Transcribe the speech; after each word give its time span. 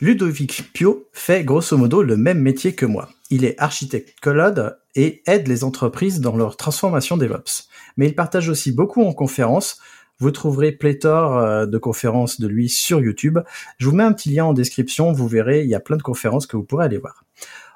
Ludovic 0.00 0.70
Pio 0.72 1.08
fait 1.12 1.42
grosso 1.42 1.76
modo 1.76 2.02
le 2.02 2.16
même 2.16 2.38
métier 2.38 2.72
que 2.72 2.86
moi. 2.86 3.08
Il 3.30 3.44
est 3.44 3.58
architecte 3.58 4.14
cloud 4.20 4.78
et 4.94 5.22
aide 5.26 5.48
les 5.48 5.64
entreprises 5.64 6.20
dans 6.20 6.36
leur 6.36 6.56
transformation 6.56 7.16
DevOps. 7.16 7.68
Mais 7.96 8.06
il 8.06 8.14
partage 8.14 8.48
aussi 8.48 8.70
beaucoup 8.70 9.02
en 9.02 9.12
conférences. 9.12 9.80
Vous 10.20 10.30
trouverez 10.30 10.70
pléthore 10.70 11.38
euh, 11.38 11.66
de 11.66 11.78
conférences 11.78 12.40
de 12.40 12.46
lui 12.46 12.68
sur 12.68 13.00
YouTube. 13.00 13.40
Je 13.78 13.88
vous 13.88 13.94
mets 13.94 14.04
un 14.04 14.12
petit 14.12 14.30
lien 14.30 14.44
en 14.44 14.52
description, 14.52 15.12
vous 15.12 15.26
verrez, 15.26 15.64
il 15.64 15.68
y 15.68 15.74
a 15.74 15.80
plein 15.80 15.96
de 15.96 16.02
conférences 16.02 16.46
que 16.46 16.56
vous 16.56 16.64
pourrez 16.64 16.84
aller 16.84 16.98
voir. 16.98 17.24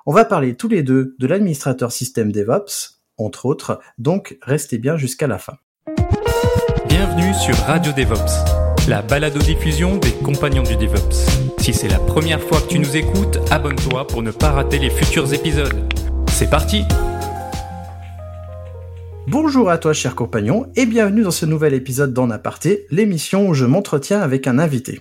On 0.06 0.12
va 0.12 0.24
parler 0.24 0.54
tous 0.54 0.68
les 0.68 0.84
deux 0.84 1.16
de 1.18 1.26
l'administrateur 1.26 1.90
système 1.90 2.30
DevOps, 2.30 3.00
entre 3.16 3.46
autres, 3.46 3.80
donc 3.98 4.38
restez 4.42 4.78
bien 4.78 4.96
jusqu'à 4.96 5.26
la 5.26 5.38
fin. 5.38 5.54
Bienvenue 6.88 7.34
sur 7.34 7.56
Radio 7.66 7.92
DevOps, 7.92 8.44
la 8.88 9.00
balado-diffusion 9.00 9.98
des 9.98 10.10
compagnons 10.10 10.64
du 10.64 10.74
DevOps. 10.74 11.14
Si 11.58 11.72
c'est 11.72 11.88
la 11.88 12.00
première 12.00 12.40
fois 12.40 12.60
que 12.60 12.66
tu 12.66 12.78
nous 12.80 12.96
écoutes, 12.96 13.38
abonne-toi 13.50 14.06
pour 14.08 14.22
ne 14.22 14.32
pas 14.32 14.50
rater 14.50 14.78
les 14.78 14.90
futurs 14.90 15.32
épisodes. 15.32 15.94
C'est 16.28 16.50
parti 16.50 16.82
Bonjour 19.28 19.70
à 19.70 19.78
toi 19.78 19.92
cher 19.92 20.16
compagnon 20.16 20.66
et 20.74 20.84
bienvenue 20.84 21.22
dans 21.22 21.30
ce 21.30 21.46
nouvel 21.46 21.74
épisode 21.74 22.12
d'En 22.12 22.30
Aparté, 22.30 22.86
l'émission 22.90 23.48
où 23.48 23.54
je 23.54 23.66
m'entretiens 23.66 24.20
avec 24.20 24.48
un 24.48 24.58
invité. 24.58 25.00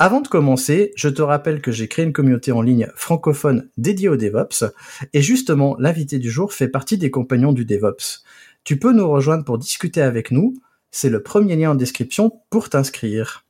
Avant 0.00 0.20
de 0.20 0.28
commencer, 0.28 0.92
je 0.96 1.08
te 1.08 1.22
rappelle 1.22 1.60
que 1.60 1.70
j'ai 1.70 1.86
créé 1.86 2.04
une 2.04 2.12
communauté 2.12 2.50
en 2.50 2.62
ligne 2.62 2.88
francophone 2.96 3.68
dédiée 3.76 4.08
au 4.08 4.16
DevOps, 4.16 4.64
et 5.12 5.22
justement, 5.22 5.76
l'invité 5.78 6.18
du 6.18 6.30
jour 6.30 6.52
fait 6.52 6.68
partie 6.68 6.98
des 6.98 7.12
compagnons 7.12 7.52
du 7.52 7.64
DevOps. 7.64 8.24
Tu 8.64 8.76
peux 8.76 8.92
nous 8.92 9.08
rejoindre 9.08 9.44
pour 9.44 9.58
discuter 9.58 10.02
avec 10.02 10.32
nous, 10.32 10.54
c'est 10.90 11.10
le 11.10 11.22
premier 11.22 11.56
lien 11.56 11.72
en 11.72 11.74
description 11.74 12.40
pour 12.50 12.68
t'inscrire. 12.68 13.44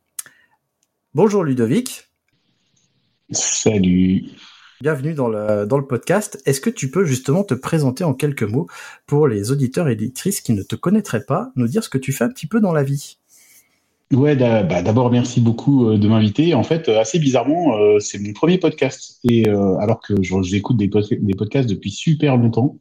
Bonjour 1.15 1.45
Ludovic. 1.45 2.09
Salut. 3.31 4.25
Bienvenue 4.81 5.15
dans 5.15 5.29
le, 5.29 5.67
dans 5.67 5.79
le 5.79 5.87
podcast. 5.87 6.41
Est-ce 6.47 6.61
que 6.61 6.71
tu 6.71 6.91
peux 6.91 7.05
justement 7.05 7.43
te 7.43 7.55
présenter 7.55 8.05
en 8.05 8.15
quelques 8.15 8.45
mots 8.45 8.69
pour 9.07 9.27
les 9.27 9.51
auditeurs 9.51 9.89
et 9.89 9.93
éditrices 9.93 10.41
qui 10.41 10.53
ne 10.53 10.63
te 10.63 10.77
connaîtraient 10.77 11.25
pas, 11.25 11.51
nous 11.57 11.67
dire 11.67 11.83
ce 11.83 11.89
que 11.89 11.99
tu 11.99 12.13
fais 12.13 12.25
un 12.25 12.29
petit 12.29 12.47
peu 12.47 12.61
dans 12.61 12.73
la 12.73 12.85
vie? 12.85 13.19
Ouais, 14.13 14.37
bah, 14.37 14.83
d'abord 14.83 15.11
merci 15.11 15.41
beaucoup 15.41 15.87
euh, 15.87 15.99
de 15.99 16.09
m'inviter. 16.09 16.55
En 16.55 16.63
fait, 16.63 16.89
euh, 16.89 16.99
assez 16.99 17.19
bizarrement, 17.19 17.77
euh, 17.77 17.99
c'est 17.99 18.19
mon 18.19 18.33
premier 18.33 18.57
podcast. 18.57 19.19
Et 19.25 19.47
alors 19.49 20.01
que 20.01 20.15
j'écoute 20.43 20.79
des 20.79 20.89
podcasts 20.89 21.69
depuis 21.69 21.91
super 21.91 22.37
longtemps, 22.37 22.79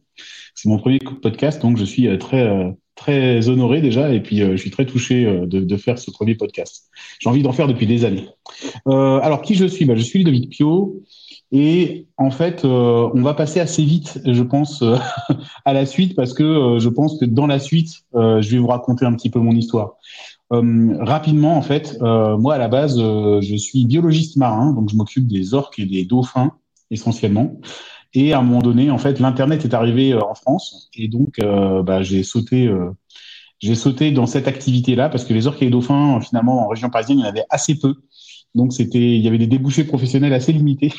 c'est 0.54 0.68
mon 0.68 0.78
premier 0.78 0.98
podcast, 0.98 1.60
donc 1.60 1.76
je 1.76 1.84
suis 1.84 2.18
très 2.18 2.74
très 2.98 3.48
honoré 3.48 3.80
déjà, 3.80 4.12
et 4.12 4.20
puis 4.20 4.38
je 4.38 4.56
suis 4.56 4.70
très 4.70 4.86
touché 4.86 5.24
de, 5.24 5.60
de, 5.60 5.76
faire 5.76 5.98
ce 5.98 6.10
premier 6.10 6.34
podcast. 6.34 6.90
J'ai 7.18 7.28
envie 7.30 7.42
d'en 7.42 7.52
faire 7.52 7.68
depuis 7.68 7.86
des 7.86 8.04
années. 8.04 8.28
alors 8.86 9.42
qui 9.42 9.54
je 9.54 9.64
suis? 9.66 9.84
Bah, 9.84 9.94
Je 9.96 10.02
suis 10.02 10.18
Ludovic 10.20 10.50
Pio. 10.50 11.02
Et 11.50 12.08
en 12.18 12.30
fait, 12.30 12.64
on 12.64 13.22
va 13.22 13.32
passer 13.32 13.58
assez 13.60 13.82
vite, 13.82 14.20
je 14.26 14.42
pense, 14.42 14.84
à 15.64 15.72
la 15.72 15.86
suite, 15.86 16.14
parce 16.14 16.34
que 16.34 16.76
je 16.78 16.88
pense 16.90 17.18
que 17.18 17.24
dans 17.24 17.46
la 17.46 17.58
suite, 17.58 18.02
je 18.14 18.48
vais 18.48 18.58
vous 18.58 18.66
raconter 18.66 19.06
un 19.06 19.14
petit 19.14 19.30
peu 19.30 19.38
mon 19.38 19.52
histoire. 19.52 19.94
Euh, 20.52 20.96
rapidement, 21.00 21.56
en 21.56 21.62
fait, 21.62 21.98
euh, 22.00 22.36
moi 22.38 22.54
à 22.54 22.58
la 22.58 22.68
base, 22.68 22.98
euh, 22.98 23.40
je 23.42 23.56
suis 23.56 23.84
biologiste 23.84 24.36
marin, 24.36 24.72
donc 24.72 24.90
je 24.90 24.96
m'occupe 24.96 25.26
des 25.26 25.54
orques 25.54 25.78
et 25.78 25.86
des 25.86 26.04
dauphins 26.04 26.52
essentiellement. 26.90 27.60
Et 28.14 28.32
à 28.32 28.38
un 28.38 28.42
moment 28.42 28.60
donné, 28.60 28.90
en 28.90 28.98
fait, 28.98 29.20
l'internet 29.20 29.64
est 29.64 29.74
arrivé 29.74 30.14
en 30.14 30.34
France, 30.34 30.88
et 30.94 31.08
donc 31.08 31.38
bah, 31.38 32.02
j'ai 32.02 32.22
sauté, 32.22 32.72
j'ai 33.58 33.74
sauté 33.74 34.12
dans 34.12 34.26
cette 34.26 34.48
activité-là 34.48 35.10
parce 35.10 35.24
que 35.24 35.34
les 35.34 35.46
orques 35.46 35.60
et 35.60 35.66
les 35.66 35.70
dauphins, 35.70 36.18
finalement, 36.20 36.64
en 36.64 36.68
région 36.68 36.88
parisienne, 36.88 37.18
il 37.18 37.22
y 37.22 37.24
en 37.24 37.28
avait 37.28 37.44
assez 37.50 37.78
peu. 37.78 37.94
Donc 38.54 38.72
c'était, 38.72 38.98
il 38.98 39.20
y 39.20 39.28
avait 39.28 39.38
des 39.38 39.46
débouchés 39.46 39.84
professionnels 39.84 40.32
assez 40.32 40.54
limités. 40.54 40.94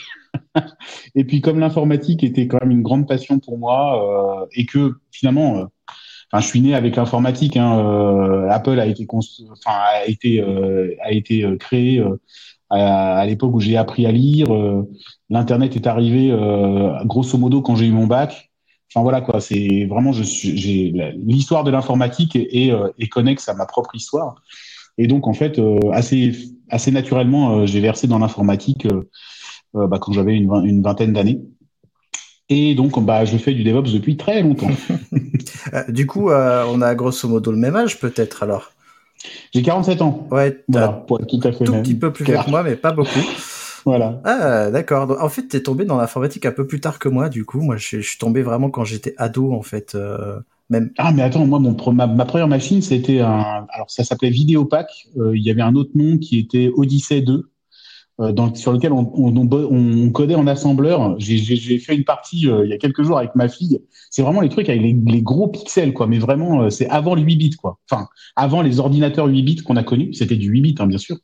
et 1.16 1.24
puis 1.24 1.42
comme 1.42 1.60
l'informatique 1.60 2.24
était 2.24 2.48
quand 2.48 2.60
même 2.62 2.72
une 2.72 2.84
grande 2.84 3.08
passion 3.08 3.40
pour 3.40 3.58
moi 3.58 4.48
et 4.54 4.68
que 4.68 5.00
finalement 5.12 5.68
Enfin, 6.32 6.42
je 6.44 6.48
suis 6.48 6.62
né 6.62 6.76
avec 6.76 6.96
l'informatique. 6.96 7.58
Hein, 7.58 7.80
euh, 7.80 8.50
Apple 8.50 8.80
a 8.80 8.86
été, 8.86 9.08
enfin, 9.12 9.72
a 9.72 10.06
été, 10.06 10.42
euh, 10.42 10.96
a 11.02 11.12
été 11.12 11.44
euh, 11.44 11.58
créé 11.58 12.04
à, 12.70 13.26
l'époque 13.26 13.54
où 13.54 13.60
j'ai 13.60 13.78
appris 13.78 14.06
à 14.06 14.12
lire. 14.12 14.48
L'internet 15.30 15.76
est 15.76 15.88
arrivé 15.88 16.36
grosso 17.06 17.38
modo 17.38 17.62
quand 17.62 17.76
j'ai 17.76 17.86
eu 17.86 17.92
mon 17.92 18.08
bac. 18.08 18.52
Enfin 18.92 19.04
voilà 19.04 19.22
quoi. 19.22 19.40
C'est 19.42 19.86
vraiment, 19.86 20.12
je 20.12 20.24
suis, 20.24 20.58
j'ai 20.58 20.94
l'histoire 21.18 21.64
de 21.64 21.72
l'informatique 21.72 22.36
est, 22.36 22.72
est, 22.98 23.08
connexe 23.08 23.50
à 23.50 23.54
ma 23.54 23.66
propre 23.66 23.96
histoire. 23.96 24.36
Et 24.98 25.08
donc 25.08 25.28
en 25.28 25.34
fait, 25.34 25.62
assez, 25.92 26.34
assez 26.70 26.92
naturellement, 26.92 27.66
j'ai 27.66 27.80
versé 27.80 28.08
dans 28.08 28.20
l'informatique 28.20 28.88
bah, 29.74 29.98
quand 30.00 30.12
j'avais 30.12 30.36
une, 30.36 30.52
une 30.66 30.82
vingtaine 30.82 31.14
d'années. 31.14 31.42
Et 32.50 32.74
donc, 32.74 33.00
bah, 33.04 33.26
je 33.26 33.38
fais 33.38 33.54
du 33.54 33.64
DevOps 33.64 33.94
depuis 33.94 34.18
très 34.18 34.42
longtemps. 34.42 34.72
Euh, 35.74 35.84
du 35.90 36.08
coup, 36.08 36.30
euh, 36.32 36.64
on 36.70 36.82
a 36.82 36.96
grosso 36.96 37.28
modo 37.28 37.52
le 37.52 37.58
même 37.58 37.76
âge, 37.76 38.00
peut-être 38.00 38.44
alors? 38.44 38.72
J'ai 39.54 39.62
47 39.62 40.02
ans. 40.02 40.28
Ouais, 40.32 40.64
voilà, 40.68 40.90
pour 40.90 41.20
tout 41.26 41.40
à 41.44 41.52
fait 41.52 41.66
tout 41.66 41.74
petit 41.74 41.96
peu 41.96 42.12
plus 42.12 42.26
vieux 42.26 42.38
que 42.46 42.50
moi, 42.50 42.64
mais 42.64 42.76
pas 42.76 42.92
beaucoup. 42.92 43.20
Voilà. 43.86 44.22
Ah, 44.26 44.70
d'accord. 44.72 45.18
En 45.22 45.30
fait, 45.30 45.44
t'es 45.44 45.64
tombé 45.64 45.86
dans 45.86 45.96
l'informatique 45.96 46.46
un 46.46 46.52
peu 46.52 46.68
plus 46.68 46.82
tard 46.82 47.00
que 47.00 47.08
moi, 47.08 47.30
du 47.30 47.46
coup. 47.46 47.62
Moi, 47.62 47.78
je, 47.78 48.02
suis 48.02 48.18
tombé 48.18 48.42
vraiment 48.42 48.70
quand 48.70 48.84
j'étais 48.84 49.16
ado, 49.18 49.54
en 49.54 49.62
fait. 49.62 49.96
Euh, 49.96 50.38
même. 50.70 50.92
Ah, 50.98 51.14
mais 51.14 51.22
attends, 51.22 51.46
moi, 51.46 51.60
mon, 51.60 51.76
ma, 51.94 52.06
ma 52.06 52.26
première 52.26 52.50
machine, 52.50 52.82
c'était 52.82 53.22
un. 53.22 53.66
Alors, 53.72 53.90
ça 53.90 54.04
s'appelait 54.04 54.32
Vidéopack. 54.32 55.08
il 55.16 55.42
y 55.42 55.50
avait 55.50 55.62
un 55.62 55.76
autre 55.76 55.92
nom 55.96 56.18
qui 56.18 56.40
était 56.40 56.70
Odyssey 56.76 57.22
2. 57.22 57.50
Euh, 58.22 58.34
sur 58.56 58.74
lequel 58.74 58.92
on, 58.92 60.12
codait 60.12 60.36
en 60.36 60.46
assembleur. 60.48 61.16
J'ai 61.20 61.80
fait 61.80 61.96
une 61.96 62.04
partie 62.04 62.50
euh, 62.50 62.66
il 62.66 62.70
y 62.70 62.74
a 62.74 62.78
quelques 62.78 63.02
jours 63.02 63.18
avec 63.18 63.34
ma 63.36 63.48
fille. 63.48 63.80
C'est 64.10 64.22
vraiment 64.22 64.42
les 64.42 64.50
trucs 64.50 64.68
avec 64.68 64.82
les, 64.82 65.22
gros 65.22 65.48
pixels, 65.48 65.94
quoi. 65.94 66.06
Mais 66.06 66.20
vraiment, 66.20 66.64
euh, 66.64 66.70
c'est 66.70 66.90
avant 66.90 67.16
les 67.16 67.22
8 67.22 67.36
bits, 67.38 67.50
quoi. 67.52 67.78
Enfin, 67.90 68.10
avant 68.36 68.62
les 68.62 68.82
ordinateurs 68.82 69.28
8 69.28 69.44
bits 69.44 69.56
qu'on 69.58 69.78
a 69.78 69.84
connus. 69.84 70.14
C'était 70.14 70.36
du 70.36 70.50
8 70.50 70.62
bits, 70.62 70.76
hein, 70.80 70.88
bien 70.88 70.98
sûr. 70.98 71.18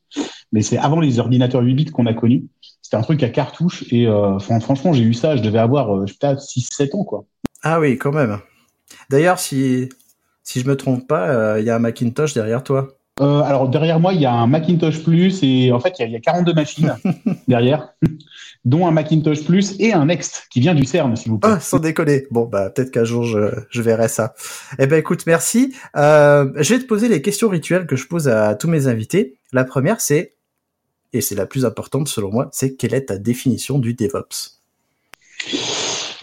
Mais 0.53 0.61
c'est 0.61 0.77
avant 0.77 1.01
les 1.01 1.19
ordinateurs 1.19 1.61
8 1.61 1.73
bits 1.73 1.85
qu'on 1.85 2.05
a 2.05 2.13
connus. 2.13 2.45
C'était 2.81 2.95
un 2.95 3.01
truc 3.01 3.21
à 3.23 3.29
cartouche. 3.29 3.83
Et 3.91 4.07
franchement, 4.39 4.93
j'ai 4.93 5.03
eu 5.03 5.13
ça. 5.13 5.35
Je 5.35 5.41
devais 5.41 5.59
avoir 5.59 6.05
peut-être 6.05 6.39
6-7 6.39 6.95
ans, 6.95 7.03
quoi. 7.03 7.25
Ah 7.61 7.79
oui, 7.79 7.97
quand 7.97 8.13
même. 8.13 8.39
D'ailleurs, 9.09 9.39
si, 9.39 9.89
si 10.43 10.61
je 10.61 10.67
me 10.67 10.77
trompe 10.77 11.07
pas, 11.07 11.59
il 11.59 11.65
y 11.65 11.69
a 11.69 11.75
un 11.75 11.79
Macintosh 11.79 12.35
derrière 12.35 12.63
toi. 12.63 12.87
Euh, 13.21 13.41
alors 13.41 13.69
derrière 13.69 13.99
moi, 13.99 14.13
il 14.13 14.21
y 14.21 14.25
a 14.25 14.33
un 14.33 14.47
Macintosh 14.47 15.03
Plus 15.03 15.41
et 15.41 15.71
en 15.71 15.79
fait, 15.79 15.95
il 15.99 16.11
y 16.11 16.15
a, 16.15 16.19
42 16.19 16.53
machines 16.53 16.95
derrière, 17.47 17.93
dont 18.65 18.85
un 18.87 18.91
Macintosh 18.91 19.45
Plus 19.45 19.75
et 19.79 19.93
un 19.93 20.05
Next 20.05 20.47
qui 20.49 20.59
vient 20.59 20.75
du 20.75 20.85
CERN, 20.85 21.15
s'il 21.15 21.31
vous 21.31 21.39
plaît. 21.39 21.51
Ah, 21.53 21.59
sans 21.59 21.79
déconner. 21.79 22.25
Bon, 22.31 22.45
bah 22.45 22.69
peut-être 22.69 22.91
qu'un 22.91 23.05
jour 23.05 23.23
je, 23.23 23.51
je, 23.69 23.81
verrai 23.81 24.09
ça. 24.09 24.33
Eh 24.79 24.87
ben 24.87 24.97
écoute, 24.97 25.23
merci. 25.27 25.73
Euh, 25.95 26.51
je 26.57 26.73
vais 26.73 26.81
te 26.81 26.87
poser 26.87 27.07
les 27.07 27.21
questions 27.21 27.47
rituelles 27.47 27.87
que 27.87 27.95
je 27.95 28.07
pose 28.07 28.27
à 28.27 28.55
tous 28.55 28.67
mes 28.67 28.87
invités. 28.87 29.37
La 29.53 29.63
première, 29.63 30.01
c'est 30.01 30.35
et 31.15 31.21
c'est 31.21 31.35
la 31.35 31.45
plus 31.45 31.65
importante 31.65 32.09
selon 32.09 32.31
moi, 32.31 32.49
c'est 32.51 32.75
quelle 32.75 32.93
est 32.93 33.05
ta 33.05 33.17
définition 33.17 33.79
du 33.79 33.93
DevOps? 33.93 34.61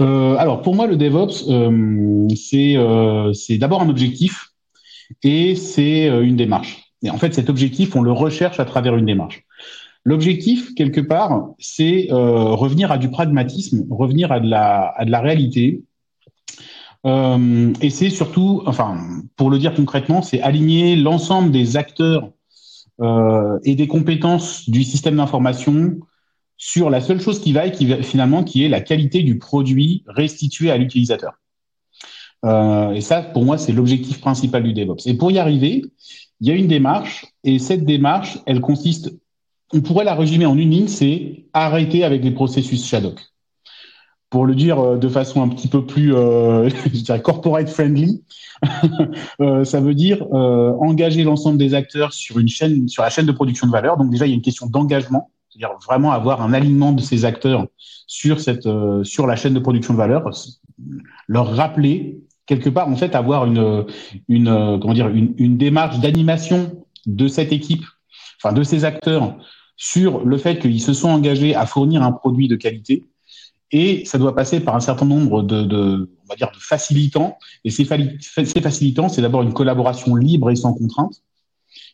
Euh, 0.00 0.36
Alors 0.36 0.62
pour 0.62 0.74
moi, 0.74 0.86
le 0.86 0.96
DevOps, 0.96 1.48
euh, 1.48 2.28
c'est 2.36 2.76
euh, 2.76 3.32
c'est 3.32 3.58
d'abord 3.58 3.82
un 3.82 3.88
objectif 3.88 4.52
et 5.22 5.54
c'est 5.56 6.06
une 6.06 6.36
démarche. 6.36 6.81
Et 7.02 7.10
en 7.10 7.18
fait, 7.18 7.34
cet 7.34 7.50
objectif, 7.50 7.96
on 7.96 8.02
le 8.02 8.12
recherche 8.12 8.60
à 8.60 8.64
travers 8.64 8.96
une 8.96 9.06
démarche. 9.06 9.44
L'objectif, 10.04 10.74
quelque 10.74 11.00
part, 11.00 11.50
c'est 11.58 12.08
euh, 12.10 12.54
revenir 12.54 12.90
à 12.90 12.98
du 12.98 13.08
pragmatisme, 13.08 13.86
revenir 13.90 14.32
à 14.32 14.40
de 14.40 14.48
la, 14.48 15.20
réalité. 15.20 15.82
Euh, 17.06 17.72
et 17.80 17.90
c'est 17.90 18.10
surtout, 18.10 18.62
enfin, 18.66 18.98
pour 19.36 19.48
le 19.50 19.58
dire 19.58 19.74
concrètement, 19.74 20.22
c'est 20.22 20.40
aligner 20.40 20.96
l'ensemble 20.96 21.52
des 21.52 21.76
acteurs 21.76 22.30
euh, 23.00 23.58
et 23.64 23.76
des 23.76 23.86
compétences 23.86 24.68
du 24.68 24.82
système 24.82 25.16
d'information 25.16 25.98
sur 26.56 26.90
la 26.90 27.00
seule 27.00 27.20
chose 27.20 27.40
qui 27.40 27.52
va 27.52 27.66
et 27.66 27.72
qui 27.72 27.86
finalement 28.02 28.44
qui 28.44 28.64
est 28.64 28.68
la 28.68 28.80
qualité 28.80 29.22
du 29.22 29.38
produit 29.38 30.04
restitué 30.06 30.70
à 30.70 30.76
l'utilisateur. 30.76 31.34
Et 32.44 33.00
ça, 33.00 33.22
pour 33.22 33.44
moi, 33.44 33.56
c'est 33.56 33.70
l'objectif 33.70 34.20
principal 34.20 34.64
du 34.64 34.72
DevOps. 34.72 35.06
Et 35.06 35.14
pour 35.14 35.30
y 35.30 35.38
arriver, 35.38 35.82
il 36.42 36.48
y 36.48 36.50
a 36.50 36.54
une 36.54 36.68
démarche, 36.68 37.24
et 37.44 37.58
cette 37.58 37.86
démarche, 37.86 38.38
elle 38.44 38.60
consiste 38.60 39.10
on 39.72 39.80
pourrait 39.80 40.04
la 40.04 40.14
résumer 40.14 40.46
en 40.46 40.56
une 40.56 40.70
ligne, 40.70 40.88
c'est 40.88 41.46
arrêter 41.52 42.04
avec 42.04 42.22
les 42.22 42.30
processus 42.30 42.84
Shadok. 42.84 43.20
Pour 44.30 44.46
le 44.46 44.54
dire 44.54 44.78
euh, 44.78 44.96
de 44.96 45.08
façon 45.08 45.42
un 45.42 45.48
petit 45.48 45.68
peu 45.68 45.84
plus, 45.84 46.14
euh, 46.14 46.68
je 46.84 47.00
dirais, 47.00 47.22
corporate 47.22 47.68
friendly, 47.68 48.22
euh, 49.40 49.64
ça 49.64 49.80
veut 49.80 49.94
dire 49.94 50.22
engager 50.32 51.24
l'ensemble 51.24 51.58
des 51.58 51.74
acteurs 51.74 52.12
sur 52.12 52.38
une 52.38 52.48
chaîne, 52.48 52.88
sur 52.88 53.02
la 53.02 53.10
chaîne 53.10 53.26
de 53.26 53.32
production 53.32 53.66
de 53.66 53.72
valeur. 53.72 53.96
Donc 53.96 54.10
déjà, 54.10 54.26
il 54.26 54.30
y 54.30 54.32
a 54.32 54.36
une 54.36 54.42
question 54.42 54.66
d'engagement, 54.66 55.30
c'est-à-dire 55.48 55.76
vraiment 55.84 56.12
avoir 56.12 56.42
un 56.42 56.52
alignement 56.52 56.92
de 56.92 57.00
ces 57.00 57.24
acteurs 57.24 57.66
sur 58.06 58.40
cette, 58.40 58.68
sur 59.02 59.26
la 59.26 59.36
chaîne 59.36 59.54
de 59.54 59.58
production 59.58 59.94
de 59.94 59.98
valeur, 59.98 60.28
leur 61.28 61.56
rappeler 61.56 62.20
quelque 62.46 62.68
part, 62.68 62.88
en 62.88 62.96
fait, 62.96 63.14
avoir 63.14 63.46
une, 63.46 63.86
une 64.28 64.78
comment 64.80 64.94
dire, 64.94 65.08
une, 65.08 65.34
une 65.38 65.56
démarche 65.56 66.00
d'animation 66.00 66.84
de 67.06 67.28
cette 67.28 67.52
équipe, 67.52 67.84
enfin 68.38 68.52
de 68.54 68.62
ces 68.62 68.84
acteurs 68.84 69.36
sur 69.76 70.24
le 70.24 70.36
fait 70.38 70.58
qu'ils 70.58 70.80
se 70.80 70.92
sont 70.92 71.08
engagés 71.08 71.54
à 71.54 71.66
fournir 71.66 72.02
un 72.02 72.12
produit 72.12 72.48
de 72.48 72.56
qualité. 72.56 73.04
Et 73.74 74.04
ça 74.04 74.18
doit 74.18 74.34
passer 74.34 74.60
par 74.60 74.76
un 74.76 74.80
certain 74.80 75.06
nombre 75.06 75.42
de, 75.42 75.62
de 75.62 76.10
on 76.24 76.28
va 76.28 76.36
dire, 76.36 76.50
de 76.52 76.58
facilitants. 76.58 77.38
Et 77.64 77.70
ces, 77.70 77.86
ces 78.20 78.60
facilitants, 78.60 79.08
c'est 79.08 79.22
d'abord 79.22 79.42
une 79.42 79.54
collaboration 79.54 80.14
libre 80.14 80.50
et 80.50 80.56
sans 80.56 80.74
contrainte. 80.74 81.22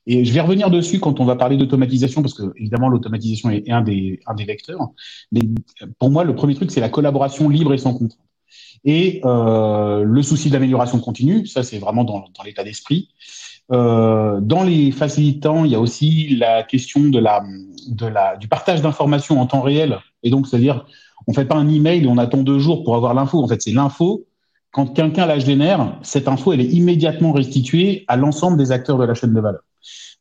Et 0.07 0.25
je 0.25 0.33
vais 0.33 0.41
revenir 0.41 0.71
dessus 0.71 0.99
quand 0.99 1.21
on 1.21 1.25
va 1.25 1.37
parler 1.37 1.57
d'automatisation, 1.57 2.21
parce 2.23 2.35
que 2.35 2.53
évidemment 2.57 2.89
l'automatisation 2.89 3.51
est 3.51 3.71
un 3.71 3.83
des, 3.83 4.21
un 4.27 4.35
des 4.35 4.45
vecteurs. 4.45 4.89
Mais 5.31 5.43
pour 5.99 6.11
moi, 6.11 6.25
le 6.25 6.35
premier 6.35 6.55
truc, 6.55 6.71
c'est 6.71 6.81
la 6.81 6.89
collaboration 6.89 7.49
libre 7.49 7.75
et 7.75 7.79
sans 7.79 7.93
contrainte. 7.93 8.19
Et 8.85 9.21
euh, 9.25 10.03
le 10.05 10.23
souci 10.23 10.49
de 10.49 10.55
l'amélioration 10.55 11.01
continue, 11.01 11.47
ça 11.47 11.63
c'est 11.63 11.79
vraiment 11.79 12.05
dans, 12.05 12.25
l'état 12.45 12.65
d'esprit. 12.65 13.11
Euh, 13.71 14.41
dans 14.41 14.63
les 14.63 14.91
facilitants, 14.93 15.65
il 15.65 15.73
y 15.73 15.75
a 15.75 15.81
aussi 15.81 16.37
la 16.37 16.63
question 16.63 17.03
de 17.03 17.19
la, 17.19 18.37
du 18.37 18.49
partage 18.49 18.81
d'informations 18.81 19.41
en 19.41 19.47
temps 19.47 19.61
réel. 19.61 19.99
Et 20.23 20.31
donc, 20.31 20.47
c'est-à-dire, 20.47 20.87
on 21.27 21.35
fait 21.35 21.45
pas 21.45 21.57
un 21.57 21.69
email 21.69 22.07
on 22.07 22.19
attend 22.19 22.39
deux 22.39 22.59
jours 22.59 22.85
pour 22.85 22.97
avoir 22.97 23.15
l'info. 23.15 23.43
En 23.43 23.49
fait, 23.49 23.61
c'est 23.61 23.73
l'info. 23.73 24.25
Quand 24.71 24.87
quelqu'un 24.87 25.27
la 25.27 25.39
génère, 25.39 25.99
cette 26.03 26.29
info, 26.29 26.53
elle 26.53 26.61
est 26.61 26.73
immédiatement 26.73 27.33
restituée 27.33 28.05
à 28.07 28.17
l'ensemble 28.17 28.57
des 28.59 28.71
acteurs 28.71 28.99
de 28.99 29.05
la 29.05 29.15
chaîne 29.15 29.35
de 29.35 29.41
valeur. 29.41 29.63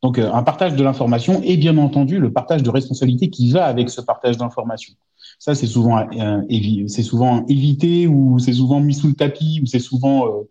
Donc, 0.04 0.20
euh, 0.20 0.32
un 0.32 0.44
partage 0.44 0.76
de 0.76 0.84
l'information 0.84 1.42
et 1.44 1.58
bien 1.58 1.78
entendu 1.78 2.20
le 2.20 2.32
partage 2.32 2.64
de 2.64 2.70
responsabilité 2.70 3.30
qui 3.30 3.52
va 3.52 3.66
avec 3.66 3.90
ce 3.90 4.02
partage 4.02 4.38
d'informations. 4.38 4.94
Ça, 5.40 5.56
c'est 5.56 5.68
souvent, 5.68 6.00
euh, 6.00 6.88
c'est 6.88 7.04
souvent 7.04 7.46
évité 7.48 8.08
ou 8.08 8.40
c'est 8.40 8.54
souvent 8.54 8.80
mis 8.80 8.94
sous 8.94 9.08
le 9.08 9.14
tapis 9.14 9.60
ou 9.62 9.66
c'est 9.66 9.80
souvent 9.80 10.28
euh, 10.28 10.50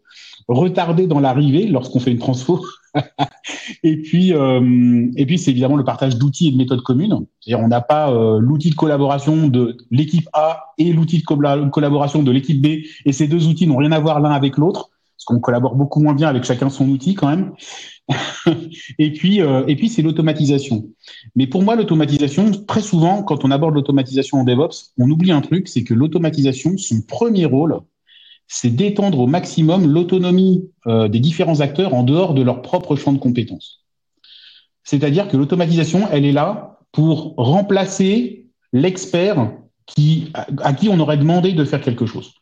retardé 0.49 1.06
dans 1.06 1.21
l'arrivée 1.21 1.67
lorsqu'on 1.67 2.00
fait 2.00 2.12
une 2.12 2.19
transfo. 2.19 2.65
et 3.83 4.00
puis, 4.03 4.33
euh, 4.33 5.11
et 5.17 5.27
puis 5.27 5.38
c'est 5.38 5.50
évidemment 5.50 5.77
le 5.77 5.85
partage 5.85 6.17
d'outils 6.17 6.49
et 6.49 6.50
de 6.53 6.56
méthodes 6.56 6.83
communes. 6.83 7.27
C'est-à-dire, 7.41 7.65
on 7.65 7.69
n'a 7.69 7.81
pas 7.81 8.11
euh, 8.11 8.38
l'outil 8.38 8.71
de 8.71 8.75
collaboration 8.75 9.49
de 9.49 9.77
l'équipe 9.91 10.29
A 10.33 10.73
et 10.79 10.93
l'outil 10.93 11.19
de 11.19 11.25
collaboration 11.71 12.23
de 12.23 12.31
l'équipe 12.31 12.61
B, 12.61 12.85
et 13.05 13.12
ces 13.12 13.27
deux 13.27 13.49
outils 13.49 13.67
n'ont 13.67 13.77
rien 13.77 13.93
à 13.93 14.00
voir 14.00 14.21
l'un 14.21 14.31
avec 14.31 14.56
l'autre, 14.56 14.91
parce 15.17 15.25
qu'on 15.25 15.41
collabore 15.41 15.75
beaucoup 15.75 16.00
moins 16.00 16.15
bien 16.15 16.29
avec 16.29 16.44
chacun 16.44 16.71
son 16.71 16.89
outil 16.89 17.15
quand 17.15 17.29
même. 17.29 17.53
et 18.99 19.12
puis, 19.12 19.41
euh, 19.41 19.64
et 19.67 19.76
puis 19.76 19.88
c'est 19.88 20.03
l'automatisation. 20.03 20.88
Mais 21.35 21.47
pour 21.47 21.62
moi, 21.62 21.75
l'automatisation, 21.76 22.50
très 22.67 22.81
souvent, 22.81 23.23
quand 23.23 23.44
on 23.44 23.50
aborde 23.50 23.75
l'automatisation 23.75 24.38
en 24.38 24.44
DevOps, 24.44 24.93
on 24.99 25.11
oublie 25.11 25.32
un 25.32 25.41
truc, 25.41 25.69
c'est 25.69 25.82
que 25.82 25.94
l'automatisation, 25.94 26.76
son 26.79 27.03
premier 27.03 27.47
rôle, 27.47 27.81
c'est 28.49 28.70
d'étendre 28.70 29.19
au 29.19 29.26
maximum 29.26 29.87
l'autonomie 29.87 30.70
euh, 30.87 31.08
des 31.08 31.19
différents 31.19 31.61
acteurs 31.61 31.94
en 31.94 32.05
dehors 32.05 32.35
de 32.35 32.43
leur 32.43 32.62
propre 32.62 32.94
champ 32.94 33.12
de 33.12 33.19
compétences. 33.19 33.85
C'est-à-dire 34.85 35.26
que 35.29 35.37
l'automatisation, 35.37 36.08
elle 36.12 36.25
est 36.25 36.32
là 36.32 36.79
pour 36.93 37.35
remplacer 37.37 38.47
l'expert 38.73 39.53
qui, 39.87 40.32
à 40.35 40.73
qui 40.75 40.88
on 40.88 41.00
aurait 41.00 41.17
demandé 41.17 41.53
de 41.53 41.64
faire 41.64 41.81
quelque 41.81 42.06
chose. 42.06 42.35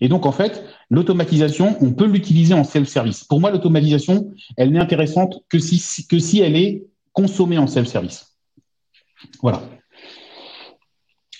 Et 0.00 0.08
donc, 0.08 0.26
en 0.26 0.32
fait, 0.32 0.64
l'automatisation, 0.90 1.76
on 1.80 1.92
peut 1.92 2.06
l'utiliser 2.06 2.54
en 2.54 2.64
self-service. 2.64 3.24
Pour 3.24 3.40
moi, 3.40 3.50
l'automatisation, 3.50 4.30
elle 4.56 4.72
n'est 4.72 4.80
intéressante 4.80 5.42
que 5.48 5.58
si, 5.58 6.06
que 6.06 6.18
si 6.18 6.40
elle 6.40 6.56
est 6.56 6.84
consommée 7.12 7.58
en 7.58 7.66
self-service. 7.66 8.36
Voilà. 9.42 9.62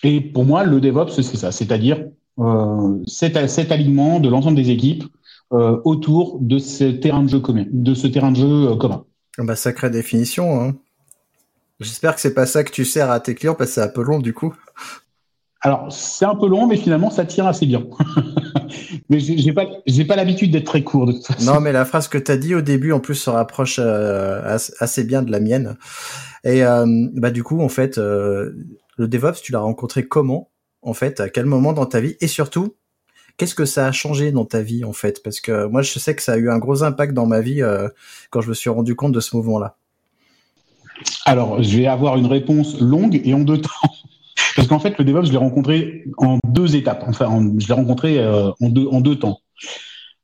Et 0.02 0.20
pour 0.20 0.44
moi, 0.44 0.64
le 0.64 0.80
DevOps, 0.80 1.10
c'est 1.10 1.36
ça. 1.36 1.50
C'est-à-dire 1.50 2.04
euh, 2.38 3.02
cet, 3.06 3.36
alignement 3.36 4.20
de 4.20 4.28
l'ensemble 4.28 4.56
des 4.56 4.70
équipes 4.70 5.04
euh, 5.52 5.80
autour 5.84 6.38
de 6.40 6.58
ce 6.58 6.84
terrain 6.84 7.22
de 7.22 7.28
jeu 7.28 7.40
commun. 7.40 7.64
De 7.70 7.94
ce 7.94 8.06
terrain 8.06 8.32
de 8.32 8.36
jeu 8.36 8.70
euh, 8.70 8.76
commun. 8.76 9.04
Bah, 9.38 9.56
sacrée 9.56 9.90
définition. 9.90 10.60
Hein. 10.60 10.74
J'espère 11.80 12.14
que 12.14 12.20
c'est 12.20 12.34
pas 12.34 12.46
ça 12.46 12.64
que 12.64 12.70
tu 12.70 12.84
sers 12.84 13.10
à 13.10 13.18
tes 13.20 13.34
clients 13.34 13.54
parce 13.54 13.70
que 13.70 13.74
c'est 13.74 13.82
un 13.82 13.88
peu 13.88 14.02
long 14.02 14.18
du 14.18 14.32
coup. 14.32 14.54
Alors 15.64 15.90
c'est 15.90 16.26
un 16.26 16.34
peu 16.34 16.46
long, 16.46 16.66
mais 16.66 16.76
finalement 16.76 17.08
ça 17.08 17.24
tient 17.24 17.46
assez 17.46 17.64
bien. 17.64 17.86
mais 19.08 19.18
j'ai 19.18 19.52
pas 19.54 19.64
j'ai 19.86 20.04
pas 20.04 20.14
l'habitude 20.14 20.50
d'être 20.50 20.66
très 20.66 20.82
court 20.82 21.06
de 21.06 21.12
toute 21.12 21.26
façon. 21.26 21.54
Non, 21.54 21.60
mais 21.60 21.72
la 21.72 21.86
phrase 21.86 22.06
que 22.06 22.18
tu 22.18 22.30
as 22.30 22.36
dit 22.36 22.54
au 22.54 22.60
début 22.60 22.92
en 22.92 23.00
plus 23.00 23.14
se 23.14 23.30
rapproche 23.30 23.80
euh, 23.82 24.58
assez 24.78 25.04
bien 25.04 25.22
de 25.22 25.32
la 25.32 25.40
mienne. 25.40 25.78
Et 26.44 26.62
euh, 26.64 26.84
bah 27.14 27.30
du 27.30 27.42
coup 27.42 27.62
en 27.62 27.70
fait 27.70 27.96
euh, 27.96 28.52
le 28.98 29.08
DevOps 29.08 29.40
tu 29.42 29.52
l'as 29.52 29.60
rencontré 29.60 30.06
comment 30.06 30.50
en 30.82 30.92
fait? 30.92 31.20
À 31.20 31.30
quel 31.30 31.46
moment 31.46 31.72
dans 31.72 31.86
ta 31.86 31.98
vie? 31.98 32.16
Et 32.20 32.26
surtout, 32.26 32.76
qu'est-ce 33.38 33.54
que 33.54 33.64
ça 33.64 33.86
a 33.86 33.92
changé 33.92 34.32
dans 34.32 34.44
ta 34.44 34.60
vie 34.60 34.84
en 34.84 34.92
fait? 34.92 35.22
Parce 35.22 35.40
que 35.40 35.64
moi, 35.64 35.80
je 35.80 35.98
sais 35.98 36.14
que 36.14 36.20
ça 36.20 36.34
a 36.34 36.36
eu 36.36 36.50
un 36.50 36.58
gros 36.58 36.82
impact 36.82 37.14
dans 37.14 37.24
ma 37.24 37.40
vie 37.40 37.62
quand 38.28 38.42
je 38.42 38.50
me 38.50 38.54
suis 38.54 38.68
rendu 38.68 38.94
compte 38.94 39.12
de 39.12 39.20
ce 39.20 39.34
mouvement-là. 39.34 39.76
Alors, 41.24 41.62
je 41.62 41.78
vais 41.78 41.86
avoir 41.86 42.18
une 42.18 42.26
réponse 42.26 42.78
longue 42.82 43.18
et 43.24 43.32
en 43.32 43.40
deux 43.40 43.62
temps. 43.62 43.70
Parce 44.56 44.68
qu'en 44.68 44.78
fait, 44.78 44.96
le 44.98 45.04
DevOps, 45.04 45.26
je 45.26 45.32
l'ai 45.32 45.38
rencontré 45.38 46.04
en 46.18 46.38
deux 46.48 46.76
étapes. 46.76 47.04
Enfin, 47.06 47.28
je 47.58 47.66
l'ai 47.66 47.74
rencontré 47.74 48.18
euh, 48.18 48.50
en, 48.60 48.68
deux, 48.68 48.86
en 48.88 49.00
deux 49.00 49.16
temps. 49.16 49.40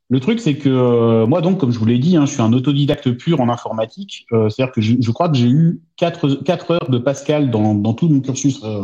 Le 0.09 0.19
truc, 0.19 0.39
c'est 0.39 0.55
que 0.55 0.69
euh, 0.69 1.25
moi, 1.25 1.41
donc, 1.41 1.59
comme 1.59 1.71
je 1.71 1.79
vous 1.79 1.85
l'ai 1.85 1.97
dit, 1.97 2.17
hein, 2.17 2.25
je 2.25 2.33
suis 2.33 2.41
un 2.41 2.51
autodidacte 2.53 3.11
pur 3.11 3.39
en 3.39 3.49
informatique. 3.49 4.25
Euh, 4.33 4.49
C'est-à-dire 4.49 4.73
que 4.73 4.81
je, 4.81 4.95
je, 4.99 5.11
crois 5.11 5.29
que 5.29 5.37
j'ai 5.37 5.47
eu 5.47 5.81
quatre, 5.95 6.35
quatre 6.43 6.71
heures 6.71 6.89
de 6.89 6.97
Pascal 6.97 7.49
dans, 7.49 7.75
dans 7.75 7.93
tout 7.93 8.09
mon 8.09 8.19
cursus 8.19 8.61
euh, 8.63 8.83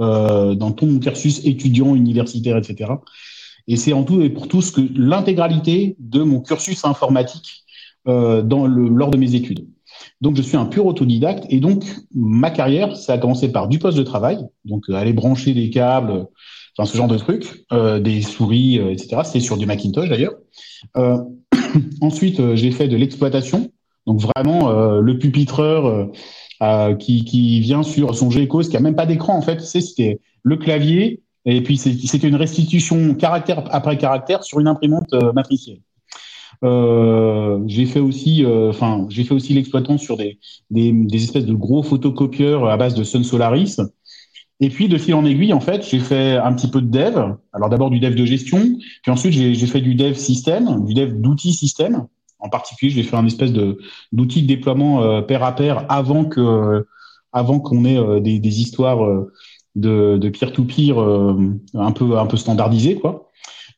euh, 0.00 0.54
dans 0.54 0.72
ton 0.72 0.98
cursus 0.98 1.44
étudiant, 1.44 1.94
universitaire, 1.94 2.56
etc. 2.56 2.92
Et 3.68 3.76
c'est 3.76 3.92
en 3.92 4.04
tout 4.04 4.22
et 4.22 4.30
pour 4.30 4.48
tout 4.48 4.62
ce 4.62 4.72
que 4.72 4.80
l'intégralité 4.96 5.96
de 5.98 6.22
mon 6.22 6.40
cursus 6.40 6.84
informatique 6.84 7.64
euh, 8.08 8.42
dans 8.42 8.66
le, 8.66 8.88
lors 8.88 9.10
de 9.10 9.18
mes 9.18 9.34
études. 9.34 9.68
Donc 10.20 10.36
je 10.36 10.42
suis 10.42 10.56
un 10.56 10.66
pur 10.66 10.86
autodidacte 10.86 11.44
et 11.50 11.60
donc 11.60 11.84
ma 12.14 12.50
carrière, 12.50 12.96
ça 12.96 13.14
a 13.14 13.18
commencé 13.18 13.50
par 13.50 13.68
du 13.68 13.78
poste 13.78 13.98
de 13.98 14.02
travail, 14.02 14.38
donc 14.64 14.84
euh, 14.88 14.94
aller 14.94 15.12
brancher 15.12 15.54
des 15.54 15.70
câbles, 15.70 16.26
enfin 16.76 16.90
ce 16.90 16.96
genre 16.96 17.08
de 17.08 17.18
trucs, 17.18 17.64
euh, 17.72 18.00
des 18.00 18.22
souris, 18.22 18.78
euh, 18.78 18.90
etc. 18.90 19.22
C'était 19.24 19.40
sur 19.40 19.56
du 19.56 19.66
Macintosh 19.66 20.08
d'ailleurs. 20.08 20.34
Euh, 20.96 21.18
ensuite, 22.00 22.54
j'ai 22.54 22.70
fait 22.70 22.88
de 22.88 22.96
l'exploitation, 22.96 23.70
donc 24.06 24.20
vraiment 24.20 24.70
le 25.00 25.18
pupitreur 25.18 26.10
euh, 26.62 26.94
qui, 26.94 27.24
qui, 27.24 27.58
vient 27.58 27.82
sur 27.82 28.14
son 28.14 28.30
GECOS, 28.30 28.68
qui 28.68 28.76
a 28.76 28.80
même 28.80 28.94
pas 28.94 29.06
d'écran 29.06 29.36
en 29.36 29.42
fait. 29.42 29.60
C'était 29.60 30.20
le 30.44 30.56
clavier 30.56 31.20
et 31.44 31.60
puis 31.60 31.76
c'était 31.76 32.28
une 32.28 32.36
restitution 32.36 33.16
caractère 33.16 33.64
après 33.74 33.98
caractère 33.98 34.44
sur 34.44 34.60
une 34.60 34.68
imprimante 34.68 35.12
euh, 35.12 35.32
matricielle. 35.32 35.80
Euh, 36.64 37.60
j'ai 37.66 37.86
fait 37.86 38.00
aussi, 38.00 38.44
euh, 38.44 38.70
enfin, 38.70 39.06
j'ai 39.08 39.24
fait 39.24 39.34
aussi 39.34 39.52
l'exploitant 39.54 39.98
sur 39.98 40.16
des, 40.16 40.38
des, 40.70 40.92
des, 40.92 41.24
espèces 41.24 41.46
de 41.46 41.54
gros 41.54 41.82
photocopieurs 41.82 42.68
à 42.68 42.76
base 42.76 42.94
de 42.94 43.02
Sun 43.02 43.24
Solaris. 43.24 43.78
Et 44.60 44.68
puis 44.68 44.88
de 44.88 44.96
fil 44.96 45.14
en 45.14 45.24
aiguille, 45.24 45.52
en 45.52 45.60
fait, 45.60 45.84
j'ai 45.84 45.98
fait 45.98 46.36
un 46.36 46.52
petit 46.52 46.68
peu 46.68 46.80
de 46.80 46.86
dev. 46.86 47.34
Alors 47.52 47.68
d'abord 47.68 47.90
du 47.90 47.98
dev 47.98 48.14
de 48.14 48.24
gestion, 48.24 48.60
puis 49.02 49.10
ensuite 49.10 49.32
j'ai 49.32 49.66
fait 49.66 49.80
du 49.80 49.96
dev 49.96 50.14
système, 50.14 50.84
du 50.84 50.94
dev 50.94 51.20
d'outils 51.20 51.52
système. 51.52 52.06
En 52.38 52.48
particulier, 52.48 52.90
j'ai 52.90 53.02
fait 53.02 53.16
un 53.16 53.26
espèce 53.26 53.52
de 53.52 53.78
d'outil 54.12 54.42
de 54.42 54.46
déploiement 54.46 55.02
euh, 55.02 55.20
pair 55.20 55.42
à 55.42 55.54
pair 55.54 55.84
avant 55.88 56.24
que 56.24 56.40
euh, 56.40 56.82
avant 57.32 57.58
qu'on 57.58 57.84
ait 57.84 57.98
euh, 57.98 58.20
des, 58.20 58.38
des, 58.38 58.60
histoires 58.60 59.04
euh, 59.04 59.32
de, 59.74 60.18
de 60.18 60.28
peer 60.28 60.52
to 60.52 60.64
peer 60.64 60.96
un 61.74 61.92
peu 61.92 62.18
un 62.18 62.26
peu 62.26 62.36
standardisées 62.36 62.96
quoi. 62.96 63.31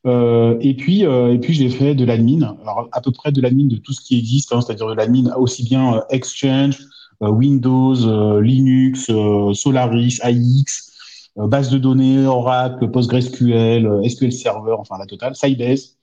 Et 0.05 0.73
puis 0.77 1.01
et 1.01 1.39
puis 1.39 1.53
j'ai 1.53 1.69
fait 1.69 1.95
de 1.95 2.05
l'admin, 2.05 2.55
alors 2.61 2.89
à 2.91 3.01
peu 3.01 3.11
près 3.11 3.31
de 3.31 3.41
l'admin 3.41 3.67
de 3.67 3.77
tout 3.77 3.93
ce 3.93 4.01
qui 4.01 4.17
existe, 4.19 4.53
hein, 4.53 4.61
c'est-à-dire 4.61 4.87
de 4.87 4.93
l'admin 4.93 5.33
aussi 5.35 5.63
bien 5.63 6.01
Exchange, 6.09 6.79
Windows, 7.21 8.39
Linux, 8.39 9.11
Solaris, 9.53 10.19
AX, 10.21 10.91
base 11.35 11.69
de 11.69 11.77
données, 11.77 12.25
Oracle, 12.25 12.89
PostgreSQL, 12.89 14.09
SQL 14.09 14.31
Server, 14.31 14.75
enfin 14.77 14.97
la 14.99 15.05
totale, 15.05 15.35
Sybase. 15.35 15.97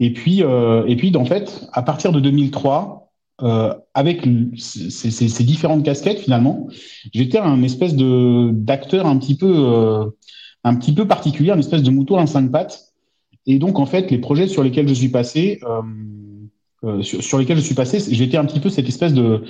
Et 0.00 0.12
puis, 0.12 0.42
euh, 0.42 0.84
et 0.86 0.96
puis, 0.96 1.14
en 1.16 1.24
fait, 1.24 1.68
à 1.72 1.82
partir 1.82 2.12
de 2.12 2.20
2003, 2.20 3.12
euh, 3.42 3.74
avec 3.94 4.26
ces, 4.56 5.44
différentes 5.44 5.84
casquettes, 5.84 6.20
finalement, 6.20 6.68
j'étais 7.12 7.38
un 7.38 7.62
espèce 7.62 7.94
de 7.94 8.50
d'acteur 8.52 9.06
un 9.06 9.18
petit 9.18 9.36
peu, 9.36 9.52
euh, 9.56 10.06
un 10.64 10.74
petit 10.76 10.92
peu 10.92 11.06
particulier, 11.06 11.50
un 11.50 11.58
espèce 11.58 11.82
de 11.82 11.90
mouton 11.90 12.16
à 12.18 12.26
cinq 12.26 12.50
pattes. 12.50 12.87
Et 13.48 13.58
donc, 13.58 13.80
en 13.80 13.86
fait, 13.86 14.10
les 14.12 14.18
projets 14.18 14.46
sur 14.46 14.62
lesquels 14.62 14.88
je 14.88 14.94
suis 14.94 15.08
passé, 15.08 15.58
euh, 15.64 15.82
euh 16.84 17.02
sur, 17.02 17.22
sur, 17.22 17.38
lesquels 17.38 17.56
je 17.56 17.62
suis 17.62 17.74
passé, 17.74 17.98
j'étais 18.14 18.36
un 18.36 18.44
petit 18.44 18.60
peu 18.60 18.70
cette 18.70 18.86
espèce 18.86 19.12
de 19.12 19.42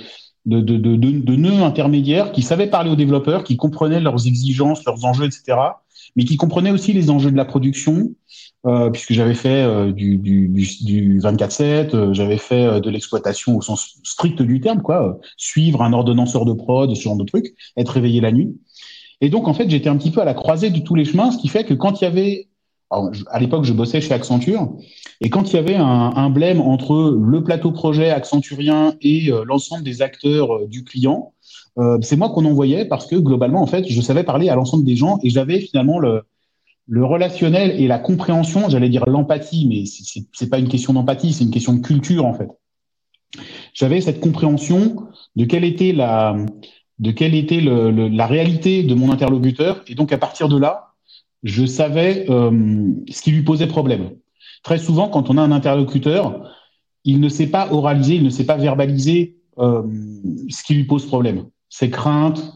de, 0.45 0.61
de, 0.61 0.77
de, 0.77 0.95
de, 0.95 1.35
nœuds 1.35 1.63
intermédiaires 1.63 2.31
qui 2.31 2.41
savaient 2.41 2.69
parler 2.69 2.89
aux 2.89 2.95
développeurs, 2.95 3.43
qui 3.43 3.57
comprenaient 3.57 3.99
leurs 3.99 4.25
exigences, 4.27 4.83
leurs 4.85 5.05
enjeux, 5.05 5.25
etc., 5.25 5.57
mais 6.15 6.23
qui 6.23 6.37
comprenaient 6.37 6.71
aussi 6.71 6.93
les 6.93 7.09
enjeux 7.09 7.31
de 7.31 7.37
la 7.37 7.45
production, 7.45 8.09
euh, 8.65 8.89
puisque 8.89 9.13
j'avais 9.13 9.35
fait 9.35 9.63
euh, 9.63 9.91
du, 9.91 10.17
du, 10.17 10.47
du, 10.47 11.19
24/7, 11.19 11.93
euh, 11.93 12.13
j'avais 12.13 12.37
fait 12.37 12.65
euh, 12.65 12.79
de 12.79 12.89
l'exploitation 12.89 13.57
au 13.57 13.61
sens 13.61 13.99
strict 14.03 14.41
du 14.41 14.59
terme, 14.59 14.81
quoi, 14.81 15.19
suivre 15.37 15.81
un 15.81 15.93
ordonnanceur 15.93 16.45
de 16.45 16.53
prod, 16.53 16.93
ce 16.95 17.01
genre 17.01 17.17
de 17.17 17.25
truc, 17.25 17.53
être 17.77 17.89
réveillé 17.89 18.21
la 18.21 18.31
nuit. 18.31 18.57
Et 19.21 19.29
donc 19.29 19.47
en 19.47 19.53
fait, 19.53 19.69
j'étais 19.69 19.89
un 19.89 19.97
petit 19.97 20.11
peu 20.11 20.21
à 20.21 20.25
la 20.25 20.33
croisée 20.33 20.69
de 20.69 20.79
tous 20.79 20.95
les 20.95 21.05
chemins, 21.05 21.31
ce 21.31 21.37
qui 21.37 21.49
fait 21.49 21.63
que 21.63 21.73
quand 21.73 22.01
il 22.01 22.05
y 22.05 22.07
avait 22.07 22.47
à 22.91 23.39
l'époque, 23.39 23.65
je 23.65 23.73
bossais 23.73 24.01
chez 24.01 24.13
Accenture, 24.13 24.73
et 25.21 25.29
quand 25.29 25.51
il 25.51 25.55
y 25.55 25.59
avait 25.59 25.75
un, 25.75 25.85
un 26.15 26.29
blême 26.29 26.61
entre 26.61 27.17
le 27.19 27.43
plateau 27.43 27.71
projet 27.71 28.09
accenturien 28.09 28.95
et 29.01 29.31
euh, 29.31 29.43
l'ensemble 29.45 29.83
des 29.83 30.01
acteurs 30.01 30.55
euh, 30.55 30.67
du 30.67 30.83
client, 30.83 31.33
euh, 31.77 31.97
c'est 32.01 32.15
moi 32.15 32.29
qu'on 32.29 32.45
envoyait 32.45 32.85
parce 32.85 33.05
que 33.05 33.15
globalement, 33.15 33.61
en 33.61 33.67
fait, 33.67 33.85
je 33.87 34.01
savais 34.01 34.23
parler 34.23 34.49
à 34.49 34.55
l'ensemble 34.55 34.85
des 34.85 34.95
gens 34.95 35.19
et 35.23 35.29
j'avais 35.29 35.59
finalement 35.59 35.99
le, 35.99 36.23
le 36.87 37.05
relationnel 37.05 37.79
et 37.79 37.87
la 37.87 37.99
compréhension, 37.99 38.69
j'allais 38.69 38.89
dire 38.89 39.05
l'empathie, 39.07 39.67
mais 39.67 39.83
c'est 39.85 40.49
pas 40.49 40.57
une 40.57 40.69
question 40.69 40.93
d'empathie, 40.93 41.33
c'est 41.33 41.43
une 41.43 41.51
question 41.51 41.73
de 41.73 41.81
culture 41.81 42.25
en 42.25 42.33
fait. 42.33 42.49
J'avais 43.73 44.01
cette 44.01 44.19
compréhension 44.19 44.95
de 45.35 45.45
quelle 45.45 45.63
était 45.63 45.91
la, 45.91 46.35
de 46.97 47.11
quelle 47.11 47.35
était 47.35 47.61
le, 47.61 47.91
la 48.07 48.25
réalité 48.25 48.83
de 48.83 48.95
mon 48.95 49.11
interlocuteur, 49.11 49.83
et 49.87 49.95
donc 49.95 50.11
à 50.11 50.17
partir 50.17 50.49
de 50.49 50.57
là, 50.57 50.88
je 51.43 51.65
savais 51.65 52.25
euh, 52.29 52.91
ce 53.09 53.21
qui 53.21 53.31
lui 53.31 53.43
posait 53.43 53.67
problème. 53.67 54.11
Très 54.63 54.77
souvent, 54.77 55.07
quand 55.09 55.29
on 55.29 55.37
a 55.37 55.41
un 55.41 55.51
interlocuteur, 55.51 56.53
il 57.05 57.19
ne 57.19 57.29
sait 57.29 57.47
pas 57.47 57.71
oraliser, 57.71 58.15
il 58.15 58.23
ne 58.23 58.29
sait 58.29 58.45
pas 58.45 58.57
verbaliser 58.57 59.37
euh, 59.57 59.83
ce 60.49 60.63
qui 60.63 60.73
lui 60.73 60.83
pose 60.83 61.05
problème, 61.05 61.45
ses 61.69 61.89
craintes. 61.89 62.53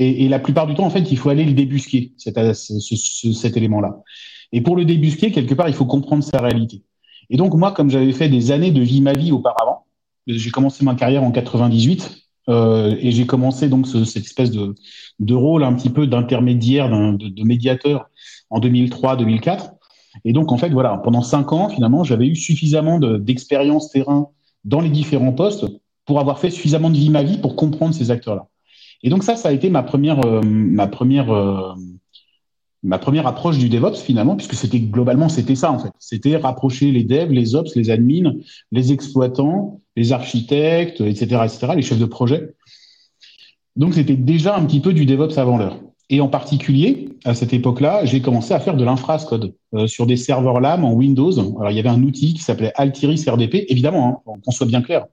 Et, 0.00 0.28
la 0.28 0.40
plupart 0.40 0.66
du 0.66 0.74
temps, 0.74 0.84
en 0.84 0.90
fait, 0.90 1.12
il 1.12 1.16
faut 1.16 1.30
aller 1.30 1.44
le 1.44 1.52
débusquer, 1.52 2.12
cet, 2.16 2.36
ce, 2.54 2.80
ce, 2.80 3.32
cet 3.32 3.56
élément-là. 3.56 4.02
Et 4.50 4.60
pour 4.60 4.74
le 4.74 4.84
débusquer, 4.84 5.30
quelque 5.30 5.54
part, 5.54 5.68
il 5.68 5.74
faut 5.74 5.86
comprendre 5.86 6.24
sa 6.24 6.40
réalité. 6.40 6.82
Et 7.30 7.36
donc, 7.36 7.54
moi, 7.54 7.70
comme 7.70 7.90
j'avais 7.90 8.12
fait 8.12 8.28
des 8.28 8.50
années 8.50 8.72
de 8.72 8.82
vie 8.82 9.00
ma 9.00 9.12
vie 9.12 9.30
auparavant, 9.30 9.86
j'ai 10.26 10.50
commencé 10.50 10.84
ma 10.84 10.96
carrière 10.96 11.22
en 11.22 11.30
98, 11.30 12.23
euh, 12.48 12.94
et 13.00 13.10
j'ai 13.10 13.26
commencé 13.26 13.68
donc 13.68 13.86
ce, 13.86 14.04
cette 14.04 14.24
espèce 14.24 14.50
de, 14.50 14.74
de, 15.18 15.34
rôle 15.34 15.64
un 15.64 15.72
petit 15.74 15.90
peu 15.90 16.06
d'intermédiaire, 16.06 16.90
de, 16.90 17.28
de, 17.28 17.42
médiateur 17.42 18.06
en 18.50 18.60
2003-2004. 18.60 19.70
Et 20.24 20.32
donc 20.32 20.52
en 20.52 20.58
fait 20.58 20.70
voilà, 20.70 20.98
pendant 20.98 21.22
cinq 21.22 21.52
ans 21.52 21.68
finalement, 21.68 22.04
j'avais 22.04 22.26
eu 22.26 22.36
suffisamment 22.36 22.98
d'expérience 22.98 23.90
terrain 23.90 24.28
dans 24.64 24.80
les 24.80 24.90
différents 24.90 25.32
postes 25.32 25.66
pour 26.04 26.20
avoir 26.20 26.38
fait 26.38 26.50
suffisamment 26.50 26.90
de 26.90 26.96
vie 26.96 27.10
ma 27.10 27.22
vie 27.22 27.38
pour 27.38 27.56
comprendre 27.56 27.94
ces 27.94 28.10
acteurs-là. 28.10 28.46
Et 29.02 29.10
donc 29.10 29.22
ça, 29.22 29.36
ça 29.36 29.50
a 29.50 29.52
été 29.52 29.70
ma 29.70 29.82
première, 29.82 30.24
euh, 30.24 30.40
ma 30.42 30.86
première, 30.86 31.30
euh, 31.30 31.74
ma 32.84 32.98
première 32.98 33.26
approche 33.26 33.58
du 33.58 33.68
DevOps 33.68 33.96
finalement, 33.96 34.36
puisque 34.36 34.54
c'était 34.54 34.78
globalement 34.78 35.28
c'était 35.28 35.56
ça 35.56 35.72
en 35.72 35.78
fait. 35.78 35.90
C'était 35.98 36.36
rapprocher 36.36 36.92
les 36.92 37.02
devs, 37.02 37.32
les 37.32 37.54
ops, 37.54 37.74
les 37.74 37.90
admins, 37.90 38.34
les 38.70 38.92
exploitants, 38.92 39.80
les 39.96 40.12
architectes, 40.12 41.00
etc., 41.00 41.40
etc., 41.44 41.72
les 41.74 41.82
chefs 41.82 41.98
de 41.98 42.04
projet. 42.04 42.54
Donc 43.76 43.94
c'était 43.94 44.16
déjà 44.16 44.56
un 44.56 44.64
petit 44.66 44.80
peu 44.80 44.92
du 44.92 45.06
DevOps 45.06 45.38
avant 45.38 45.56
l'heure. 45.56 45.80
Et 46.10 46.20
en 46.20 46.28
particulier, 46.28 47.08
à 47.24 47.34
cette 47.34 47.54
époque-là, 47.54 48.04
j'ai 48.04 48.20
commencé 48.20 48.52
à 48.52 48.60
faire 48.60 48.76
de 48.76 48.84
l'infrascode 48.84 49.54
euh, 49.74 49.86
sur 49.86 50.06
des 50.06 50.18
serveurs 50.18 50.60
LAM 50.60 50.84
en 50.84 50.92
Windows. 50.92 51.32
Alors 51.32 51.70
il 51.70 51.76
y 51.76 51.80
avait 51.80 51.88
un 51.88 52.02
outil 52.02 52.34
qui 52.34 52.42
s'appelait 52.42 52.72
Altiris 52.76 53.24
RDP, 53.26 53.64
évidemment, 53.68 54.22
hein, 54.26 54.32
qu'on 54.44 54.50
soit 54.50 54.66
bien 54.66 54.82
clair. 54.82 55.06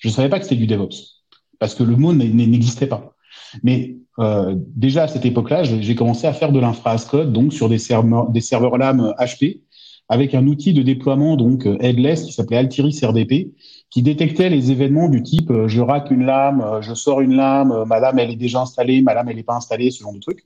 Je 0.00 0.08
ne 0.08 0.12
savais 0.12 0.30
pas 0.30 0.38
que 0.38 0.44
c'était 0.44 0.56
du 0.56 0.66
DevOps, 0.66 1.24
parce 1.58 1.74
que 1.74 1.82
le 1.82 1.96
mot 1.96 2.14
n'existait 2.14 2.86
pas. 2.86 3.14
Mais 3.62 3.98
euh, 4.18 4.54
déjà 4.56 5.04
à 5.04 5.08
cette 5.08 5.24
époque-là, 5.24 5.62
j'ai 5.62 5.94
commencé 5.94 6.26
à 6.26 6.32
faire 6.32 6.52
de 6.52 6.58
l'infrascode, 6.58 7.32
donc 7.32 7.52
sur 7.52 7.68
des 7.68 7.78
serveurs, 7.78 8.30
des 8.30 8.40
serveurs 8.40 8.76
LAM 8.78 9.14
HP, 9.18 9.60
avec 10.08 10.34
un 10.34 10.46
outil 10.46 10.72
de 10.72 10.82
déploiement 10.82 11.36
donc 11.36 11.66
euh, 11.66 11.76
headless 11.80 12.24
qui 12.24 12.32
s'appelait 12.32 12.56
Altiris 12.56 13.00
RDP, 13.04 13.52
qui 13.90 14.02
détectait 14.02 14.50
les 14.50 14.70
événements 14.70 15.08
du 15.08 15.22
type 15.22 15.50
euh, 15.50 15.68
je 15.68 15.80
rack 15.80 16.10
une 16.10 16.24
lame, 16.24 16.60
euh, 16.60 16.82
je 16.82 16.94
sors 16.94 17.20
une 17.20 17.36
lame, 17.36 17.72
euh, 17.72 17.84
ma 17.84 18.00
lame 18.00 18.18
elle 18.18 18.30
est 18.30 18.36
déjà 18.36 18.60
installée, 18.60 19.02
ma 19.02 19.14
lame 19.14 19.28
elle 19.28 19.36
n'est 19.36 19.42
pas 19.42 19.56
installée, 19.56 19.90
ce 19.90 20.02
genre 20.02 20.12
de 20.12 20.18
trucs. 20.18 20.44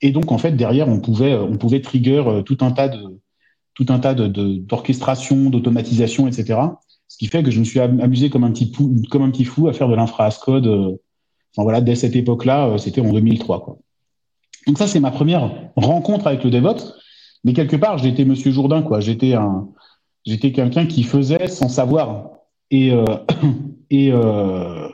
Et 0.00 0.10
donc 0.12 0.32
en 0.32 0.38
fait 0.38 0.52
derrière 0.52 0.88
on 0.88 1.00
pouvait 1.00 1.34
on 1.34 1.56
pouvait 1.56 1.80
trigger 1.80 2.42
tout 2.46 2.58
un 2.60 2.70
tas 2.70 2.88
de 2.88 3.18
tout 3.74 3.86
un 3.88 3.98
tas 3.98 4.14
de 4.14 4.26
d'orchestration, 4.58 5.50
d'automatisation, 5.50 6.26
etc. 6.26 6.60
Ce 7.08 7.16
qui 7.16 7.26
fait 7.26 7.42
que 7.42 7.50
je 7.50 7.58
me 7.58 7.64
suis 7.64 7.80
amusé 7.80 8.30
comme 8.30 8.44
un 8.44 8.52
petit 8.52 8.72
fou, 8.72 8.94
comme 9.10 9.22
un 9.22 9.30
petit 9.30 9.44
fou 9.44 9.68
à 9.68 9.72
faire 9.72 9.88
de 9.88 9.94
l'infra-code. 9.94 10.98
Voilà, 11.62 11.80
dès 11.80 11.94
cette 11.94 12.16
époque-là, 12.16 12.76
c'était 12.78 13.00
en 13.00 13.12
2003 13.12 13.64
quoi. 13.64 13.78
Donc 14.66 14.78
ça 14.78 14.86
c'est 14.86 15.00
ma 15.00 15.10
première 15.10 15.50
rencontre 15.76 16.26
avec 16.26 16.44
le 16.44 16.50
DevOps. 16.50 16.94
Mais 17.44 17.52
quelque 17.52 17.76
part 17.76 17.98
j'étais 17.98 18.24
Monsieur 18.24 18.50
Jourdain 18.50 18.82
quoi. 18.82 19.00
J'étais 19.00 19.34
un 19.34 19.68
j'étais 20.26 20.52
quelqu'un 20.52 20.86
qui 20.86 21.02
faisait 21.02 21.48
sans 21.48 21.68
savoir 21.68 22.30
et, 22.70 22.92
euh, 22.92 23.04
et, 23.90 24.10
euh, 24.12 24.88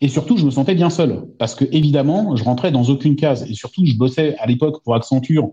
et 0.00 0.08
surtout, 0.08 0.36
je 0.36 0.46
me 0.46 0.50
sentais 0.50 0.74
bien 0.74 0.90
seul 0.90 1.26
parce 1.38 1.54
que 1.54 1.64
évidemment, 1.72 2.36
je 2.36 2.44
rentrais 2.44 2.70
dans 2.70 2.84
aucune 2.84 3.16
case. 3.16 3.48
Et 3.50 3.54
surtout, 3.54 3.84
je 3.84 3.94
bossais 3.94 4.36
à 4.38 4.46
l'époque 4.46 4.82
pour 4.82 4.94
Accenture, 4.94 5.50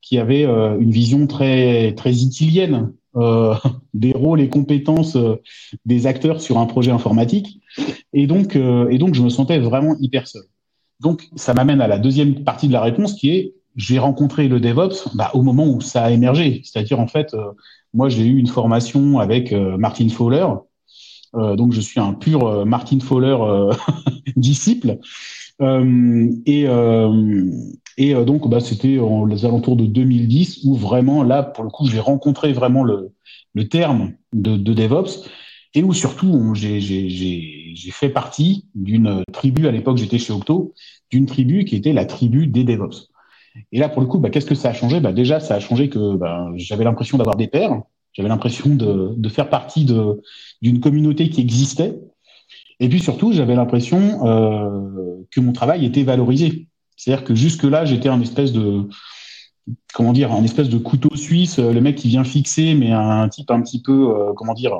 qui 0.00 0.18
avait 0.18 0.44
euh, 0.44 0.78
une 0.78 0.90
vision 0.90 1.26
très 1.26 1.92
très 1.94 2.12
itilienne 2.12 2.92
euh, 3.16 3.54
des 3.94 4.12
rôles 4.12 4.40
et 4.40 4.48
compétences 4.48 5.16
euh, 5.16 5.36
des 5.84 6.06
acteurs 6.06 6.40
sur 6.40 6.58
un 6.58 6.66
projet 6.66 6.90
informatique. 6.90 7.60
Et 8.12 8.26
donc, 8.26 8.56
euh, 8.56 8.88
et 8.90 8.98
donc, 8.98 9.14
je 9.14 9.22
me 9.22 9.28
sentais 9.28 9.58
vraiment 9.58 9.96
hyper 10.00 10.26
seul. 10.26 10.42
Donc, 11.00 11.28
ça 11.36 11.54
m'amène 11.54 11.80
à 11.80 11.88
la 11.88 11.98
deuxième 11.98 12.44
partie 12.44 12.68
de 12.68 12.72
la 12.72 12.80
réponse, 12.80 13.14
qui 13.14 13.30
est 13.30 13.54
j'ai 13.76 13.98
rencontré 13.98 14.48
le 14.48 14.58
DevOps 14.58 15.14
bah, 15.14 15.30
au 15.34 15.42
moment 15.42 15.66
où 15.66 15.82
ça 15.82 16.04
a 16.04 16.10
émergé. 16.10 16.62
C'est-à-dire, 16.64 16.98
en 16.98 17.06
fait, 17.06 17.36
moi, 17.92 18.08
j'ai 18.08 18.24
eu 18.24 18.38
une 18.38 18.46
formation 18.46 19.18
avec 19.18 19.52
Martin 19.52 20.08
Fowler, 20.08 20.46
donc 21.34 21.74
je 21.74 21.82
suis 21.82 22.00
un 22.00 22.14
pur 22.14 22.64
Martin 22.64 23.00
Fowler 23.00 23.36
disciple. 24.36 24.98
Et 25.60 26.66
et 27.98 28.14
donc 28.14 28.48
bah, 28.48 28.60
c'était 28.60 28.98
les 29.28 29.44
alentours 29.46 29.76
de 29.76 29.86
2010 29.86 30.64
où 30.64 30.74
vraiment 30.74 31.22
là 31.22 31.42
pour 31.42 31.64
le 31.64 31.70
coup 31.70 31.86
j'ai 31.86 32.00
rencontré 32.00 32.52
vraiment 32.52 32.84
le, 32.84 33.14
le 33.54 33.68
terme 33.68 34.12
de, 34.34 34.56
de 34.56 34.74
DevOps 34.74 35.26
et 35.74 35.82
où 35.82 35.92
surtout 35.92 36.54
j'ai 36.54 36.80
fait 37.90 38.08
partie 38.08 38.66
d'une 38.74 39.22
tribu, 39.32 39.66
à 39.66 39.70
l'époque 39.70 39.98
j'étais 39.98 40.18
chez 40.18 40.32
Octo, 40.32 40.74
d'une 41.10 41.26
tribu 41.26 41.64
qui 41.64 41.76
était 41.76 41.92
la 41.92 42.04
tribu 42.06 42.46
des 42.46 42.64
DevOps. 42.64 43.10
Et 43.72 43.78
là 43.78 43.88
pour 43.88 44.00
le 44.00 44.08
coup, 44.08 44.18
bah, 44.18 44.30
qu'est-ce 44.30 44.46
que 44.46 44.54
ça 44.54 44.70
a 44.70 44.72
changé? 44.72 45.00
Bah, 45.00 45.12
Déjà 45.12 45.40
ça 45.40 45.54
a 45.54 45.60
changé 45.60 45.88
que 45.88 46.16
bah, 46.16 46.50
j'avais 46.54 46.84
l'impression 46.84 47.18
d'avoir 47.18 47.36
des 47.36 47.46
pairs, 47.46 47.82
j'avais 48.12 48.28
l'impression 48.28 48.74
de, 48.74 49.14
de, 49.16 49.28
faire 49.28 49.50
partie 49.50 49.86
d'une 50.62 50.80
communauté 50.80 51.28
qui 51.28 51.42
existait. 51.42 51.98
Et 52.80 52.88
puis 52.88 53.00
surtout, 53.00 53.32
j'avais 53.32 53.54
l'impression 53.54 54.26
euh, 54.26 55.16
que 55.30 55.40
mon 55.40 55.52
travail 55.52 55.84
était 55.84 56.02
valorisé. 56.02 56.68
C'est-à-dire 56.96 57.24
que 57.24 57.34
jusque-là, 57.34 57.84
j'étais 57.84 58.08
un 58.08 58.20
espèce 58.20 58.52
de 58.52 58.88
comment 59.94 60.12
dire, 60.12 60.32
un 60.32 60.44
espèce 60.44 60.68
de 60.68 60.78
couteau 60.78 61.14
suisse, 61.16 61.58
le 61.58 61.80
mec 61.80 61.96
qui 61.96 62.08
vient 62.08 62.24
fixer, 62.24 62.74
mais 62.74 62.92
un 62.92 63.28
type 63.28 63.50
un 63.50 63.60
petit 63.62 63.82
peu, 63.82 64.10
euh, 64.10 64.32
comment 64.34 64.54
dire, 64.54 64.72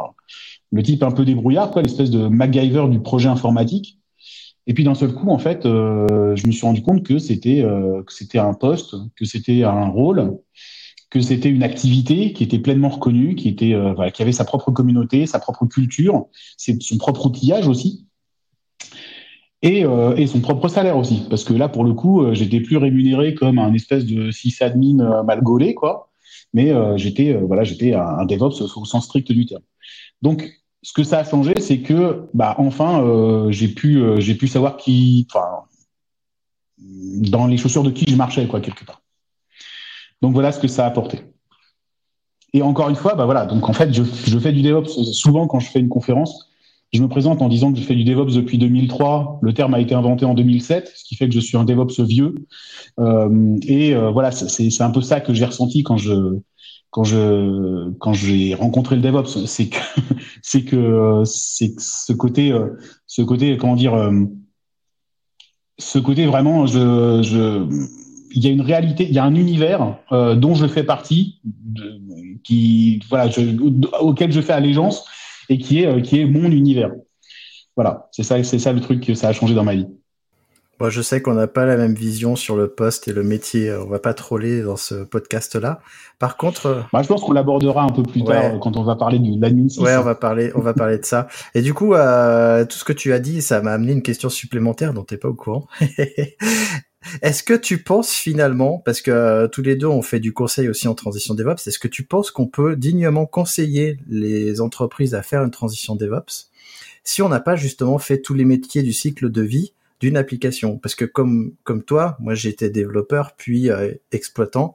le 0.72 0.82
type 0.82 1.02
un 1.02 1.10
peu 1.10 1.24
débrouillard, 1.24 1.70
quoi, 1.70 1.82
l'espèce 1.82 2.10
de 2.10 2.28
MacGyver 2.28 2.86
du 2.90 3.00
projet 3.00 3.28
informatique. 3.28 3.98
Et 4.66 4.74
puis 4.74 4.84
d'un 4.84 4.94
seul 4.94 5.12
coup, 5.12 5.30
en 5.30 5.38
fait, 5.38 5.64
euh, 5.64 6.34
je 6.34 6.46
me 6.46 6.52
suis 6.52 6.66
rendu 6.66 6.82
compte 6.82 7.04
que 7.04 7.18
c'était 7.18 7.62
euh, 7.62 8.02
que 8.02 8.12
c'était 8.12 8.38
un 8.38 8.52
poste, 8.52 8.96
que 9.14 9.24
c'était 9.24 9.62
un 9.62 9.86
rôle 9.86 10.38
que 11.10 11.20
c'était 11.20 11.50
une 11.50 11.62
activité 11.62 12.32
qui 12.32 12.42
était 12.42 12.58
pleinement 12.58 12.88
reconnue, 12.88 13.36
qui 13.36 13.48
était 13.48 13.74
euh, 13.74 13.92
voilà, 13.94 14.10
qui 14.10 14.22
avait 14.22 14.32
sa 14.32 14.44
propre 14.44 14.70
communauté, 14.70 15.26
sa 15.26 15.38
propre 15.38 15.66
culture, 15.66 16.26
son 16.56 16.98
propre 16.98 17.26
outillage 17.26 17.68
aussi, 17.68 18.06
et, 19.62 19.84
euh, 19.84 20.26
son 20.26 20.40
propre 20.40 20.68
salaire 20.68 20.96
aussi, 20.96 21.26
parce 21.30 21.44
que 21.44 21.54
là 21.54 21.68
pour 21.68 21.84
le 21.84 21.94
coup, 21.94 22.22
euh, 22.22 22.34
j'étais 22.34 22.60
plus 22.60 22.76
rémunéré 22.76 23.34
comme 23.34 23.58
un 23.58 23.72
espèce 23.72 24.04
de 24.04 24.30
sysadmin 24.30 25.00
euh, 25.00 25.22
mal 25.22 25.42
gaulé 25.42 25.74
quoi, 25.74 26.10
mais 26.52 26.72
euh, 26.72 26.96
j'étais 26.96 27.32
voilà, 27.34 27.64
j'étais 27.64 27.94
un, 27.94 28.24
DevOps 28.26 28.60
au 28.60 28.84
sens 28.84 29.04
strict 29.04 29.32
du 29.32 29.46
terme. 29.46 29.62
Donc 30.22 30.48
ce 30.82 30.92
que 30.92 31.02
ça 31.04 31.18
a 31.18 31.24
changé, 31.24 31.54
c'est 31.58 31.80
que 31.80 32.28
bah 32.34 32.54
enfin 32.58 33.48
j'ai 33.50 33.68
pu 33.68 34.00
j'ai 34.18 34.34
pu 34.34 34.46
savoir 34.46 34.76
qui, 34.76 35.26
enfin 35.30 35.64
dans 36.78 37.46
les 37.46 37.56
chaussures 37.56 37.82
de 37.82 37.90
qui 37.90 38.04
je 38.08 38.16
marchais 38.16 38.46
quoi 38.46 38.60
quelque 38.60 38.84
part. 38.84 39.02
Donc 40.22 40.32
voilà 40.32 40.52
ce 40.52 40.60
que 40.60 40.68
ça 40.68 40.84
a 40.84 40.88
apporté. 40.88 41.20
Et 42.52 42.62
encore 42.62 42.88
une 42.88 42.96
fois, 42.96 43.14
bah 43.14 43.24
voilà, 43.26 43.44
donc 43.44 43.68
en 43.68 43.72
fait, 43.72 43.92
je, 43.92 44.02
je, 44.02 44.38
fais 44.38 44.52
du 44.52 44.62
DevOps 44.62 45.12
souvent 45.12 45.46
quand 45.46 45.60
je 45.60 45.68
fais 45.68 45.80
une 45.80 45.88
conférence. 45.88 46.50
Je 46.92 47.02
me 47.02 47.08
présente 47.08 47.42
en 47.42 47.48
disant 47.48 47.72
que 47.72 47.78
je 47.78 47.84
fais 47.84 47.94
du 47.94 48.04
DevOps 48.04 48.32
depuis 48.32 48.58
2003. 48.58 49.40
Le 49.42 49.52
terme 49.52 49.74
a 49.74 49.80
été 49.80 49.94
inventé 49.94 50.24
en 50.24 50.34
2007, 50.34 50.90
ce 50.94 51.04
qui 51.04 51.16
fait 51.16 51.28
que 51.28 51.34
je 51.34 51.40
suis 51.40 51.56
un 51.56 51.64
DevOps 51.64 52.00
vieux. 52.00 52.34
Euh, 52.98 53.56
et 53.66 53.94
euh, 53.94 54.10
voilà, 54.10 54.30
c'est 54.30 54.82
un 54.82 54.90
peu 54.90 55.02
ça 55.02 55.20
que 55.20 55.34
j'ai 55.34 55.44
ressenti 55.44 55.82
quand 55.82 55.96
je 55.96 56.38
quand 56.90 57.04
je 57.04 57.90
quand 57.98 58.14
j'ai 58.14 58.54
rencontré 58.54 58.96
le 58.96 59.02
DevOps, 59.02 59.44
c'est 59.46 59.68
que 59.68 59.78
c'est 60.42 60.64
que 60.64 61.22
c'est 61.26 61.78
ce 61.78 62.12
côté 62.12 62.56
ce 63.06 63.20
côté 63.22 63.56
comment 63.58 63.76
dire 63.76 64.10
ce 65.78 65.98
côté 65.98 66.24
vraiment 66.24 66.66
je 66.66 67.20
je 67.22 67.66
il 68.36 68.44
y 68.44 68.46
a 68.46 68.50
une 68.50 68.60
réalité, 68.60 69.04
il 69.04 69.12
y 69.12 69.18
a 69.18 69.24
un 69.24 69.34
univers 69.34 69.96
dont 70.10 70.54
je 70.54 70.66
fais 70.66 70.84
partie, 70.84 71.40
qui 72.44 73.00
voilà, 73.08 73.28
auquel 74.00 74.30
je 74.30 74.40
fais 74.40 74.52
allégeance 74.52 75.04
et 75.48 75.58
qui 75.58 75.82
est 75.82 76.02
qui 76.02 76.20
est 76.20 76.26
mon 76.26 76.50
univers. 76.50 76.92
Voilà, 77.76 78.08
c'est 78.12 78.22
ça, 78.22 78.42
c'est 78.44 78.58
ça 78.58 78.72
le 78.72 78.80
truc 78.80 79.04
que 79.04 79.14
ça 79.14 79.28
a 79.28 79.32
changé 79.32 79.54
dans 79.54 79.64
ma 79.64 79.74
vie. 79.74 79.86
Bon, 80.78 80.90
je 80.90 81.00
sais 81.00 81.22
qu'on 81.22 81.32
n'a 81.32 81.46
pas 81.46 81.64
la 81.64 81.78
même 81.78 81.94
vision 81.94 82.36
sur 82.36 82.54
le 82.54 82.68
poste 82.68 83.08
et 83.08 83.12
le 83.14 83.22
métier. 83.22 83.72
On 83.72 83.86
va 83.86 83.98
pas 83.98 84.12
troller 84.12 84.60
dans 84.60 84.76
ce 84.76 85.04
podcast-là. 85.04 85.80
Par 86.18 86.36
contre, 86.36 86.66
euh, 86.66 86.82
bah, 86.92 87.02
je 87.02 87.08
pense 87.08 87.22
qu'on 87.22 87.32
l'abordera 87.32 87.82
un 87.82 87.88
peu 87.88 88.02
plus 88.02 88.22
tard 88.24 88.60
quand 88.60 88.76
on 88.76 88.82
va 88.82 88.94
parler 88.94 89.18
de 89.18 89.40
l'admin. 89.40 89.68
Ouais, 89.78 89.96
on 89.96 90.02
va 90.02 90.14
parler, 90.14 90.52
on 90.54 90.60
va 90.60 90.74
parler 90.74 90.98
de 90.98 91.04
ça. 91.06 91.28
Et 91.54 91.62
du 91.62 91.72
coup, 91.72 91.94
euh, 91.94 92.66
tout 92.66 92.76
ce 92.76 92.84
que 92.84 92.92
tu 92.92 93.14
as 93.14 93.20
dit, 93.20 93.40
ça 93.40 93.62
m'a 93.62 93.72
amené 93.72 93.92
une 93.92 94.02
question 94.02 94.28
supplémentaire 94.28 94.92
dont 94.92 95.04
t'es 95.04 95.16
pas 95.16 95.28
au 95.28 95.34
courant. 95.34 95.66
Est-ce 97.22 97.42
que 97.42 97.54
tu 97.54 97.82
penses 97.82 98.12
finalement, 98.12 98.82
parce 98.84 99.00
que 99.00 99.10
euh, 99.10 99.48
tous 99.48 99.62
les 99.62 99.76
deux 99.76 99.86
on 99.86 100.02
fait 100.02 100.20
du 100.20 100.32
conseil 100.32 100.68
aussi 100.68 100.88
en 100.88 100.94
transition 100.94 101.34
DevOps, 101.34 101.66
est-ce 101.66 101.78
que 101.78 101.88
tu 101.88 102.04
penses 102.04 102.30
qu'on 102.30 102.46
peut 102.46 102.76
dignement 102.76 103.26
conseiller 103.26 103.98
les 104.08 104.60
entreprises 104.60 105.14
à 105.14 105.22
faire 105.22 105.42
une 105.42 105.50
transition 105.50 105.96
DevOps 105.96 106.50
si 107.04 107.22
on 107.22 107.28
n'a 107.28 107.40
pas 107.40 107.54
justement 107.54 107.98
fait 107.98 108.20
tous 108.20 108.34
les 108.34 108.44
métiers 108.44 108.82
du 108.82 108.92
cycle 108.92 109.30
de 109.30 109.42
vie 109.42 109.72
d'une 110.00 110.16
application? 110.16 110.78
Parce 110.78 110.94
que 110.94 111.04
comme 111.04 111.52
comme 111.64 111.82
toi, 111.82 112.16
moi 112.20 112.34
j'étais 112.34 112.70
développeur 112.70 113.34
puis 113.36 113.70
euh, 113.70 113.92
exploitant, 114.12 114.74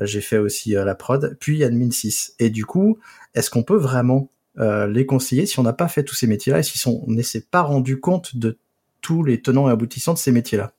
j'ai 0.00 0.20
fait 0.20 0.38
aussi 0.38 0.76
euh, 0.76 0.84
la 0.84 0.94
prod, 0.94 1.36
puis 1.40 1.62
admin 1.64 1.90
6. 1.90 2.34
Et 2.38 2.50
du 2.50 2.64
coup, 2.64 2.98
est-ce 3.34 3.50
qu'on 3.50 3.62
peut 3.62 3.76
vraiment 3.76 4.30
euh, 4.58 4.86
les 4.86 5.06
conseiller 5.06 5.46
si 5.46 5.58
on 5.58 5.62
n'a 5.62 5.72
pas 5.72 5.88
fait 5.88 6.04
tous 6.04 6.14
ces 6.14 6.26
métiers-là 6.26 6.60
et 6.60 6.62
si 6.62 6.86
on 6.88 7.04
ne 7.06 7.22
s'est 7.22 7.46
pas 7.50 7.62
rendu 7.62 8.00
compte 8.00 8.36
de 8.36 8.58
tous 9.00 9.22
les 9.22 9.40
tenants 9.40 9.68
et 9.68 9.72
aboutissants 9.72 10.14
de 10.14 10.18
ces 10.18 10.32
métiers-là? 10.32 10.72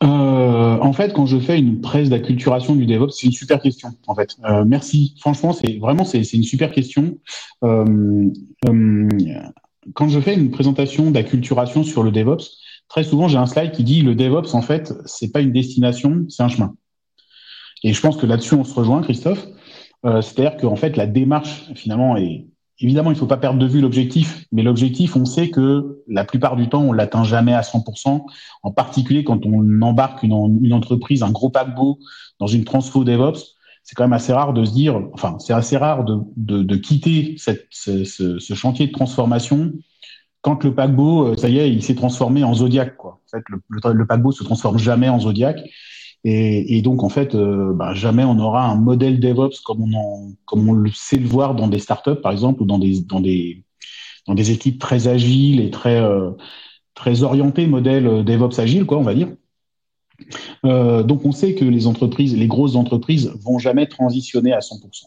En 0.00 0.92
fait, 0.92 1.12
quand 1.12 1.26
je 1.26 1.38
fais 1.38 1.58
une 1.58 1.80
presse 1.80 2.08
d'acculturation 2.08 2.76
du 2.76 2.86
DevOps, 2.86 3.10
c'est 3.10 3.26
une 3.26 3.32
super 3.32 3.60
question. 3.60 3.90
En 4.06 4.14
fait, 4.14 4.36
merci. 4.64 5.14
Franchement, 5.20 5.52
c'est 5.52 5.78
vraiment 5.78 6.04
c'est 6.04 6.22
une 6.32 6.44
super 6.44 6.70
question 6.70 7.18
quand 9.94 10.08
je 10.08 10.20
fais 10.20 10.34
une 10.34 10.50
présentation 10.50 11.10
d'acculturation 11.10 11.82
sur 11.84 12.02
le 12.02 12.10
DevOps, 12.10 12.58
très 12.88 13.04
souvent 13.04 13.28
j'ai 13.28 13.38
un 13.38 13.46
slide 13.46 13.72
qui 13.72 13.84
dit 13.84 14.02
le 14.02 14.14
DevOps 14.14 14.54
en 14.54 14.62
fait 14.62 14.92
c'est 15.04 15.32
pas 15.32 15.40
une 15.40 15.52
destination, 15.52 16.26
c'est 16.28 16.42
un 16.42 16.48
chemin. 16.48 16.74
Et 17.82 17.92
je 17.92 18.00
pense 18.00 18.16
que 18.16 18.26
là-dessus 18.26 18.54
on 18.54 18.64
se 18.64 18.74
rejoint, 18.74 19.02
Christophe. 19.02 19.46
Euh, 20.04 20.20
C'est-à-dire 20.20 20.56
qu'en 20.56 20.76
fait 20.76 20.96
la 20.96 21.06
démarche 21.06 21.72
finalement 21.74 22.16
est 22.16 22.46
évidemment 22.80 23.10
il 23.10 23.16
faut 23.16 23.26
pas 23.26 23.36
perdre 23.36 23.58
de 23.58 23.66
vue 23.66 23.80
l'objectif, 23.80 24.44
mais 24.52 24.62
l'objectif 24.62 25.16
on 25.16 25.24
sait 25.24 25.50
que 25.50 26.02
la 26.08 26.24
plupart 26.24 26.56
du 26.56 26.68
temps 26.68 26.82
on 26.82 26.92
l'atteint 26.92 27.24
jamais 27.24 27.54
à 27.54 27.62
100%, 27.62 28.24
en 28.62 28.70
particulier 28.70 29.24
quand 29.24 29.46
on 29.46 29.82
embarque 29.82 30.22
une, 30.22 30.72
entreprise, 30.72 31.22
un 31.22 31.30
gros 31.30 31.50
paquebot 31.50 31.98
dans 32.38 32.46
une 32.46 32.64
transfo 32.64 33.04
DevOps 33.04 33.56
c'est 33.86 33.94
quand 33.94 34.02
même 34.02 34.12
assez 34.14 34.32
rare 34.32 34.52
de 34.52 34.64
se 34.64 34.72
dire, 34.72 35.00
enfin, 35.12 35.36
c'est 35.38 35.52
assez 35.52 35.76
rare 35.76 36.02
de, 36.04 36.18
de, 36.36 36.64
de 36.64 36.74
quitter 36.74 37.36
cette, 37.38 37.68
ce, 37.70 38.02
ce, 38.02 38.54
chantier 38.54 38.88
de 38.88 38.92
transformation 38.92 39.74
quand 40.46 40.62
le 40.62 40.74
paquebot, 40.74 41.26
euh, 41.26 41.36
ça 41.36 41.48
y 41.48 41.58
est, 41.58 41.72
il 41.72 41.82
s'est 41.82 41.96
transformé 41.96 42.44
en 42.44 42.54
Zodiac. 42.54 42.96
Quoi. 42.96 43.20
En 43.26 43.36
fait, 43.36 43.44
le, 43.48 43.60
le, 43.68 44.06
paquebot 44.06 44.30
se 44.30 44.44
transforme 44.44 44.78
jamais 44.78 45.08
en 45.08 45.18
Zodiac. 45.18 45.58
Et, 46.28 46.76
et 46.76 46.82
donc, 46.82 47.04
en 47.04 47.08
fait, 47.08 47.36
euh, 47.36 47.72
bah, 47.72 47.94
jamais 47.94 48.24
on 48.24 48.36
aura 48.40 48.66
un 48.66 48.74
modèle 48.74 49.20
DevOps 49.20 49.60
comme 49.64 49.82
on, 49.82 49.96
en, 49.96 50.32
comme 50.44 50.68
on 50.68 50.72
le 50.72 50.90
sait 50.90 51.18
le 51.18 51.26
voir 51.26 51.54
dans 51.54 51.68
des 51.68 51.78
startups, 51.78 52.20
par 52.20 52.32
exemple, 52.32 52.62
ou 52.62 52.66
dans 52.66 52.80
des, 52.80 53.00
dans 53.02 53.20
des, 53.20 53.62
dans 54.26 54.34
des 54.34 54.50
équipes 54.50 54.80
très 54.80 55.06
agiles 55.06 55.60
et 55.60 55.70
très, 55.70 56.00
euh, 56.00 56.32
très 56.94 57.22
orientées 57.22 57.68
modèle 57.68 58.24
DevOps 58.24 58.58
agile, 58.58 58.86
quoi, 58.86 58.98
on 58.98 59.02
va 59.02 59.14
dire. 59.14 59.28
Euh, 60.64 61.04
donc 61.04 61.24
on 61.24 61.30
sait 61.30 61.54
que 61.54 61.64
les 61.64 61.86
entreprises, 61.86 62.36
les 62.36 62.48
grosses 62.48 62.74
entreprises, 62.74 63.32
vont 63.44 63.58
jamais 63.58 63.86
transitionner 63.86 64.52
à 64.52 64.58
100%. 64.58 65.04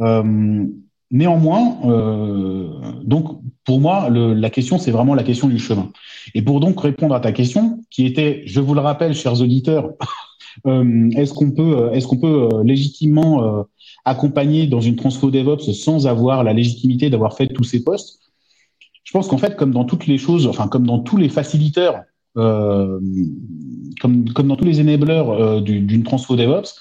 Euh, 0.00 0.64
néanmoins, 1.10 1.78
euh, 1.86 2.68
donc 3.02 3.40
pour 3.64 3.80
moi, 3.80 4.10
le, 4.10 4.34
la 4.34 4.50
question 4.50 4.78
c'est 4.78 4.90
vraiment 4.90 5.14
la 5.14 5.24
question 5.24 5.48
du 5.48 5.58
chemin. 5.58 5.90
Et 6.34 6.42
pour 6.42 6.60
donc 6.60 6.78
répondre 6.80 7.14
à 7.14 7.20
ta 7.20 7.32
question, 7.32 7.75
qui 7.90 8.06
était, 8.06 8.42
je 8.46 8.60
vous 8.60 8.74
le 8.74 8.80
rappelle, 8.80 9.14
chers 9.14 9.40
auditeurs, 9.40 9.90
euh, 10.66 11.10
est-ce 11.16 11.32
qu'on 11.34 11.52
peut, 11.52 11.90
est-ce 11.92 12.06
qu'on 12.06 12.18
peut 12.18 12.48
euh, 12.52 12.64
légitimement 12.64 13.44
euh, 13.44 13.62
accompagner 14.04 14.66
dans 14.66 14.80
une 14.80 14.96
transfo 14.96 15.30
DevOps 15.30 15.72
sans 15.72 16.06
avoir 16.06 16.44
la 16.44 16.52
légitimité 16.52 17.10
d'avoir 17.10 17.36
fait 17.36 17.48
tous 17.48 17.64
ces 17.64 17.82
postes? 17.82 18.20
Je 19.04 19.12
pense 19.12 19.28
qu'en 19.28 19.38
fait, 19.38 19.56
comme 19.56 19.72
dans 19.72 19.84
toutes 19.84 20.06
les 20.06 20.18
choses, 20.18 20.46
enfin 20.46 20.66
comme 20.68 20.86
dans 20.86 20.98
tous 20.98 21.16
les 21.16 21.28
faciliteurs 21.28 22.02
euh, 22.36 23.00
comme, 24.00 24.28
comme 24.34 24.48
dans 24.48 24.56
tous 24.56 24.64
les 24.64 24.80
enablers 24.80 25.24
euh, 25.30 25.60
d'une 25.60 26.02
transfo 26.02 26.36
DevOps, 26.36 26.78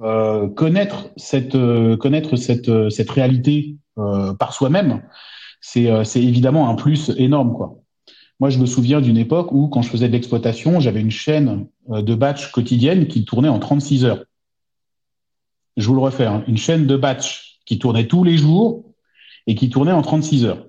euh, 0.00 0.48
connaître 0.48 1.10
cette 1.16 1.56
connaître 1.98 2.36
cette 2.36 2.90
cette 2.90 3.10
réalité 3.10 3.76
par 3.96 4.52
soi-même, 4.52 5.02
c'est 5.60 6.04
c'est 6.04 6.22
évidemment 6.22 6.68
un 6.68 6.74
plus 6.74 7.12
énorme 7.16 7.52
quoi. 7.54 7.81
Moi, 8.42 8.50
je 8.50 8.58
me 8.58 8.66
souviens 8.66 9.00
d'une 9.00 9.18
époque 9.18 9.52
où, 9.52 9.68
quand 9.68 9.82
je 9.82 9.88
faisais 9.88 10.08
de 10.08 10.12
l'exploitation, 10.14 10.80
j'avais 10.80 11.00
une 11.00 11.12
chaîne 11.12 11.68
de 11.88 12.14
batch 12.16 12.50
quotidienne 12.50 13.06
qui 13.06 13.24
tournait 13.24 13.48
en 13.48 13.60
36 13.60 14.04
heures. 14.04 14.24
Je 15.76 15.86
vous 15.86 15.94
le 15.94 16.00
refais, 16.00 16.26
hein, 16.26 16.42
une 16.48 16.56
chaîne 16.56 16.88
de 16.88 16.96
batch 16.96 17.60
qui 17.66 17.78
tournait 17.78 18.08
tous 18.08 18.24
les 18.24 18.36
jours 18.36 18.82
et 19.46 19.54
qui 19.54 19.70
tournait 19.70 19.92
en 19.92 20.02
36 20.02 20.44
heures. 20.44 20.66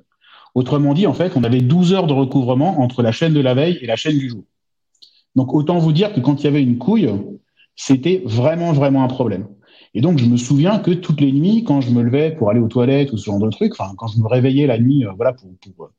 Autrement 0.54 0.94
dit, 0.94 1.08
en 1.08 1.14
fait, 1.14 1.36
on 1.36 1.44
avait 1.44 1.62
12 1.62 1.94
heures 1.94 2.06
de 2.06 2.14
recouvrement 2.14 2.80
entre 2.80 3.02
la 3.02 3.12
chaîne 3.12 3.34
de 3.34 3.40
la 3.40 3.56
veille 3.56 3.80
et 3.82 3.88
la 3.88 3.96
chaîne 3.96 4.20
du 4.20 4.30
jour. 4.30 4.44
Donc, 5.36 5.52
autant 5.56 5.80
vous 5.80 5.94
dire 5.94 6.14
que 6.14 6.20
quand 6.20 6.42
il 6.42 6.44
y 6.44 6.48
avait 6.50 6.62
une 6.62 6.78
couille, 6.78 7.10
c'était 7.76 8.22
vraiment, 8.24 8.72
vraiment 8.74 9.04
un 9.04 9.08
problème. 9.08 9.48
Et 9.96 10.02
donc, 10.02 10.20
je 10.20 10.26
me 10.26 10.38
souviens 10.38 10.78
que 10.78 10.92
toutes 10.92 11.22
les 11.22 11.32
nuits, 11.32 11.64
quand 11.64 11.82
je 11.82 11.90
me 11.90 12.04
levais 12.04 12.36
pour 12.36 12.52
aller 12.52 12.60
aux 12.60 12.68
toilettes 12.68 13.12
ou 13.14 13.18
ce 13.18 13.26
genre 13.26 13.40
de 13.40 13.50
truc, 13.50 13.74
enfin, 13.74 13.96
quand 13.98 14.10
je 14.10 14.20
me 14.20 14.28
réveillais 14.28 14.68
la 14.68 14.78
nuit, 14.78 15.06
euh, 15.06 15.12
voilà, 15.16 15.34
pour, 15.34 15.50
pour 15.58 15.86
euh, 15.86 15.90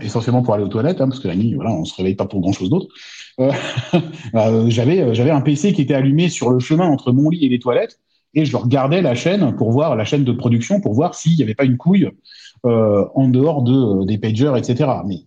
essentiellement 0.00 0.42
pour 0.42 0.54
aller 0.54 0.64
aux 0.64 0.68
toilettes, 0.68 1.00
hein, 1.00 1.08
parce 1.08 1.20
que 1.20 1.28
la 1.28 1.36
nuit, 1.36 1.54
voilà, 1.54 1.72
on 1.72 1.84
se 1.84 1.94
réveille 1.94 2.14
pas 2.14 2.26
pour 2.26 2.40
grand 2.40 2.52
chose 2.52 2.70
d'autre. 2.70 2.88
Euh, 3.40 3.52
euh, 4.34 4.64
j'avais, 4.68 5.14
j'avais 5.14 5.30
un 5.30 5.40
PC 5.40 5.72
qui 5.72 5.82
était 5.82 5.94
allumé 5.94 6.28
sur 6.28 6.50
le 6.50 6.58
chemin 6.58 6.86
entre 6.86 7.12
mon 7.12 7.30
lit 7.30 7.44
et 7.44 7.48
les 7.48 7.58
toilettes, 7.58 7.98
et 8.34 8.44
je 8.44 8.56
regardais 8.56 9.02
la 9.02 9.14
chaîne 9.14 9.54
pour 9.56 9.70
voir 9.70 9.96
la 9.96 10.04
chaîne 10.04 10.24
de 10.24 10.32
production 10.32 10.80
pour 10.80 10.94
voir 10.94 11.14
s'il 11.14 11.36
n'y 11.36 11.42
avait 11.42 11.54
pas 11.54 11.64
une 11.64 11.76
couille 11.76 12.10
euh, 12.66 13.04
en 13.14 13.28
dehors 13.28 13.62
de, 13.62 14.04
des 14.06 14.18
pagers, 14.18 14.52
etc. 14.56 14.90
Mais 15.06 15.20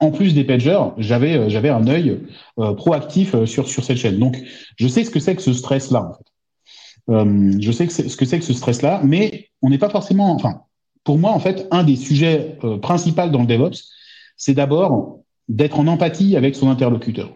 en 0.00 0.10
plus 0.10 0.34
des 0.34 0.44
pagers, 0.44 0.82
j'avais 0.98 1.36
euh, 1.36 1.48
j'avais 1.48 1.68
un 1.68 1.86
œil 1.86 2.20
euh, 2.58 2.74
proactif 2.74 3.44
sur 3.44 3.68
sur 3.68 3.84
cette 3.84 3.98
chaîne. 3.98 4.18
Donc, 4.18 4.36
je 4.76 4.88
sais 4.88 5.04
ce 5.04 5.10
que 5.10 5.20
c'est 5.20 5.36
que 5.36 5.42
ce 5.42 5.52
stress-là. 5.52 6.10
En 6.10 6.14
fait. 6.14 7.60
je 7.60 7.72
sais 7.72 7.86
que 7.86 7.92
ce 7.92 8.16
que 8.16 8.24
c'est 8.24 8.38
que 8.38 8.44
ce 8.44 8.52
stress-là, 8.52 9.00
mais 9.04 9.48
on 9.62 9.70
n'est 9.70 9.78
pas 9.78 9.90
forcément. 9.90 10.34
Enfin, 10.34 10.62
pour 11.04 11.18
moi, 11.18 11.32
en 11.32 11.40
fait, 11.40 11.66
un 11.70 11.82
des 11.82 11.96
sujets 11.96 12.58
principaux 12.80 13.28
dans 13.28 13.40
le 13.40 13.46
DevOps, 13.46 13.90
c'est 14.36 14.54
d'abord 14.54 15.20
d'être 15.48 15.78
en 15.78 15.86
empathie 15.86 16.36
avec 16.36 16.54
son 16.54 16.70
interlocuteur. 16.70 17.34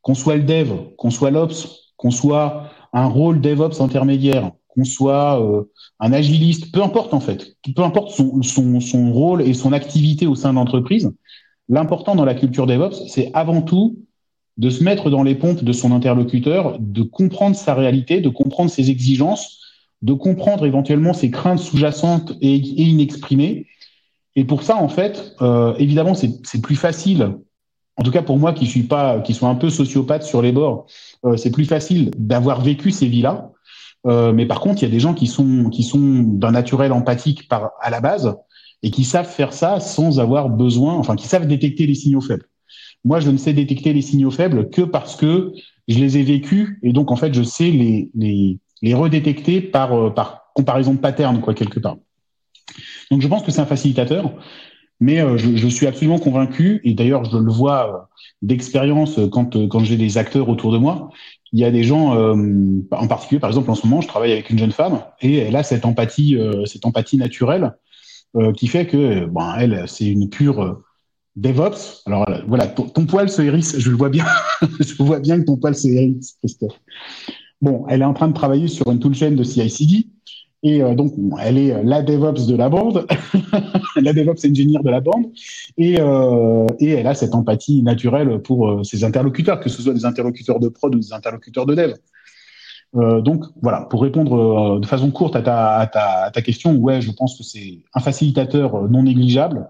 Qu'on 0.00 0.14
soit 0.14 0.36
le 0.36 0.42
dev, 0.42 0.72
qu'on 0.96 1.10
soit 1.10 1.30
l'ops, 1.30 1.68
qu'on 1.96 2.10
soit 2.10 2.70
un 2.92 3.06
rôle 3.06 3.40
DevOps 3.40 3.80
intermédiaire, 3.80 4.52
qu'on 4.68 4.84
soit 4.84 5.40
euh, 5.40 5.62
un 6.00 6.12
agiliste, 6.12 6.72
peu 6.72 6.82
importe 6.82 7.14
en 7.14 7.20
fait, 7.20 7.56
peu 7.76 7.82
importe 7.82 8.10
son, 8.10 8.42
son, 8.42 8.80
son 8.80 9.12
rôle 9.12 9.42
et 9.42 9.54
son 9.54 9.72
activité 9.72 10.26
au 10.26 10.34
sein 10.34 10.50
de 10.50 10.56
l'entreprise, 10.56 11.12
l'important 11.68 12.14
dans 12.14 12.24
la 12.24 12.34
culture 12.34 12.66
DevOps, 12.66 13.08
c'est 13.08 13.30
avant 13.34 13.62
tout 13.62 13.98
de 14.56 14.70
se 14.70 14.82
mettre 14.82 15.10
dans 15.10 15.22
les 15.22 15.34
pompes 15.34 15.64
de 15.64 15.72
son 15.72 15.92
interlocuteur, 15.92 16.76
de 16.78 17.02
comprendre 17.02 17.56
sa 17.56 17.74
réalité, 17.74 18.20
de 18.20 18.28
comprendre 18.28 18.70
ses 18.70 18.90
exigences, 18.90 19.60
de 20.02 20.12
comprendre 20.12 20.66
éventuellement 20.66 21.12
ses 21.12 21.30
craintes 21.30 21.58
sous-jacentes 21.58 22.32
et, 22.40 22.56
et, 22.56 22.82
inexprimées. 22.82 23.66
Et 24.34 24.44
pour 24.44 24.62
ça, 24.62 24.76
en 24.76 24.88
fait, 24.88 25.34
euh, 25.40 25.74
évidemment, 25.78 26.14
c'est 26.14 26.60
plus 26.62 26.76
facile. 26.76 27.36
En 27.96 28.02
tout 28.02 28.10
cas, 28.10 28.22
pour 28.22 28.38
moi, 28.38 28.52
qui 28.52 28.66
suis 28.66 28.82
pas, 28.82 29.20
qui 29.20 29.34
suis 29.34 29.46
un 29.46 29.54
peu 29.54 29.70
sociopathe 29.70 30.22
sur 30.22 30.42
les 30.42 30.52
bords, 30.52 30.86
euh, 31.24 31.36
c'est 31.36 31.50
plus 31.50 31.66
facile 31.66 32.10
d'avoir 32.16 32.62
vécu 32.62 32.90
ces 32.90 33.06
vies-là 33.06 33.52
euh, 34.06 34.32
mais 34.32 34.46
par 34.46 34.60
contre, 34.60 34.82
il 34.82 34.86
y 34.86 34.88
a 34.88 34.90
des 34.90 35.00
gens 35.00 35.14
qui 35.14 35.26
sont 35.26 35.68
qui 35.70 35.82
sont 35.82 36.22
d'un 36.24 36.52
naturel 36.52 36.92
empathique 36.92 37.48
par 37.48 37.72
à 37.80 37.90
la 37.90 38.00
base 38.00 38.36
et 38.82 38.90
qui 38.90 39.04
savent 39.04 39.28
faire 39.28 39.52
ça 39.52 39.78
sans 39.80 40.18
avoir 40.18 40.48
besoin, 40.48 40.94
enfin, 40.94 41.14
qui 41.14 41.28
savent 41.28 41.46
détecter 41.46 41.86
les 41.86 41.94
signaux 41.94 42.20
faibles. 42.20 42.48
Moi, 43.04 43.20
je 43.20 43.30
ne 43.30 43.36
sais 43.36 43.52
détecter 43.52 43.92
les 43.92 44.02
signaux 44.02 44.30
faibles 44.30 44.70
que 44.70 44.82
parce 44.82 45.16
que 45.16 45.52
je 45.88 45.98
les 45.98 46.18
ai 46.18 46.22
vécus 46.22 46.78
et 46.82 46.92
donc 46.92 47.10
en 47.10 47.16
fait, 47.16 47.32
je 47.34 47.42
sais 47.42 47.70
les 47.70 48.10
les 48.14 48.58
les 48.82 48.94
redétecter 48.94 49.60
par 49.60 49.92
euh, 49.92 50.10
par 50.10 50.52
comparaison 50.54 50.94
de 50.94 50.98
pattern 50.98 51.40
quoi 51.40 51.54
quelque 51.54 51.80
part. 51.80 51.96
Donc, 53.10 53.20
je 53.20 53.28
pense 53.28 53.42
que 53.42 53.50
c'est 53.50 53.60
un 53.60 53.66
facilitateur. 53.66 54.32
Mais 55.00 55.18
je, 55.36 55.56
je, 55.56 55.66
suis 55.66 55.88
absolument 55.88 56.20
convaincu, 56.20 56.80
et 56.84 56.94
d'ailleurs 56.94 57.24
je 57.24 57.36
le 57.36 57.50
vois 57.50 58.08
d'expérience 58.40 59.18
quand, 59.32 59.66
quand 59.66 59.80
j'ai 59.80 59.96
des 59.96 60.16
acteurs 60.16 60.48
autour 60.48 60.70
de 60.70 60.78
moi, 60.78 61.10
il 61.52 61.58
y 61.58 61.64
a 61.64 61.72
des 61.72 61.82
gens, 61.82 62.12
en 62.12 63.06
particulier 63.08 63.40
par 63.40 63.50
exemple 63.50 63.68
en 63.72 63.74
ce 63.74 63.84
moment, 63.84 64.00
je 64.00 64.06
travaille 64.06 64.30
avec 64.30 64.48
une 64.50 64.60
jeune 64.60 64.70
femme, 64.70 65.02
et 65.20 65.38
elle 65.38 65.56
a 65.56 65.64
cette 65.64 65.84
empathie, 65.86 66.38
cette 66.66 66.86
empathie 66.86 67.16
naturelle 67.16 67.72
qui 68.54 68.68
fait 68.68 68.86
que, 68.86 69.24
bon, 69.24 69.52
elle, 69.58 69.82
c'est 69.88 70.06
une 70.06 70.30
pure 70.30 70.80
DevOps. 71.36 72.02
Alors 72.06 72.26
voilà, 72.46 72.66
ton, 72.66 73.06
poil 73.06 73.28
se 73.28 73.42
hérisse, 73.42 73.78
je 73.78 73.90
le 73.90 73.96
vois 73.96 74.10
bien. 74.10 74.26
je 74.80 75.02
vois 75.02 75.20
bien 75.20 75.40
que 75.40 75.46
ton 75.46 75.56
poil 75.56 75.74
se 75.74 75.88
hérisse, 75.88 76.36
Christophe. 76.38 76.78
Bon, 77.62 77.86
elle 77.88 78.02
est 78.02 78.04
en 78.04 78.12
train 78.12 78.28
de 78.28 78.34
travailler 78.34 78.68
sur 78.68 78.90
une 78.90 78.98
toolchain 78.98 79.30
de 79.32 79.42
CI/CD. 79.42 80.08
Et 80.64 80.82
euh, 80.82 80.94
donc, 80.94 81.12
elle 81.40 81.58
est 81.58 81.82
la 81.82 82.02
DevOps 82.02 82.46
de 82.46 82.56
la 82.56 82.68
bande, 82.68 83.06
la 83.96 84.12
DevOps 84.12 84.44
engineer 84.44 84.80
de 84.82 84.90
la 84.90 85.00
bande, 85.00 85.26
et, 85.76 85.96
euh, 85.98 86.66
elle 86.80 87.06
a 87.06 87.14
cette 87.14 87.34
empathie 87.34 87.82
naturelle 87.82 88.40
pour 88.42 88.70
euh, 88.70 88.84
ses 88.84 89.02
interlocuteurs, 89.02 89.58
que 89.58 89.68
ce 89.68 89.82
soit 89.82 89.94
des 89.94 90.04
interlocuteurs 90.04 90.60
de 90.60 90.68
prod 90.68 90.94
ou 90.94 90.98
des 91.00 91.12
interlocuteurs 91.12 91.66
de 91.66 91.74
dev. 91.74 91.94
donc 93.22 93.44
voilà, 93.60 93.86
pour 93.90 94.02
répondre 94.02 94.78
de 94.78 94.86
façon 94.86 95.10
courte 95.10 95.34
à 95.34 95.42
ta, 95.42 95.78
à 95.78 95.86
ta, 95.86 96.24
à 96.26 96.30
ta 96.30 96.42
question, 96.42 96.76
ouais, 96.76 97.00
je 97.00 97.10
pense 97.10 97.36
que 97.38 97.42
c'est 97.42 97.82
un 97.94 98.00
facilitateur 98.00 98.88
non 98.88 99.02
négligeable. 99.02 99.68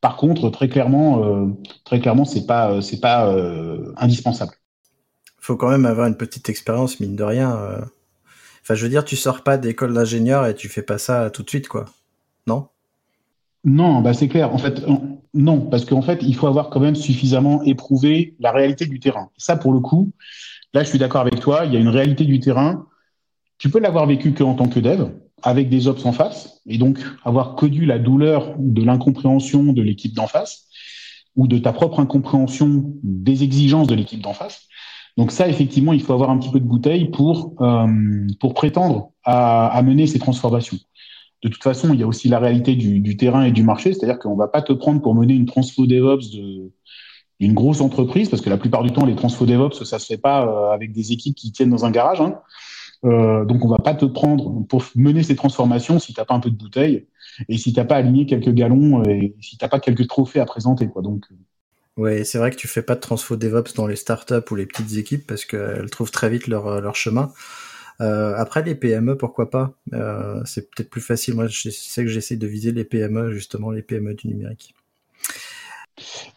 Par 0.00 0.16
contre, 0.16 0.50
très 0.50 0.68
clairement, 0.68 1.24
euh, 1.24 1.48
très 1.84 2.00
clairement, 2.00 2.24
c'est 2.24 2.46
pas, 2.46 2.70
euh, 2.70 2.80
c'est 2.80 3.00
pas 3.00 3.26
euh, 3.28 3.92
indispensable. 3.96 4.52
Faut 5.46 5.54
quand 5.54 5.70
même 5.70 5.86
avoir 5.86 6.08
une 6.08 6.16
petite 6.16 6.48
expérience, 6.48 6.98
mine 6.98 7.14
de 7.14 7.22
rien. 7.22 7.56
Enfin, 8.62 8.74
je 8.74 8.82
veux 8.82 8.88
dire, 8.88 9.04
tu 9.04 9.14
sors 9.14 9.44
pas 9.44 9.56
d'école 9.58 9.94
d'ingénieur 9.94 10.44
et 10.44 10.56
tu 10.56 10.68
fais 10.68 10.82
pas 10.82 10.98
ça 10.98 11.30
tout 11.30 11.44
de 11.44 11.48
suite, 11.48 11.68
quoi. 11.68 11.84
Non? 12.48 12.66
Non, 13.62 14.00
bah 14.00 14.12
c'est 14.12 14.26
clair. 14.26 14.52
En 14.52 14.58
fait, 14.58 14.82
non, 15.34 15.60
parce 15.60 15.84
qu'en 15.84 16.02
fait, 16.02 16.18
il 16.22 16.34
faut 16.34 16.48
avoir 16.48 16.68
quand 16.68 16.80
même 16.80 16.96
suffisamment 16.96 17.62
éprouvé 17.62 18.34
la 18.40 18.50
réalité 18.50 18.86
du 18.86 18.98
terrain. 18.98 19.30
Ça, 19.36 19.54
pour 19.54 19.72
le 19.72 19.78
coup, 19.78 20.10
là, 20.74 20.82
je 20.82 20.88
suis 20.88 20.98
d'accord 20.98 21.20
avec 21.20 21.38
toi. 21.38 21.64
Il 21.64 21.72
y 21.72 21.76
a 21.76 21.78
une 21.78 21.90
réalité 21.90 22.24
du 22.24 22.40
terrain. 22.40 22.88
Tu 23.58 23.70
peux 23.70 23.78
l'avoir 23.78 24.04
vécu 24.08 24.32
que 24.32 24.42
en 24.42 24.54
tant 24.54 24.68
que 24.68 24.80
dev 24.80 25.10
avec 25.44 25.68
des 25.68 25.86
ops 25.86 26.04
en 26.06 26.12
face, 26.12 26.60
et 26.66 26.76
donc 26.76 26.98
avoir 27.24 27.54
connu 27.54 27.84
la 27.84 28.00
douleur 28.00 28.56
de 28.58 28.82
l'incompréhension 28.82 29.72
de 29.72 29.80
l'équipe 29.80 30.12
d'en 30.12 30.26
face, 30.26 30.64
ou 31.36 31.46
de 31.46 31.58
ta 31.58 31.72
propre 31.72 32.00
incompréhension 32.00 32.94
des 33.04 33.44
exigences 33.44 33.86
de 33.86 33.94
l'équipe 33.94 34.20
d'en 34.20 34.34
face. 34.34 34.65
Donc 35.16 35.32
ça, 35.32 35.48
effectivement, 35.48 35.92
il 35.92 36.02
faut 36.02 36.12
avoir 36.12 36.30
un 36.30 36.38
petit 36.38 36.50
peu 36.50 36.60
de 36.60 36.66
bouteille 36.66 37.06
pour, 37.06 37.54
euh, 37.60 38.26
pour 38.38 38.54
prétendre 38.54 39.12
à, 39.24 39.68
à, 39.68 39.82
mener 39.82 40.06
ces 40.06 40.18
transformations. 40.18 40.76
De 41.42 41.48
toute 41.48 41.62
façon, 41.62 41.94
il 41.94 42.00
y 42.00 42.02
a 42.02 42.06
aussi 42.06 42.28
la 42.28 42.38
réalité 42.38 42.76
du, 42.76 43.00
du 43.00 43.16
terrain 43.16 43.44
et 43.44 43.52
du 43.52 43.62
marché, 43.62 43.92
c'est-à-dire 43.92 44.18
qu'on 44.18 44.36
va 44.36 44.48
pas 44.48 44.62
te 44.62 44.72
prendre 44.72 45.00
pour 45.00 45.14
mener 45.14 45.34
une 45.34 45.46
transfo 45.46 45.86
DevOps 45.86 46.30
de, 46.34 46.72
d'une 47.40 47.54
grosse 47.54 47.80
entreprise, 47.80 48.28
parce 48.28 48.42
que 48.42 48.50
la 48.50 48.58
plupart 48.58 48.82
du 48.82 48.92
temps, 48.92 49.06
les 49.06 49.14
transfo 49.14 49.46
DevOps, 49.46 49.84
ça 49.84 49.98
se 49.98 50.06
fait 50.06 50.18
pas 50.18 50.46
euh, 50.46 50.74
avec 50.74 50.92
des 50.92 51.12
équipes 51.12 51.34
qui 51.34 51.52
tiennent 51.52 51.70
dans 51.70 51.84
un 51.84 51.90
garage. 51.90 52.20
Hein. 52.20 52.38
Euh, 53.04 53.44
donc 53.44 53.64
on 53.64 53.68
va 53.68 53.78
pas 53.78 53.94
te 53.94 54.06
prendre 54.06 54.64
pour 54.66 54.82
mener 54.94 55.22
ces 55.22 55.36
transformations 55.36 55.98
si 55.98 56.14
t'as 56.14 56.24
pas 56.24 56.34
un 56.34 56.40
peu 56.40 56.50
de 56.50 56.56
bouteille 56.56 57.06
et 57.48 57.58
si 57.58 57.74
t'as 57.74 57.84
pas 57.84 57.96
aligné 57.96 58.24
quelques 58.24 58.52
galons 58.52 59.02
et 59.04 59.36
si 59.40 59.58
t'as 59.58 59.68
pas 59.68 59.80
quelques 59.80 60.08
trophées 60.08 60.40
à 60.40 60.46
présenter 60.46 60.88
quoi. 60.88 61.02
Donc 61.02 61.26
ouais, 61.96 62.24
c'est 62.24 62.38
vrai 62.38 62.50
que 62.50 62.56
tu 62.56 62.68
fais 62.68 62.82
pas 62.82 62.94
de 62.94 63.00
transfo 63.00 63.36
DevOps 63.36 63.74
dans 63.74 63.86
les 63.86 63.96
startups 63.96 64.50
ou 64.50 64.54
les 64.54 64.66
petites 64.66 64.96
équipes 64.96 65.26
parce 65.26 65.44
qu'elles 65.44 65.90
trouvent 65.90 66.10
très 66.10 66.30
vite 66.30 66.46
leur 66.46 66.66
euh, 66.66 66.80
leur 66.80 66.96
chemin. 66.96 67.32
Euh, 68.00 68.34
après 68.36 68.62
les 68.62 68.74
PME, 68.74 69.16
pourquoi 69.16 69.50
pas? 69.50 69.74
Euh, 69.94 70.42
C'est 70.44 70.70
peut-être 70.70 70.90
plus 70.90 71.00
facile. 71.00 71.34
Moi, 71.34 71.46
je 71.46 71.70
sais 71.70 72.04
que 72.04 72.10
j'essaie 72.10 72.36
de 72.36 72.46
viser 72.46 72.72
les 72.72 72.84
PME 72.84 73.32
justement, 73.32 73.70
les 73.70 73.82
PME 73.82 74.14
du 74.14 74.28
numérique. 74.28 74.74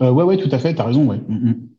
Euh, 0.02 0.10
ouais, 0.12 0.24
ouais, 0.24 0.38
tout 0.38 0.54
à 0.54 0.60
fait. 0.60 0.74
T'as 0.74 0.86
raison. 0.86 1.06
Ouais. 1.08 1.18
Mm, 1.28 1.50
mm. 1.50 1.70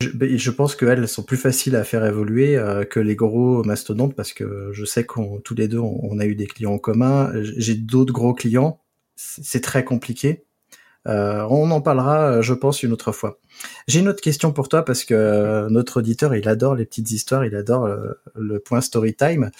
Je, 0.00 0.36
je 0.36 0.50
pense 0.50 0.76
qu'elles 0.76 1.08
sont 1.08 1.22
plus 1.22 1.36
faciles 1.36 1.76
à 1.76 1.84
faire 1.84 2.04
évoluer 2.04 2.56
euh, 2.56 2.84
que 2.84 3.00
les 3.00 3.16
gros 3.16 3.62
mastodontes 3.64 4.14
parce 4.14 4.32
que 4.32 4.70
je 4.72 4.84
sais 4.84 5.04
qu'on 5.04 5.40
tous 5.40 5.54
les 5.54 5.68
deux 5.68 5.78
on, 5.78 6.18
a 6.18 6.26
eu 6.26 6.34
des 6.34 6.46
clients 6.46 6.72
en 6.72 6.78
commun. 6.78 7.32
J'ai 7.42 7.74
d'autres 7.74 8.12
gros 8.12 8.34
clients, 8.34 8.80
c'est 9.16 9.62
très 9.62 9.84
compliqué. 9.84 10.44
Euh, 11.06 11.46
on 11.50 11.70
en 11.70 11.80
parlera, 11.80 12.40
je 12.40 12.54
pense, 12.54 12.82
une 12.82 12.92
autre 12.92 13.12
fois. 13.12 13.38
J'ai 13.86 14.00
une 14.00 14.08
autre 14.08 14.22
question 14.22 14.52
pour 14.52 14.68
toi 14.68 14.84
parce 14.84 15.04
que 15.04 15.68
notre 15.68 15.98
auditeur, 15.98 16.34
il 16.34 16.48
adore 16.48 16.74
les 16.74 16.84
petites 16.84 17.10
histoires, 17.10 17.44
il 17.44 17.54
adore 17.54 17.88
le, 18.34 18.58
point 18.58 18.80
story 18.80 19.14
time. 19.14 19.50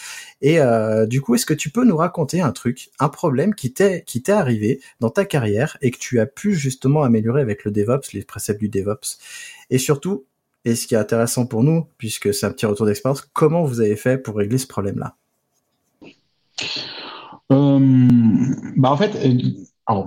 Et 0.41 0.59
euh, 0.59 1.05
du 1.05 1.21
coup, 1.21 1.35
est-ce 1.35 1.45
que 1.45 1.53
tu 1.53 1.69
peux 1.69 1.85
nous 1.85 1.97
raconter 1.97 2.41
un 2.41 2.51
truc, 2.51 2.89
un 2.99 3.09
problème 3.09 3.53
qui 3.53 3.73
t'est 3.73 4.03
qui 4.05 4.21
t'est 4.21 4.31
arrivé 4.31 4.81
dans 4.99 5.09
ta 5.09 5.25
carrière 5.25 5.77
et 5.81 5.91
que 5.91 5.97
tu 5.97 6.19
as 6.19 6.25
pu 6.25 6.55
justement 6.55 7.03
améliorer 7.03 7.41
avec 7.41 7.63
le 7.63 7.71
DevOps, 7.71 8.13
les 8.13 8.23
préceptes 8.23 8.59
du 8.59 8.69
DevOps, 8.69 9.19
et 9.69 9.77
surtout 9.77 10.25
et 10.65 10.73
ce 10.73 10.87
qui 10.87 10.95
est 10.95 10.97
intéressant 10.97 11.45
pour 11.45 11.63
nous, 11.63 11.87
puisque 11.99 12.33
c'est 12.33 12.47
un 12.47 12.51
petit 12.51 12.65
retour 12.65 12.87
d'expérience, 12.87 13.21
comment 13.33 13.63
vous 13.63 13.81
avez 13.81 13.95
fait 13.95 14.17
pour 14.17 14.35
régler 14.35 14.57
ce 14.57 14.65
problème-là? 14.65 15.15
Euh, 17.51 17.79
bah 18.75 18.89
En 18.89 18.97
fait, 18.97 19.15
euh, 19.15 20.03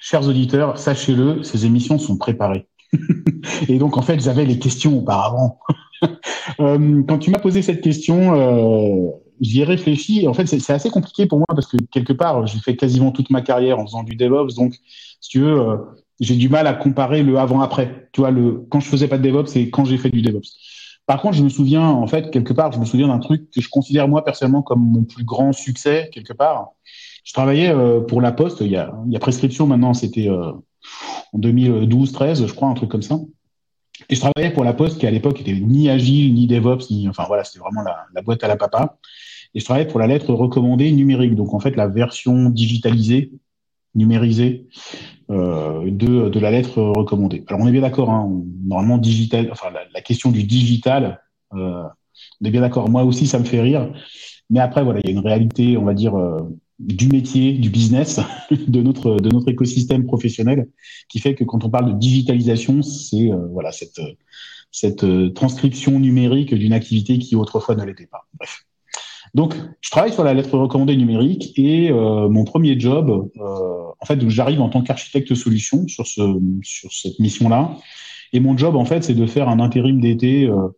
chers 0.00 0.26
auditeurs, 0.26 0.78
sachez-le, 0.78 1.42
ces 1.44 1.66
émissions 1.66 1.98
sont 1.98 2.16
préparées. 2.16 2.66
et 3.68 3.78
donc, 3.78 3.96
en 3.96 4.02
fait, 4.02 4.20
j'avais 4.20 4.44
les 4.44 4.58
questions 4.58 4.98
auparavant. 4.98 5.60
euh, 6.60 7.02
quand 7.06 7.18
tu 7.18 7.30
m'as 7.30 7.38
posé 7.38 7.62
cette 7.62 7.82
question, 7.82 8.34
euh, 8.34 9.10
j'y 9.40 9.60
ai 9.60 9.64
réfléchi. 9.64 10.26
En 10.26 10.34
fait, 10.34 10.46
c'est 10.46 10.72
assez 10.72 10.90
compliqué 10.90 11.26
pour 11.26 11.38
moi 11.38 11.46
parce 11.48 11.66
que 11.66 11.76
quelque 11.92 12.14
part, 12.14 12.46
j'ai 12.46 12.58
fait 12.58 12.74
quasiment 12.74 13.12
toute 13.12 13.30
ma 13.30 13.42
carrière 13.42 13.78
en 13.78 13.86
faisant 13.86 14.02
du 14.02 14.16
DevOps. 14.16 14.54
Donc, 14.56 14.74
si 15.20 15.28
tu 15.28 15.40
veux, 15.40 15.60
euh, 15.60 15.76
j'ai 16.18 16.34
du 16.34 16.48
mal 16.48 16.66
à 16.66 16.72
comparer 16.72 17.22
le 17.22 17.38
avant-après. 17.38 18.08
Tu 18.12 18.22
vois, 18.22 18.30
le 18.30 18.66
quand 18.70 18.80
je 18.80 18.88
faisais 18.88 19.06
pas 19.06 19.18
de 19.18 19.28
DevOps 19.28 19.54
et 19.56 19.70
quand 19.70 19.84
j'ai 19.84 19.98
fait 19.98 20.10
du 20.10 20.22
DevOps. 20.22 20.56
Par 21.06 21.20
contre, 21.20 21.36
je 21.36 21.42
me 21.42 21.48
souviens, 21.48 21.86
en 21.86 22.06
fait, 22.06 22.30
quelque 22.30 22.52
part, 22.52 22.72
je 22.72 22.78
me 22.78 22.84
souviens 22.84 23.08
d'un 23.08 23.18
truc 23.18 23.50
que 23.50 23.60
je 23.60 23.68
considère 23.68 24.06
moi 24.08 24.24
personnellement 24.24 24.62
comme 24.62 24.80
mon 24.80 25.04
plus 25.04 25.24
grand 25.24 25.52
succès, 25.52 26.08
quelque 26.12 26.32
part. 26.32 26.70
Je 27.24 27.32
travaillais 27.32 27.70
euh, 27.70 28.00
pour 28.00 28.20
La 28.20 28.32
Poste, 28.32 28.60
il 28.60 28.70
y 28.70 28.76
a, 28.76 28.94
y 29.08 29.16
a 29.16 29.20
prescription 29.20 29.66
maintenant, 29.66 29.94
c'était 29.94 30.28
euh, 30.28 30.52
en 31.32 31.38
2012-13, 31.38 32.46
je 32.46 32.52
crois, 32.52 32.68
un 32.68 32.74
truc 32.74 32.90
comme 32.90 33.02
ça. 33.02 33.18
Et 34.08 34.14
je 34.14 34.20
travaillais 34.20 34.52
pour 34.52 34.64
La 34.64 34.72
Poste 34.72 34.98
qui 34.98 35.06
à 35.06 35.10
l'époque 35.10 35.40
était 35.40 35.52
ni 35.52 35.90
agile, 35.90 36.34
ni 36.34 36.46
DevOps, 36.46 36.90
ni, 36.90 37.08
enfin 37.08 37.24
voilà, 37.26 37.44
c'était 37.44 37.60
vraiment 37.60 37.82
la, 37.82 38.06
la 38.14 38.22
boîte 38.22 38.42
à 38.42 38.48
la 38.48 38.56
papa. 38.56 38.98
Et 39.54 39.60
je 39.60 39.64
travaillais 39.64 39.88
pour 39.88 40.00
la 40.00 40.06
lettre 40.06 40.32
recommandée 40.32 40.90
numérique, 40.92 41.34
donc 41.34 41.54
en 41.54 41.60
fait 41.60 41.76
la 41.76 41.88
version 41.88 42.50
digitalisée 42.50 43.32
numérisée 43.94 44.68
euh, 45.30 45.90
de, 45.90 46.28
de 46.28 46.40
la 46.40 46.50
lettre 46.50 46.80
recommandée. 46.80 47.44
Alors 47.48 47.60
on 47.60 47.66
est 47.66 47.72
bien 47.72 47.80
d'accord, 47.80 48.10
hein, 48.10 48.30
normalement 48.64 48.98
digital, 48.98 49.48
enfin 49.50 49.68
la, 49.92 50.00
question 50.00 50.30
du 50.30 50.44
digital, 50.44 51.20
euh, 51.54 51.82
on 52.40 52.46
est 52.46 52.50
bien 52.50 52.60
d'accord. 52.60 52.88
Moi 52.88 53.02
aussi 53.02 53.26
ça 53.26 53.38
me 53.38 53.44
fait 53.44 53.60
rire, 53.60 53.92
mais 54.48 54.60
après 54.60 54.84
voilà, 54.84 55.00
il 55.02 55.10
y 55.10 55.12
a 55.12 55.16
une 55.16 55.26
réalité, 55.26 55.76
on 55.76 55.84
va 55.84 55.94
dire 55.94 56.16
euh, 56.16 56.42
du 56.80 57.08
métier, 57.08 57.52
du 57.52 57.70
business, 57.70 58.20
de 58.50 58.82
notre 58.82 59.16
de 59.16 59.28
notre 59.28 59.48
écosystème 59.48 60.06
professionnel, 60.06 60.68
qui 61.08 61.20
fait 61.20 61.34
que 61.34 61.44
quand 61.44 61.64
on 61.64 61.70
parle 61.70 61.92
de 61.94 61.98
digitalisation, 61.98 62.82
c'est 62.82 63.30
euh, 63.30 63.46
voilà 63.52 63.70
cette 63.72 64.00
cette 64.72 65.04
euh, 65.04 65.30
transcription 65.30 65.98
numérique 65.98 66.54
d'une 66.54 66.72
activité 66.72 67.18
qui 67.18 67.36
autrefois 67.36 67.74
ne 67.74 67.84
l'était 67.84 68.06
pas. 68.06 68.26
Bref. 68.34 68.64
Donc, 69.34 69.54
je 69.80 69.90
travaille 69.90 70.12
sur 70.12 70.24
la 70.24 70.34
lettre 70.34 70.58
recommandée 70.58 70.96
numérique 70.96 71.52
et 71.56 71.90
euh, 71.90 72.28
mon 72.28 72.44
premier 72.44 72.78
job, 72.78 73.30
euh, 73.36 73.42
en 74.00 74.06
fait, 74.06 74.28
j'arrive 74.28 74.60
en 74.60 74.68
tant 74.68 74.82
qu'architecte 74.82 75.34
solution 75.34 75.86
sur 75.86 76.06
ce 76.06 76.20
sur 76.62 76.92
cette 76.92 77.18
mission-là. 77.18 77.76
Et 78.32 78.40
mon 78.40 78.56
job, 78.56 78.76
en 78.76 78.84
fait, 78.84 79.04
c'est 79.04 79.14
de 79.14 79.26
faire 79.26 79.48
un 79.48 79.60
intérim 79.60 80.00
d'été 80.00 80.46
euh, 80.46 80.68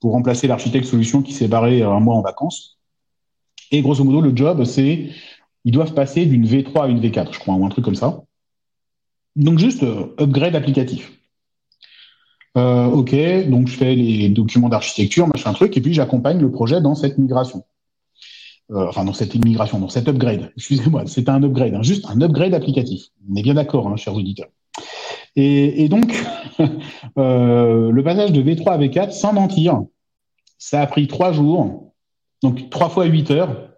pour 0.00 0.12
remplacer 0.12 0.48
l'architecte 0.48 0.86
solution 0.86 1.22
qui 1.22 1.32
s'est 1.32 1.48
barré 1.48 1.82
un 1.82 2.00
mois 2.00 2.16
en 2.16 2.22
vacances. 2.22 2.78
Et 3.70 3.82
grosso 3.82 4.02
modo, 4.02 4.20
le 4.20 4.34
job, 4.34 4.64
c'est 4.64 5.10
ils 5.64 5.72
doivent 5.72 5.94
passer 5.94 6.26
d'une 6.26 6.46
V3 6.46 6.84
à 6.84 6.88
une 6.88 7.00
V4, 7.00 7.32
je 7.32 7.38
crois, 7.38 7.54
ou 7.54 7.64
un 7.64 7.68
truc 7.68 7.84
comme 7.84 7.94
ça. 7.94 8.22
Donc 9.36 9.58
juste 9.58 9.84
upgrade 10.18 10.56
applicatif. 10.56 11.12
Euh, 12.56 12.86
ok, 12.86 13.14
donc 13.48 13.68
je 13.68 13.76
fais 13.76 13.94
les 13.94 14.28
documents 14.28 14.68
d'architecture, 14.68 15.28
machin 15.28 15.52
truc, 15.52 15.76
et 15.76 15.80
puis 15.80 15.94
j'accompagne 15.94 16.40
le 16.40 16.50
projet 16.50 16.80
dans 16.80 16.94
cette 16.94 17.16
migration. 17.16 17.64
Euh, 18.72 18.86
enfin 18.88 19.04
dans 19.04 19.12
cette 19.12 19.34
immigration, 19.34 19.78
dans 19.78 19.88
cet 19.88 20.08
upgrade. 20.08 20.52
Excusez-moi, 20.56 21.04
c'est 21.06 21.28
un 21.28 21.42
upgrade, 21.42 21.74
hein, 21.74 21.82
juste 21.82 22.06
un 22.08 22.20
upgrade 22.20 22.54
applicatif. 22.54 23.04
On 23.30 23.36
est 23.36 23.42
bien 23.42 23.54
d'accord, 23.54 23.88
hein, 23.88 23.96
chers 23.96 24.14
auditeurs. 24.14 24.48
Et, 25.36 25.84
et 25.84 25.88
donc, 25.88 26.12
euh, 27.18 27.90
le 27.90 28.02
passage 28.02 28.32
de 28.32 28.42
V3 28.42 28.72
à 28.72 28.78
V4, 28.78 29.12
sans 29.12 29.32
mentir, 29.32 29.80
ça 30.58 30.82
a 30.82 30.86
pris 30.86 31.06
trois 31.06 31.32
jours, 31.32 31.92
donc 32.42 32.68
trois 32.70 32.88
fois 32.88 33.04
huit 33.06 33.30
heures, 33.30 33.69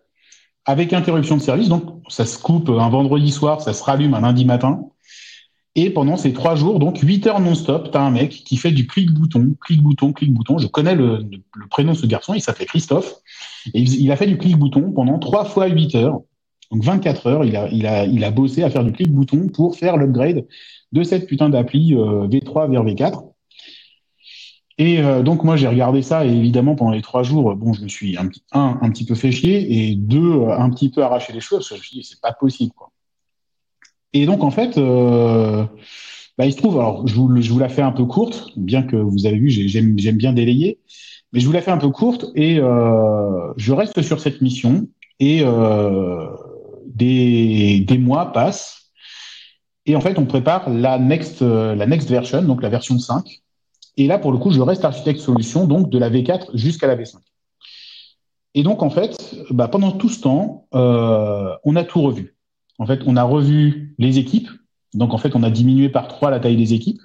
avec 0.65 0.93
interruption 0.93 1.37
de 1.37 1.43
service. 1.43 1.69
Donc, 1.69 1.85
ça 2.09 2.27
se 2.27 2.39
coupe 2.39 2.69
un 2.69 2.89
vendredi 2.89 3.31
soir, 3.31 3.61
ça 3.61 3.73
se 3.73 3.83
rallume 3.83 4.15
un 4.15 4.21
lundi 4.21 4.45
matin. 4.45 4.81
Et 5.75 5.89
pendant 5.89 6.19
ces 6.19 6.35
trois 6.35 6.55
jours, 6.55 6.79
donc 6.79 6.99
8 6.99 7.27
heures 7.27 7.41
non-stop, 7.41 7.91
tu 7.91 7.97
as 7.97 8.03
un 8.03 8.11
mec 8.11 8.31
qui 8.31 8.59
fait 8.59 8.73
du 8.73 8.87
clic-bouton, 8.87 9.55
clic-bouton, 9.61 10.13
clic-bouton. 10.13 10.59
Je 10.59 10.67
connais 10.67 10.95
le, 10.95 11.27
prénom 11.71 11.93
de 11.93 11.97
ce 11.97 12.07
garçon, 12.07 12.35
il 12.35 12.43
s'appelait 12.43 12.67
Christophe. 12.67 13.15
Et 13.73 13.81
il, 13.81 14.13
a 14.13 14.17
fait 14.17 14.27
du 14.27 14.37
clic-bouton 14.37 14.93
pendant 14.93 15.19
trois 15.19 15.47
fois 15.47 15.69
8 15.69 15.95
heures 15.95 16.21
Donc 16.71 16.85
24 16.85 17.27
heures, 17.27 17.45
il 17.45 17.57
a, 17.57 17.69
il 17.69 17.87
a, 17.87 18.05
il 18.05 18.23
a 18.23 18.31
bossé 18.31 18.63
à 18.63 18.71
faire 18.71 18.85
du 18.85 18.93
clic-bouton 18.93 19.49
pour 19.49 19.77
faire 19.77 19.97
l'upgrade 19.97 20.45
de 20.93 21.03
cette 21.03 21.27
putain 21.27 21.49
d'appli 21.49 21.95
V3 21.95 22.71
vers 22.71 22.85
V4. 22.85 23.32
Et 24.79 25.03
donc 25.23 25.45
moi 25.45 25.57
j'ai 25.57 25.69
regardé 25.69 26.01
ça 26.03 26.25
et 26.25 26.31
évidemment 26.31 26.75
pendant 26.75 26.93
les 26.93 27.03
trois 27.03 27.23
jours, 27.23 27.55
bon 27.55 27.75
je 27.75 27.83
me 27.83 27.89
suis 27.89 28.17
un, 28.17 28.29
un, 28.53 28.79
un 28.81 28.91
petit 28.91 29.05
peu 29.05 29.15
fait 29.15 29.31
chier 29.31 29.91
et 29.91 29.95
deux 29.97 30.45
un 30.49 30.71
petit 30.71 30.91
peu 30.91 31.03
arraché 31.03 31.33
les 31.33 31.41
cheveux 31.41 31.59
parce 31.59 31.69
que 31.69 31.75
je 31.75 31.81
me 31.81 31.85
suis 31.85 31.99
dit 31.99 32.05
c'est 32.05 32.21
pas 32.21 32.33
possible 32.33 32.73
quoi. 32.73 32.91
Et 34.13 34.27
donc 34.27 34.45
en 34.45 34.51
fait, 34.51 34.79
euh, 34.79 35.65
bah, 36.37 36.47
il 36.47 36.53
se 36.53 36.59
trouve, 36.59 36.79
alors 36.79 37.07
je 37.07 37.15
vous, 37.15 37.41
je 37.41 37.51
vous 37.53 37.59
la 37.59 37.69
fais 37.69 37.83
un 37.83 37.93
peu 37.93 38.05
courte, 38.05 38.51
bien 38.57 38.83
que 38.83 38.97
vous 38.97 39.27
avez 39.27 39.39
vu, 39.39 39.51
j'aime 39.51 39.95
bien 39.95 40.33
délayer, 40.33 40.79
mais 41.33 41.41
je 41.41 41.47
vous 41.47 41.53
la 41.53 41.63
fais 41.63 41.71
un 41.71 41.79
peu 41.79 41.91
courte 41.91 42.27
et 42.35 42.59
euh, 42.59 43.53
je 43.57 43.73
reste 43.73 44.03
sur 44.03 44.21
cette 44.21 44.41
mission 44.43 44.87
et 45.19 45.41
euh, 45.43 46.27
des, 46.87 47.81
des 47.81 47.99
mois 47.99 48.33
passent 48.33 48.91
et 49.87 49.97
en 49.97 50.01
fait 50.01 50.19
on 50.19 50.27
prépare 50.27 50.69
la 50.69 50.99
next 50.99 51.43
la 51.43 51.87
next 51.87 52.09
version, 52.09 52.43
donc 52.43 52.63
la 52.63 52.69
version 52.69 52.99
5. 52.99 53.42
Et 53.97 54.07
là 54.07 54.19
pour 54.19 54.33
le 54.33 54.39
coup 54.39 54.51
je 54.51 54.61
reste 54.61 54.85
architecte 54.85 55.21
solution 55.21 55.67
donc 55.67 55.91
de 55.91 55.99
la 55.99 56.11
V4 56.11 56.51
jusqu'à 56.55 56.87
la 56.87 56.97
V5. 56.97 57.17
Et 58.55 58.63
donc 58.63 58.83
en 58.83 58.91
fait, 58.91 59.17
bah, 59.51 59.69
pendant 59.69 59.93
tout 59.93 60.09
ce 60.09 60.21
temps, 60.21 60.67
euh, 60.75 61.55
on 61.65 61.77
a 61.77 61.85
tout 61.85 62.03
revu. 62.03 62.37
En 62.79 62.87
fait, 62.87 63.01
on 63.07 63.17
a 63.17 63.23
revu 63.23 63.95
les 63.99 64.19
équipes, 64.19 64.49
donc 64.95 65.15
en 65.15 65.19
fait, 65.19 65.35
on 65.35 65.43
a 65.43 65.51
diminué 65.51 65.89
par 65.89 66.09
trois 66.09 66.31
la 66.31 66.41
taille 66.41 66.57
des 66.57 66.75
équipes. 66.75 67.01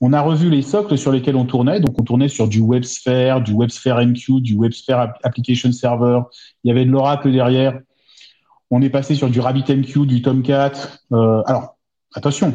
On 0.00 0.12
a 0.12 0.20
revu 0.20 0.50
les 0.50 0.62
socles 0.62 0.98
sur 0.98 1.12
lesquels 1.12 1.36
on 1.36 1.44
tournait. 1.44 1.78
Donc, 1.78 1.98
on 2.00 2.02
tournait 2.02 2.28
sur 2.28 2.48
du 2.48 2.60
WebSphere, 2.60 3.40
du 3.40 3.54
WebSphere 3.54 4.04
MQ, 4.04 4.40
du 4.40 4.56
WebSphere 4.56 5.14
Application 5.22 5.70
Server. 5.70 6.20
Il 6.64 6.68
y 6.68 6.70
avait 6.72 6.84
de 6.84 6.90
l'Oracle 6.90 7.30
derrière. 7.30 7.78
On 8.70 8.82
est 8.82 8.90
passé 8.90 9.14
sur 9.14 9.30
du 9.30 9.38
RabbitMQ, 9.38 10.06
du 10.06 10.20
Tomcat. 10.20 10.72
Euh, 11.12 11.42
alors, 11.46 11.76
attention, 12.14 12.52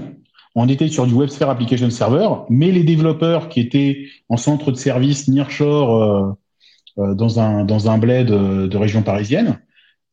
on 0.60 0.68
était 0.68 0.88
sur 0.88 1.06
du 1.06 1.14
WebSphere 1.14 1.50
Application 1.50 1.90
Server, 1.90 2.30
mais 2.50 2.72
les 2.72 2.84
développeurs 2.84 3.50
qui 3.50 3.60
étaient 3.60 4.08
en 4.30 4.38
centre 4.38 4.72
de 4.72 4.78
service 4.78 5.28
nearshore 5.28 5.96
euh, 5.96 6.32
euh, 7.00 7.14
dans 7.14 7.40
un 7.40 7.64
dans 7.64 7.90
un 7.90 7.98
bled 7.98 8.28
de 8.28 8.78
région 8.78 9.04
parisienne, 9.04 9.60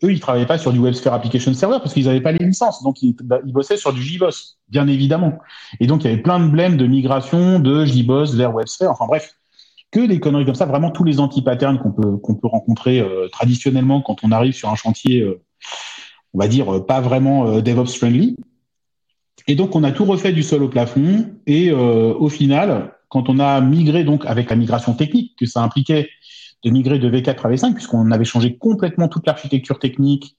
eux, 0.02 0.12
ils 0.12 0.20
travaillaient 0.20 0.46
pas 0.46 0.58
sur 0.58 0.72
du 0.72 0.78
WebSphere 0.78 1.14
Application 1.14 1.54
Server 1.54 1.78
parce 1.80 1.94
qu'ils 1.94 2.06
n'avaient 2.06 2.20
pas 2.20 2.32
les 2.32 2.44
licences. 2.44 2.82
Donc, 2.82 3.02
ils, 3.02 3.14
bah, 3.22 3.40
ils, 3.46 3.52
bossaient 3.52 3.76
sur 3.76 3.92
du 3.92 4.02
JBoss, 4.02 4.58
bien 4.68 4.86
évidemment. 4.86 5.38
Et 5.80 5.86
donc, 5.86 6.04
il 6.04 6.10
y 6.10 6.12
avait 6.12 6.22
plein 6.22 6.40
de 6.40 6.50
blèmes 6.50 6.76
de 6.76 6.86
migration 6.86 7.58
de 7.58 7.84
JBoss 7.84 8.34
vers 8.34 8.54
WebSphere. 8.54 8.90
Enfin, 8.90 9.06
bref, 9.06 9.34
que 9.90 10.06
des 10.06 10.20
conneries 10.20 10.44
comme 10.44 10.54
ça. 10.54 10.66
Vraiment, 10.66 10.90
tous 10.90 11.04
les 11.04 11.20
anti-patterns 11.20 11.78
qu'on 11.78 11.92
peut, 11.92 12.16
qu'on 12.18 12.34
peut 12.34 12.48
rencontrer 12.48 13.00
euh, 13.00 13.28
traditionnellement 13.28 14.02
quand 14.02 14.24
on 14.24 14.32
arrive 14.32 14.52
sur 14.52 14.68
un 14.68 14.74
chantier, 14.74 15.20
euh, 15.20 15.40
on 16.32 16.38
va 16.38 16.48
dire, 16.48 16.74
euh, 16.74 16.84
pas 16.84 17.00
vraiment 17.00 17.60
DevOps 17.60 17.96
friendly. 17.96 18.36
Et 19.46 19.54
donc, 19.54 19.76
on 19.76 19.84
a 19.84 19.92
tout 19.92 20.04
refait 20.04 20.32
du 20.32 20.42
sol 20.42 20.62
au 20.62 20.68
plafond. 20.68 21.26
Et 21.46 21.70
au 21.70 22.28
final, 22.28 22.94
quand 23.08 23.28
on 23.28 23.38
a 23.38 23.60
migré, 23.60 24.04
donc, 24.04 24.24
avec 24.26 24.48
la 24.50 24.56
migration 24.56 24.94
technique 24.94 25.36
que 25.38 25.46
ça 25.46 25.62
impliquait, 25.62 26.08
de 26.64 26.70
migrer 26.70 26.98
de 26.98 27.10
V4 27.10 27.46
à 27.46 27.50
V5, 27.50 27.74
puisqu'on 27.74 28.10
avait 28.10 28.24
changé 28.24 28.56
complètement 28.56 29.08
toute 29.08 29.26
l'architecture 29.26 29.78
technique, 29.78 30.36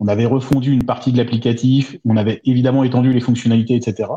on 0.00 0.08
avait 0.08 0.26
refondu 0.26 0.72
une 0.72 0.84
partie 0.84 1.12
de 1.12 1.18
l'applicatif, 1.18 1.96
on 2.04 2.16
avait 2.16 2.40
évidemment 2.44 2.84
étendu 2.84 3.12
les 3.12 3.20
fonctionnalités, 3.20 3.74
etc. 3.74 4.08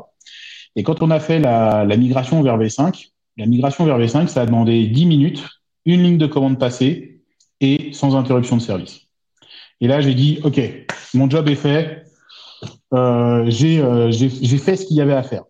Et 0.75 0.83
quand 0.83 1.01
on 1.01 1.11
a 1.11 1.19
fait 1.19 1.39
la, 1.39 1.85
migration 1.97 2.41
vers 2.41 2.57
V5, 2.57 3.09
la 3.37 3.45
migration 3.45 3.85
vers 3.85 3.99
V5, 3.99 4.27
ça 4.27 4.41
a 4.41 4.45
demandé 4.45 4.87
10 4.87 5.05
minutes, 5.05 5.47
une 5.85 6.03
ligne 6.03 6.17
de 6.17 6.27
commande 6.27 6.59
passée 6.59 7.21
et 7.59 7.93
sans 7.93 8.15
interruption 8.15 8.57
de 8.57 8.61
service. 8.61 9.01
Et 9.81 9.87
là, 9.87 10.01
j'ai 10.01 10.13
dit, 10.13 10.39
OK, 10.43 10.59
mon 11.13 11.29
job 11.29 11.47
est 11.49 11.55
fait, 11.55 11.77
euh, 11.77 11.95
euh, 11.95 12.10
j'ai 12.91 14.57
fait 14.57 14.75
ce 14.75 14.85
qu'il 14.85 14.97
y 14.97 15.01
avait 15.01 15.13
à 15.13 15.23
faire. 15.23 15.43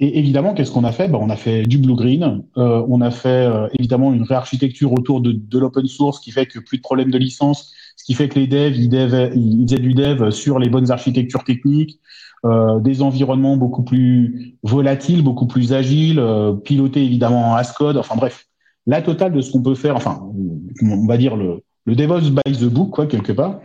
Et 0.00 0.18
évidemment, 0.18 0.54
qu'est-ce 0.54 0.70
qu'on 0.70 0.84
a 0.84 0.92
fait? 0.92 1.08
Ben, 1.08 1.18
On 1.20 1.28
a 1.30 1.36
fait 1.36 1.64
du 1.64 1.78
blue-green, 1.78 2.44
euh, 2.56 2.84
on 2.88 3.00
a 3.00 3.10
fait 3.10 3.28
euh, 3.28 3.66
évidemment 3.78 4.12
une 4.12 4.22
réarchitecture 4.22 4.92
autour 4.92 5.20
de, 5.20 5.32
de 5.32 5.58
l'open 5.58 5.86
source 5.86 6.20
qui 6.20 6.30
fait 6.30 6.46
que 6.46 6.60
plus 6.60 6.76
de 6.78 6.82
problèmes 6.82 7.10
de 7.10 7.18
licence, 7.18 7.72
ce 7.96 8.04
qui 8.04 8.14
fait 8.14 8.28
que 8.28 8.38
les 8.38 8.46
devs, 8.46 8.76
ils, 8.76 8.88
dev, 8.88 9.32
ils 9.34 9.66
faisaient 9.66 9.80
du 9.80 9.94
dev 9.94 10.30
sur 10.30 10.60
les 10.60 10.68
bonnes 10.68 10.92
architectures 10.92 11.42
techniques, 11.42 11.98
euh, 12.44 12.78
des 12.78 13.02
environnements 13.02 13.56
beaucoup 13.56 13.82
plus 13.82 14.54
volatiles, 14.62 15.22
beaucoup 15.22 15.48
plus 15.48 15.72
agiles, 15.72 16.20
euh, 16.20 16.52
pilotés 16.52 17.04
évidemment 17.04 17.50
en 17.50 17.54
Ascode, 17.56 17.96
enfin 17.96 18.14
bref, 18.14 18.46
la 18.86 19.02
totale 19.02 19.32
de 19.32 19.40
ce 19.40 19.50
qu'on 19.50 19.62
peut 19.62 19.74
faire, 19.74 19.96
enfin, 19.96 20.22
on 20.80 21.06
va 21.06 21.16
dire 21.16 21.34
le, 21.34 21.64
le 21.86 21.96
DevOps 21.96 22.30
by 22.30 22.52
the 22.52 22.66
book, 22.66 22.90
quoi, 22.90 23.06
quelque 23.06 23.32
part. 23.32 23.60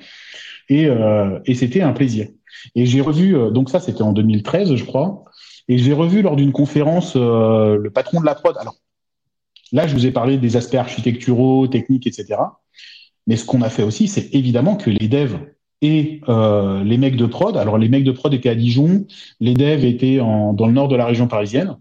Et, 0.67 0.87
euh, 0.87 1.39
et 1.45 1.53
c'était 1.53 1.81
un 1.81 1.93
plaisir. 1.93 2.27
Et 2.75 2.85
j'ai 2.85 3.01
revu, 3.01 3.35
donc 3.51 3.69
ça 3.69 3.79
c'était 3.79 4.01
en 4.01 4.13
2013, 4.13 4.75
je 4.75 4.85
crois. 4.85 5.25
Et 5.67 5.77
j'ai 5.77 5.93
revu 5.93 6.21
lors 6.21 6.35
d'une 6.35 6.51
conférence 6.51 7.13
euh, 7.15 7.77
le 7.77 7.89
patron 7.89 8.19
de 8.19 8.25
la 8.25 8.35
prod. 8.35 8.55
Alors 8.57 8.75
là, 9.71 9.87
je 9.87 9.93
vous 9.93 10.05
ai 10.05 10.11
parlé 10.11 10.37
des 10.37 10.57
aspects 10.57 10.75
architecturaux, 10.75 11.67
techniques, 11.67 12.07
etc. 12.07 12.39
Mais 13.27 13.37
ce 13.37 13.45
qu'on 13.45 13.61
a 13.61 13.69
fait 13.69 13.83
aussi, 13.83 14.07
c'est 14.07 14.33
évidemment 14.35 14.75
que 14.75 14.89
les 14.89 15.07
devs 15.07 15.39
et 15.81 16.21
euh, 16.29 16.83
les 16.83 16.97
mecs 16.97 17.15
de 17.15 17.25
prod, 17.25 17.55
alors 17.57 17.77
les 17.77 17.89
mecs 17.89 18.03
de 18.03 18.11
prod 18.11 18.33
étaient 18.33 18.49
à 18.49 18.55
Dijon, 18.55 19.05
les 19.39 19.53
devs 19.53 19.85
étaient 19.85 20.19
en, 20.19 20.53
dans 20.53 20.67
le 20.67 20.73
nord 20.73 20.87
de 20.87 20.95
la 20.95 21.05
région 21.05 21.27
parisienne. 21.27 21.77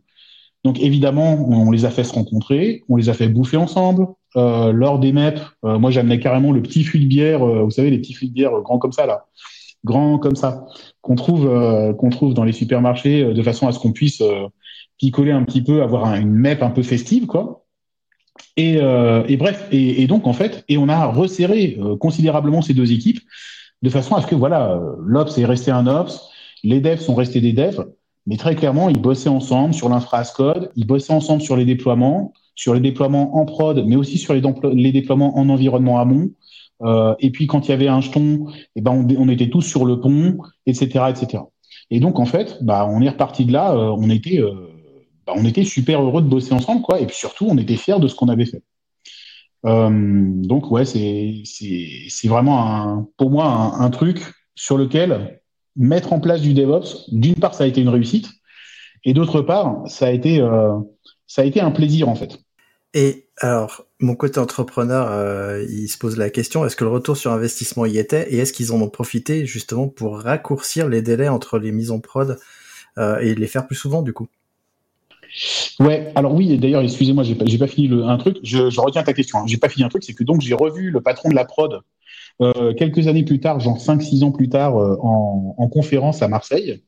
Donc 0.64 0.78
évidemment, 0.80 1.34
on 1.48 1.72
les 1.72 1.84
a 1.84 1.90
fait 1.90 2.04
se 2.04 2.12
rencontrer, 2.12 2.84
on 2.88 2.96
les 2.96 3.08
a 3.08 3.14
fait 3.14 3.28
bouffer 3.28 3.56
ensemble. 3.56 4.06
Euh, 4.36 4.72
lors 4.72 4.98
des 4.98 5.12
MEP, 5.12 5.40
euh, 5.64 5.78
moi 5.78 5.90
j'amenais 5.90 6.18
carrément 6.18 6.52
le 6.52 6.62
petit 6.62 6.84
fût 6.84 7.00
de 7.00 7.04
bière, 7.04 7.46
euh, 7.46 7.64
vous 7.64 7.70
savez, 7.70 7.90
les 7.90 7.98
petits 7.98 8.14
fûts 8.14 8.28
de 8.28 8.32
bière 8.32 8.52
grands 8.62 8.78
comme 8.78 8.92
ça 8.92 9.04
là, 9.04 9.26
grands 9.84 10.18
comme 10.18 10.36
ça, 10.36 10.66
qu'on 11.00 11.16
trouve 11.16 11.46
euh, 11.46 11.92
qu'on 11.92 12.10
trouve 12.10 12.34
dans 12.34 12.44
les 12.44 12.52
supermarchés 12.52 13.24
euh, 13.24 13.34
de 13.34 13.42
façon 13.42 13.66
à 13.66 13.72
ce 13.72 13.78
qu'on 13.78 13.92
puisse 13.92 14.20
euh, 14.20 14.46
picoler 14.98 15.32
un 15.32 15.44
petit 15.44 15.62
peu, 15.62 15.82
avoir 15.82 16.14
une 16.14 16.30
MEP 16.30 16.62
un 16.62 16.70
peu 16.70 16.82
festive, 16.82 17.26
quoi. 17.26 17.64
Et, 18.56 18.76
et 18.76 19.36
bref, 19.36 19.68
et, 19.72 20.02
et, 20.02 20.06
donc 20.06 20.26
en 20.26 20.32
fait, 20.32 20.64
et 20.68 20.78
on 20.78 20.88
a 20.88 21.06
resserré 21.06 21.78
considérablement 22.00 22.62
ces 22.62 22.72
deux 22.72 22.92
équipes 22.92 23.20
de 23.82 23.90
façon 23.90 24.14
à 24.14 24.22
ce 24.22 24.26
que 24.26 24.34
voilà, 24.34 24.80
l'Ops 25.04 25.36
est 25.36 25.44
resté 25.44 25.70
un 25.70 25.86
Ops, 25.86 26.20
les 26.64 26.80
devs 26.80 27.00
sont 27.00 27.14
restés 27.14 27.40
des 27.40 27.52
devs, 27.52 27.84
mais 28.26 28.36
très 28.36 28.54
clairement, 28.54 28.88
ils 28.88 29.00
bossaient 29.00 29.28
ensemble 29.28 29.74
sur 29.74 29.88
l'infra 29.88 30.24
code, 30.24 30.70
ils 30.76 30.86
bossaient 30.86 31.12
ensemble 31.12 31.42
sur 31.42 31.56
les 31.56 31.64
déploiements, 31.64 32.32
sur 32.54 32.74
les 32.74 32.80
déploiements 32.80 33.36
en 33.36 33.44
prod, 33.44 33.84
mais 33.86 33.96
aussi 33.96 34.18
sur 34.18 34.34
les, 34.34 34.42
les 34.72 34.92
déploiements 34.92 35.36
en 35.38 35.48
environnement 35.48 35.98
amont. 35.98 36.30
Euh, 36.82 37.14
et 37.20 37.30
puis 37.30 37.46
quand 37.46 37.66
il 37.66 37.70
y 37.70 37.74
avait 37.74 37.88
un 37.88 38.00
jeton, 38.00 38.46
eh 38.74 38.80
ben 38.80 39.06
on, 39.18 39.28
était 39.28 39.48
tous 39.48 39.62
sur 39.62 39.84
le 39.84 40.00
pont, 40.00 40.38
etc., 40.66 41.06
etc. 41.08 41.44
Et 41.90 42.00
donc 42.00 42.18
en 42.18 42.24
fait, 42.24 42.58
bah 42.62 42.86
on 42.90 43.00
est 43.02 43.08
reparti 43.08 43.44
de 43.44 43.52
là. 43.52 43.72
Euh, 43.72 43.94
on 43.96 44.10
était, 44.10 44.40
euh, 44.40 44.52
bah, 45.26 45.34
on 45.36 45.44
était 45.44 45.64
super 45.64 46.02
heureux 46.02 46.22
de 46.22 46.28
bosser 46.28 46.52
ensemble, 46.52 46.82
quoi. 46.82 47.00
Et 47.00 47.06
puis 47.06 47.16
surtout, 47.16 47.46
on 47.48 47.56
était 47.58 47.76
fiers 47.76 48.00
de 48.00 48.08
ce 48.08 48.14
qu'on 48.14 48.28
avait 48.28 48.46
fait. 48.46 48.62
donc 49.64 50.70
ouais, 50.70 50.84
c'est 50.84 51.42
c'est 51.44 51.88
c'est 52.08 52.28
vraiment 52.28 52.66
un, 52.66 53.08
pour 53.16 53.30
moi 53.30 53.46
un, 53.46 53.80
un, 53.80 53.90
truc 53.90 54.20
sur 54.54 54.76
lequel 54.76 55.40
mettre 55.76 56.12
en 56.12 56.20
place 56.20 56.40
du 56.40 56.54
DevOps. 56.54 57.08
D'une 57.12 57.36
part, 57.36 57.54
ça 57.54 57.64
a 57.64 57.66
été 57.66 57.80
une 57.80 57.88
réussite, 57.88 58.28
et 59.04 59.14
d'autre 59.14 59.40
part, 59.40 59.82
ça 59.86 60.06
a 60.06 60.10
été 60.10 60.40
ça 61.26 61.42
a 61.42 61.44
été 61.44 61.60
un 61.60 61.70
plaisir 61.70 62.08
en 62.08 62.16
fait. 62.16 62.40
Et 62.94 63.28
alors, 63.38 63.86
mon 64.02 64.16
côté 64.16 64.40
entrepreneur, 64.40 65.08
euh, 65.10 65.64
il 65.68 65.88
se 65.88 65.96
pose 65.96 66.16
la 66.16 66.28
question 66.28 66.64
est-ce 66.66 66.76
que 66.76 66.84
le 66.84 66.90
retour 66.90 67.16
sur 67.16 67.32
investissement 67.32 67.86
y 67.86 67.98
était 67.98 68.32
et 68.32 68.38
est-ce 68.38 68.52
qu'ils 68.52 68.72
en 68.72 68.80
ont 68.80 68.88
profité 68.88 69.46
justement 69.46 69.88
pour 69.88 70.20
raccourcir 70.20 70.88
les 70.88 71.02
délais 71.02 71.28
entre 71.28 71.58
les 71.58 71.72
mises 71.72 71.90
en 71.90 72.00
prod 72.00 72.38
euh, 72.98 73.18
et 73.20 73.34
les 73.34 73.46
faire 73.46 73.66
plus 73.66 73.76
souvent 73.76 74.02
du 74.02 74.12
coup? 74.12 74.28
Ouais, 75.80 76.12
alors 76.14 76.34
oui, 76.34 76.58
d'ailleurs, 76.58 76.82
excusez-moi, 76.82 77.24
j'ai 77.24 77.34
pas, 77.34 77.46
pas 77.46 77.66
fini 77.66 77.88
le, 77.88 78.04
un 78.04 78.18
truc. 78.18 78.36
Je, 78.42 78.78
retiens 78.78 79.02
ta 79.02 79.14
question. 79.14 79.38
Hein. 79.38 79.44
J'ai 79.46 79.56
pas 79.56 79.70
fini 79.70 79.84
un 79.84 79.88
truc, 79.88 80.04
c'est 80.04 80.12
que 80.12 80.24
donc 80.24 80.42
j'ai 80.42 80.52
revu 80.52 80.90
le 80.90 81.00
patron 81.00 81.30
de 81.30 81.34
la 81.34 81.46
prod 81.46 81.80
euh, 82.42 82.74
quelques 82.74 83.06
années 83.06 83.24
plus 83.24 83.40
tard, 83.40 83.60
genre 83.60 83.78
5-6 83.78 84.24
ans 84.24 84.32
plus 84.32 84.50
tard, 84.50 84.76
en 84.76 85.68
conférence 85.68 86.22
à 86.22 86.28
Marseille. 86.28 86.82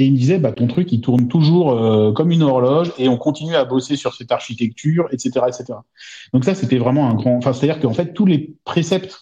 Et 0.00 0.06
il 0.06 0.12
me 0.12 0.16
disait, 0.16 0.38
bah, 0.38 0.52
ton 0.52 0.66
truc, 0.66 0.90
il 0.92 1.02
tourne 1.02 1.28
toujours 1.28 1.72
euh, 1.72 2.10
comme 2.12 2.30
une 2.30 2.42
horloge 2.42 2.90
et 2.96 3.08
on 3.08 3.18
continue 3.18 3.54
à 3.54 3.66
bosser 3.66 3.96
sur 3.96 4.14
cette 4.14 4.32
architecture, 4.32 5.06
etc., 5.12 5.44
etc. 5.46 5.78
Donc 6.32 6.46
ça, 6.46 6.54
c'était 6.54 6.78
vraiment 6.78 7.08
un 7.10 7.14
grand. 7.14 7.36
Enfin, 7.36 7.52
c'est-à-dire 7.52 7.80
qu'en 7.80 7.92
fait, 7.92 8.14
tous 8.14 8.24
les 8.24 8.56
préceptes, 8.64 9.20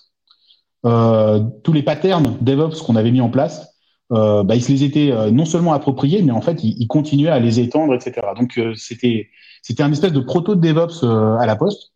euh, 0.87 1.41
tous 1.65 1.73
les 1.73 1.83
patterns 1.83 2.37
DevOps 2.41 2.81
qu'on 2.83 2.95
avait 2.95 3.11
mis 3.11 3.21
en 3.21 3.29
place, 3.29 3.75
euh, 4.13 4.43
bah, 4.43 4.55
ils 4.55 4.63
se 4.63 4.71
les 4.71 4.85
étaient 4.85 5.11
euh, 5.11 5.31
non 5.31 5.45
seulement 5.45 5.73
appropriés, 5.73 6.23
mais 6.23 6.31
en 6.31 6.41
fait, 6.41 6.63
ils, 6.65 6.87
continuaient 6.87 7.29
à 7.29 7.41
les 7.41 7.61
étendre, 7.61 7.95
etc. 7.95 8.29
Donc 8.37 8.57
euh, 8.57 8.73
c'était 8.77 9.29
c'était 9.63 9.83
un 9.83 9.91
espèce 9.93 10.13
de 10.13 10.21
proto 10.21 10.55
de 10.55 10.61
DevOps 10.61 11.05
à 11.41 11.45
la 11.45 11.57
poste. 11.57 11.93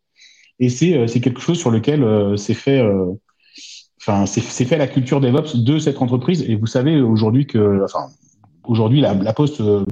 Et 0.59 0.69
c'est 0.69 1.07
c'est 1.07 1.21
quelque 1.21 1.41
chose 1.41 1.57
sur 1.57 1.71
lequel 1.71 2.05
c'est 2.37 2.53
fait. 2.53 2.83
Enfin, 3.99 4.25
c'est 4.25 4.65
fait 4.65 4.77
la 4.77 4.87
culture 4.87 5.21
DevOps 5.21 5.55
de 5.55 5.79
cette 5.79 6.01
entreprise. 6.01 6.43
Et 6.47 6.55
vous 6.55 6.67
savez 6.67 7.01
aujourd'hui 7.01 7.47
que, 7.47 7.83
enfin, 7.85 8.09
aujourd'hui, 8.65 9.01
la, 9.01 9.13
la, 9.13 9.33
Poste 9.33 9.61
euh, 9.61 9.85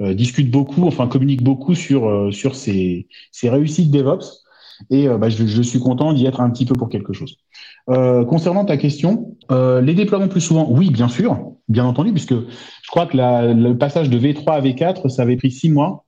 euh, 0.00 0.14
discute 0.14 0.50
beaucoup, 0.50 0.86
enfin 0.86 1.06
communique 1.06 1.42
beaucoup 1.42 1.74
sur 1.74 2.08
euh, 2.08 2.30
sur 2.30 2.54
ses, 2.54 3.08
ses 3.32 3.50
réussites 3.50 3.90
DevOps. 3.90 4.42
Et 4.90 5.06
bah, 5.06 5.28
je, 5.28 5.46
je, 5.46 5.62
suis 5.62 5.78
content 5.78 6.12
d'y 6.12 6.26
être 6.26 6.40
un 6.40 6.50
petit 6.50 6.66
peu 6.66 6.74
pour 6.74 6.88
quelque 6.88 7.12
chose. 7.12 7.36
Concernant 7.86 8.64
ta 8.64 8.76
question, 8.76 9.36
les 9.48 9.94
déploiements 9.94 10.26
plus 10.26 10.40
souvent, 10.40 10.66
oui, 10.68 10.90
bien 10.90 11.06
sûr, 11.06 11.38
bien 11.68 11.84
entendu, 11.84 12.10
puisque 12.10 12.34
je 12.34 12.88
crois 12.88 13.06
que 13.06 13.16
la, 13.16 13.54
le 13.54 13.78
passage 13.78 14.10
de 14.10 14.18
V3 14.18 14.50
à 14.50 14.60
V4, 14.60 15.08
ça 15.08 15.22
avait 15.22 15.36
pris 15.36 15.52
six 15.52 15.70
mois. 15.70 16.03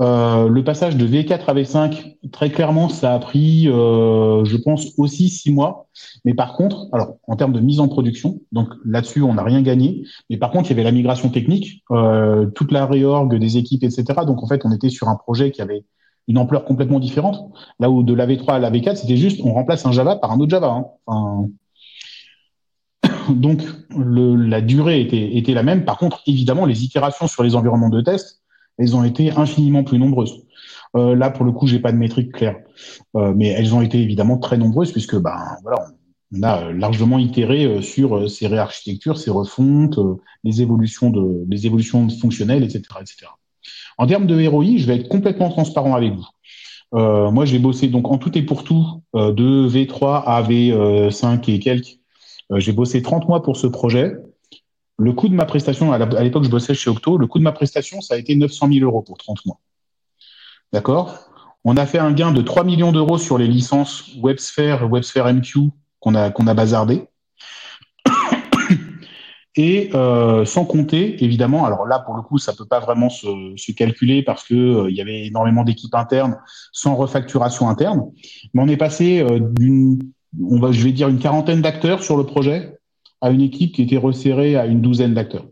Euh, 0.00 0.48
le 0.48 0.64
passage 0.64 0.96
de 0.96 1.06
V4 1.06 1.44
à 1.46 1.54
V5, 1.54 2.16
très 2.32 2.50
clairement, 2.50 2.88
ça 2.88 3.14
a 3.14 3.18
pris, 3.20 3.68
euh, 3.68 4.44
je 4.44 4.56
pense, 4.56 4.98
aussi 4.98 5.28
six 5.28 5.52
mois. 5.52 5.86
Mais 6.24 6.34
par 6.34 6.56
contre, 6.56 6.88
alors 6.92 7.16
en 7.28 7.36
termes 7.36 7.52
de 7.52 7.60
mise 7.60 7.78
en 7.78 7.86
production, 7.86 8.40
donc 8.50 8.68
là-dessus, 8.84 9.22
on 9.22 9.34
n'a 9.34 9.44
rien 9.44 9.62
gagné. 9.62 10.04
Mais 10.30 10.36
par 10.36 10.50
contre, 10.50 10.68
il 10.68 10.70
y 10.70 10.72
avait 10.72 10.82
la 10.82 10.92
migration 10.92 11.28
technique, 11.30 11.84
euh, 11.92 12.46
toute 12.46 12.72
la 12.72 12.86
réorg 12.86 13.38
des 13.38 13.56
équipes, 13.56 13.84
etc. 13.84 14.04
Donc 14.26 14.42
en 14.42 14.48
fait, 14.48 14.62
on 14.64 14.72
était 14.72 14.90
sur 14.90 15.08
un 15.08 15.14
projet 15.14 15.52
qui 15.52 15.62
avait 15.62 15.84
une 16.26 16.38
ampleur 16.38 16.64
complètement 16.64 16.98
différente. 16.98 17.52
Là 17.78 17.88
où 17.88 18.02
de 18.02 18.14
la 18.14 18.26
V3 18.26 18.54
à 18.54 18.58
la 18.58 18.70
V4, 18.72 18.96
c'était 18.96 19.16
juste 19.16 19.40
on 19.44 19.52
remplace 19.52 19.86
un 19.86 19.92
Java 19.92 20.16
par 20.16 20.32
un 20.32 20.40
autre 20.40 20.50
Java. 20.50 20.86
Hein. 21.06 21.46
Donc 23.28 23.62
le, 23.96 24.34
la 24.34 24.60
durée 24.60 25.00
était, 25.00 25.36
était 25.36 25.54
la 25.54 25.62
même. 25.62 25.84
Par 25.84 25.98
contre, 25.98 26.20
évidemment, 26.26 26.66
les 26.66 26.82
itérations 26.84 27.28
sur 27.28 27.44
les 27.44 27.54
environnements 27.54 27.90
de 27.90 28.00
test, 28.00 28.43
elles 28.78 28.96
ont 28.96 29.04
été 29.04 29.30
infiniment 29.30 29.84
plus 29.84 29.98
nombreuses. 29.98 30.44
Euh, 30.96 31.14
là, 31.14 31.30
pour 31.30 31.44
le 31.44 31.52
coup, 31.52 31.66
j'ai 31.66 31.80
pas 31.80 31.92
de 31.92 31.96
métrique 31.96 32.32
claire, 32.32 32.56
euh, 33.16 33.32
mais 33.34 33.48
elles 33.48 33.74
ont 33.74 33.82
été 33.82 34.00
évidemment 34.00 34.38
très 34.38 34.56
nombreuses 34.56 34.92
puisque 34.92 35.16
ben 35.16 35.38
voilà, 35.62 35.86
on 36.36 36.42
a 36.42 36.72
largement 36.72 37.18
itéré 37.18 37.64
euh, 37.64 37.80
sur 37.80 38.30
ces 38.30 38.46
réarchitectures, 38.46 39.18
ces 39.18 39.30
refontes, 39.30 39.98
les 40.44 40.62
évolutions 40.62 41.10
de 41.10 41.44
les 41.48 41.66
évolutions 41.66 42.08
fonctionnelles, 42.08 42.62
etc., 42.62 42.82
etc. 43.00 43.26
En 43.98 44.06
termes 44.06 44.26
de 44.26 44.46
ROI, 44.46 44.76
je 44.76 44.86
vais 44.86 44.96
être 44.96 45.08
complètement 45.08 45.50
transparent 45.50 45.94
avec 45.94 46.12
vous. 46.14 46.26
Euh, 46.94 47.30
moi, 47.30 47.44
j'ai 47.44 47.58
bossé 47.58 47.88
donc 47.88 48.08
en 48.10 48.18
tout 48.18 48.36
et 48.38 48.42
pour 48.42 48.64
tout 48.64 49.02
euh, 49.16 49.32
de 49.32 49.68
V3 49.68 50.22
à 50.24 50.42
V5 50.42 51.50
et 51.50 51.58
quelques. 51.58 51.98
Euh, 52.52 52.60
j'ai 52.60 52.72
bossé 52.72 53.02
30 53.02 53.28
mois 53.28 53.42
pour 53.42 53.56
ce 53.56 53.66
projet. 53.66 54.14
Le 54.98 55.12
coût 55.12 55.28
de 55.28 55.34
ma 55.34 55.44
prestation, 55.44 55.92
à 55.92 56.22
l'époque, 56.22 56.44
je 56.44 56.50
bossais 56.50 56.74
chez 56.74 56.88
Octo. 56.88 57.18
Le 57.18 57.26
coût 57.26 57.38
de 57.38 57.44
ma 57.44 57.52
prestation, 57.52 58.00
ça 58.00 58.14
a 58.14 58.16
été 58.16 58.36
900 58.36 58.68
000 58.72 58.84
euros 58.84 59.02
pour 59.02 59.18
30 59.18 59.44
mois. 59.46 59.58
D'accord? 60.72 61.18
On 61.64 61.76
a 61.76 61.86
fait 61.86 61.98
un 61.98 62.12
gain 62.12 62.30
de 62.30 62.42
3 62.42 62.62
millions 62.64 62.92
d'euros 62.92 63.18
sur 63.18 63.38
les 63.38 63.48
licences 63.48 64.10
WebSphere, 64.22 64.88
WebSphere 64.88 65.32
MQ 65.32 65.70
qu'on 65.98 66.14
a, 66.14 66.30
qu'on 66.30 66.46
a 66.46 66.54
bazardé. 66.54 67.08
Et 69.56 69.90
euh, 69.94 70.44
sans 70.44 70.64
compter, 70.64 71.24
évidemment, 71.24 71.64
alors 71.64 71.86
là 71.86 72.00
pour 72.00 72.14
le 72.16 72.22
coup, 72.22 72.38
ça 72.38 72.52
peut 72.52 72.66
pas 72.66 72.80
vraiment 72.80 73.08
se, 73.08 73.72
calculer 73.72 74.22
parce 74.22 74.44
que 74.44 74.54
euh, 74.54 74.90
y 74.90 75.00
avait 75.00 75.26
énormément 75.26 75.64
d'équipes 75.64 75.94
internes 75.94 76.38
sans 76.72 76.96
refacturation 76.96 77.68
interne. 77.68 78.02
Mais 78.52 78.62
on 78.62 78.68
est 78.68 78.76
passé 78.76 79.20
euh, 79.20 79.38
d'une, 79.40 80.00
on 80.42 80.58
va, 80.58 80.72
je 80.72 80.82
vais 80.82 80.92
dire 80.92 81.08
une 81.08 81.18
quarantaine 81.18 81.62
d'acteurs 81.62 82.02
sur 82.02 82.16
le 82.16 82.24
projet 82.26 82.78
à 83.24 83.30
une 83.30 83.40
équipe 83.40 83.72
qui 83.72 83.82
était 83.82 83.96
resserrée 83.96 84.54
à 84.56 84.66
une 84.66 84.82
douzaine 84.82 85.14
d'acteurs. 85.14 85.46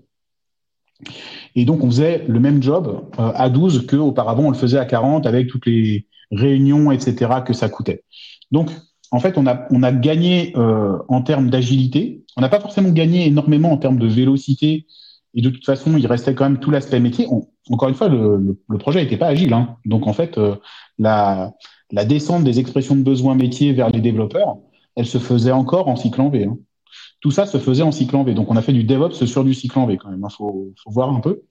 Et 1.55 1.65
donc 1.65 1.83
on 1.83 1.91
faisait 1.91 2.25
le 2.29 2.39
même 2.39 2.63
job 2.63 3.05
euh, 3.19 3.33
à 3.35 3.49
12 3.49 3.87
qu'auparavant 3.87 4.45
on 4.45 4.51
le 4.51 4.57
faisait 4.57 4.79
à 4.79 4.85
40 4.85 5.27
avec 5.27 5.49
toutes 5.49 5.67
les 5.67 6.07
réunions, 6.31 6.93
etc. 6.93 7.31
que 7.47 7.55
ça 7.55 7.69
coûtait. 7.69 8.05
Donc 8.51 8.71
en 9.11 9.21
fait, 9.21 9.37
on 9.37 9.47
a, 9.47 9.93
gagné 9.93 10.55
euh, 10.57 10.97
en 11.09 11.21
termes 11.21 11.51
d'agilité. 11.51 12.25
On 12.39 12.41
n'a 12.41 12.49
pas 12.49 12.61
forcément 12.61 12.89
gagné 12.89 13.27
énormément 13.27 13.71
en 13.71 13.77
termes 13.77 13.99
de 13.99 14.07
vélocité. 14.07 14.87
Et 15.35 15.43
de 15.43 15.51
toute 15.51 15.67
façon, 15.67 15.99
il 15.99 16.07
restait 16.07 16.35
quand 16.35 16.45
même 16.45 16.59
tout 16.59 16.71
l'aspect 16.71 16.99
métier. 16.99 17.27
Encore 17.71 17.91
une 17.91 17.95
fois, 17.95 18.09
le, 18.09 18.57
projet 18.79 19.03
n'était 19.03 19.19
pas 19.19 19.27
agile. 19.27 19.53
Hein. 19.53 19.77
Donc, 19.85 20.07
en 20.07 20.15
fait, 20.15 20.39
euh, 20.39 20.57
la, 20.99 21.53
la 21.91 22.07
descente 22.07 22.43
des 22.43 22.59
expressions 22.59 22.97
de 22.97 23.03
besoins 23.03 23.35
métiers 23.35 23.75
vers 23.75 23.91
les 23.91 24.01
développeurs, 24.01 24.57
elle 24.97 25.07
se 25.07 25.19
faisait 25.19 25.53
encore 25.53 25.89
en 25.89 25.97
cycle 25.97 26.23
en 26.23 26.31
V. 26.31 26.47
Hein. 26.47 26.57
Tout 27.23 27.31
ça 27.31 27.47
se 27.47 27.57
faisait 27.57 27.83
en 27.83 27.93
cycle 27.93 28.15
en 28.17 28.25
V. 28.25 28.35
Donc, 28.35 28.51
on 28.51 28.57
a 28.57 28.63
fait 28.63 28.75
du 28.75 28.85
DevOps 28.85 29.25
sur 29.25 29.45
du 29.45 29.55
cycle 29.55 29.79
en 29.79 29.87
V 29.87 29.97
quand 29.97 30.11
même. 30.11 30.21
Il 30.21 30.25
hein. 30.27 30.29
faut, 30.29 30.75
faut 30.83 30.91
voir 30.91 31.09
un 31.09 31.21
peu. 31.21 31.43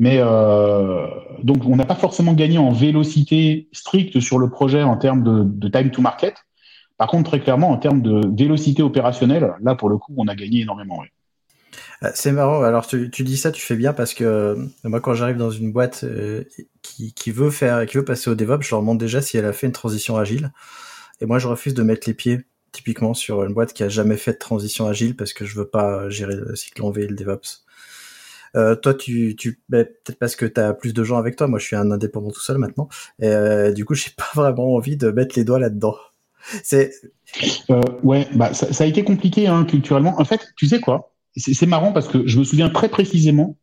Mais 0.00 0.16
euh, 0.18 1.06
donc, 1.44 1.58
on 1.66 1.76
n'a 1.76 1.84
pas 1.84 1.94
forcément 1.94 2.32
gagné 2.32 2.58
en 2.58 2.72
vélocité 2.72 3.68
stricte 3.72 4.18
sur 4.18 4.38
le 4.38 4.50
projet 4.50 4.82
en 4.82 4.96
termes 4.96 5.22
de, 5.22 5.44
de 5.44 5.68
time 5.68 5.90
to 5.90 6.02
market. 6.02 6.34
Par 6.96 7.08
contre, 7.08 7.30
très 7.30 7.40
clairement, 7.40 7.70
en 7.70 7.76
termes 7.76 8.02
de 8.02 8.20
vélocité 8.36 8.82
opérationnelle, 8.82 9.54
là, 9.62 9.74
pour 9.74 9.88
le 9.88 9.98
coup, 9.98 10.12
on 10.16 10.26
a 10.26 10.34
gagné 10.34 10.62
énormément. 10.62 10.98
Oui. 11.00 11.06
Euh, 12.02 12.10
c'est 12.14 12.32
marrant. 12.32 12.62
Alors, 12.62 12.86
tu, 12.86 13.10
tu, 13.10 13.24
dis 13.24 13.36
ça, 13.36 13.50
tu 13.52 13.60
fais 13.60 13.76
bien 13.76 13.92
parce 13.92 14.14
que 14.14 14.24
euh, 14.24 14.66
moi, 14.84 15.00
quand 15.00 15.14
j'arrive 15.14 15.36
dans 15.36 15.50
une 15.50 15.72
boîte 15.72 16.04
euh, 16.04 16.44
qui, 16.82 17.12
qui, 17.12 17.30
veut 17.30 17.50
faire, 17.50 17.86
qui 17.86 17.96
veut 17.96 18.04
passer 18.04 18.30
au 18.30 18.34
DevOps, 18.34 18.62
je 18.62 18.70
leur 18.70 18.80
demande 18.80 18.98
déjà 18.98 19.20
si 19.20 19.36
elle 19.36 19.44
a 19.44 19.52
fait 19.52 19.66
une 19.66 19.72
transition 19.72 20.16
agile. 20.16 20.52
Et 21.20 21.26
moi, 21.26 21.38
je 21.38 21.48
refuse 21.48 21.74
de 21.74 21.82
mettre 21.82 22.06
les 22.06 22.14
pieds 22.14 22.40
typiquement 22.72 23.14
sur 23.14 23.44
une 23.44 23.52
boîte 23.52 23.72
qui 23.72 23.82
a 23.82 23.88
jamais 23.88 24.16
fait 24.16 24.32
de 24.32 24.38
transition 24.38 24.86
agile 24.86 25.16
parce 25.16 25.32
que 25.32 25.44
je 25.44 25.56
veux 25.56 25.68
pas 25.68 26.08
gérer 26.08 26.34
le 26.34 26.54
cycle 26.56 26.82
en 26.82 26.90
V 26.90 27.04
et 27.04 27.06
le 27.06 27.16
DevOps. 27.16 27.64
Euh, 28.56 28.74
toi, 28.74 28.94
tu, 28.94 29.36
tu 29.36 29.60
bah, 29.68 29.84
peut-être 29.84 30.18
parce 30.18 30.36
que 30.36 30.44
tu 30.44 30.60
as 30.60 30.72
plus 30.74 30.92
de 30.92 31.04
gens 31.04 31.18
avec 31.18 31.36
toi. 31.36 31.46
Moi, 31.46 31.58
je 31.58 31.66
suis 31.66 31.76
un 31.76 31.90
indépendant 31.90 32.30
tout 32.30 32.40
seul 32.40 32.58
maintenant. 32.58 32.88
Et 33.20 33.28
euh, 33.28 33.72
du 33.72 33.84
coup, 33.84 33.94
j'ai 33.94 34.10
pas 34.16 34.30
vraiment 34.34 34.74
envie 34.74 34.96
de 34.96 35.10
mettre 35.10 35.38
les 35.38 35.44
doigts 35.44 35.58
là-dedans. 35.58 35.96
C'est 36.64 36.92
euh, 37.70 37.80
ouais, 38.02 38.26
bah 38.34 38.54
ça, 38.54 38.82
a 38.82 38.86
été 38.86 39.04
compliqué 39.04 39.46
hein, 39.46 39.64
culturellement. 39.64 40.18
En 40.18 40.24
fait, 40.24 40.52
tu 40.56 40.66
sais 40.66 40.80
quoi? 40.80 41.12
C'est 41.36 41.66
marrant 41.66 41.92
parce 41.92 42.08
que 42.08 42.26
je 42.26 42.38
me 42.38 42.44
souviens 42.44 42.70
très 42.70 42.88
précisément 42.88 43.56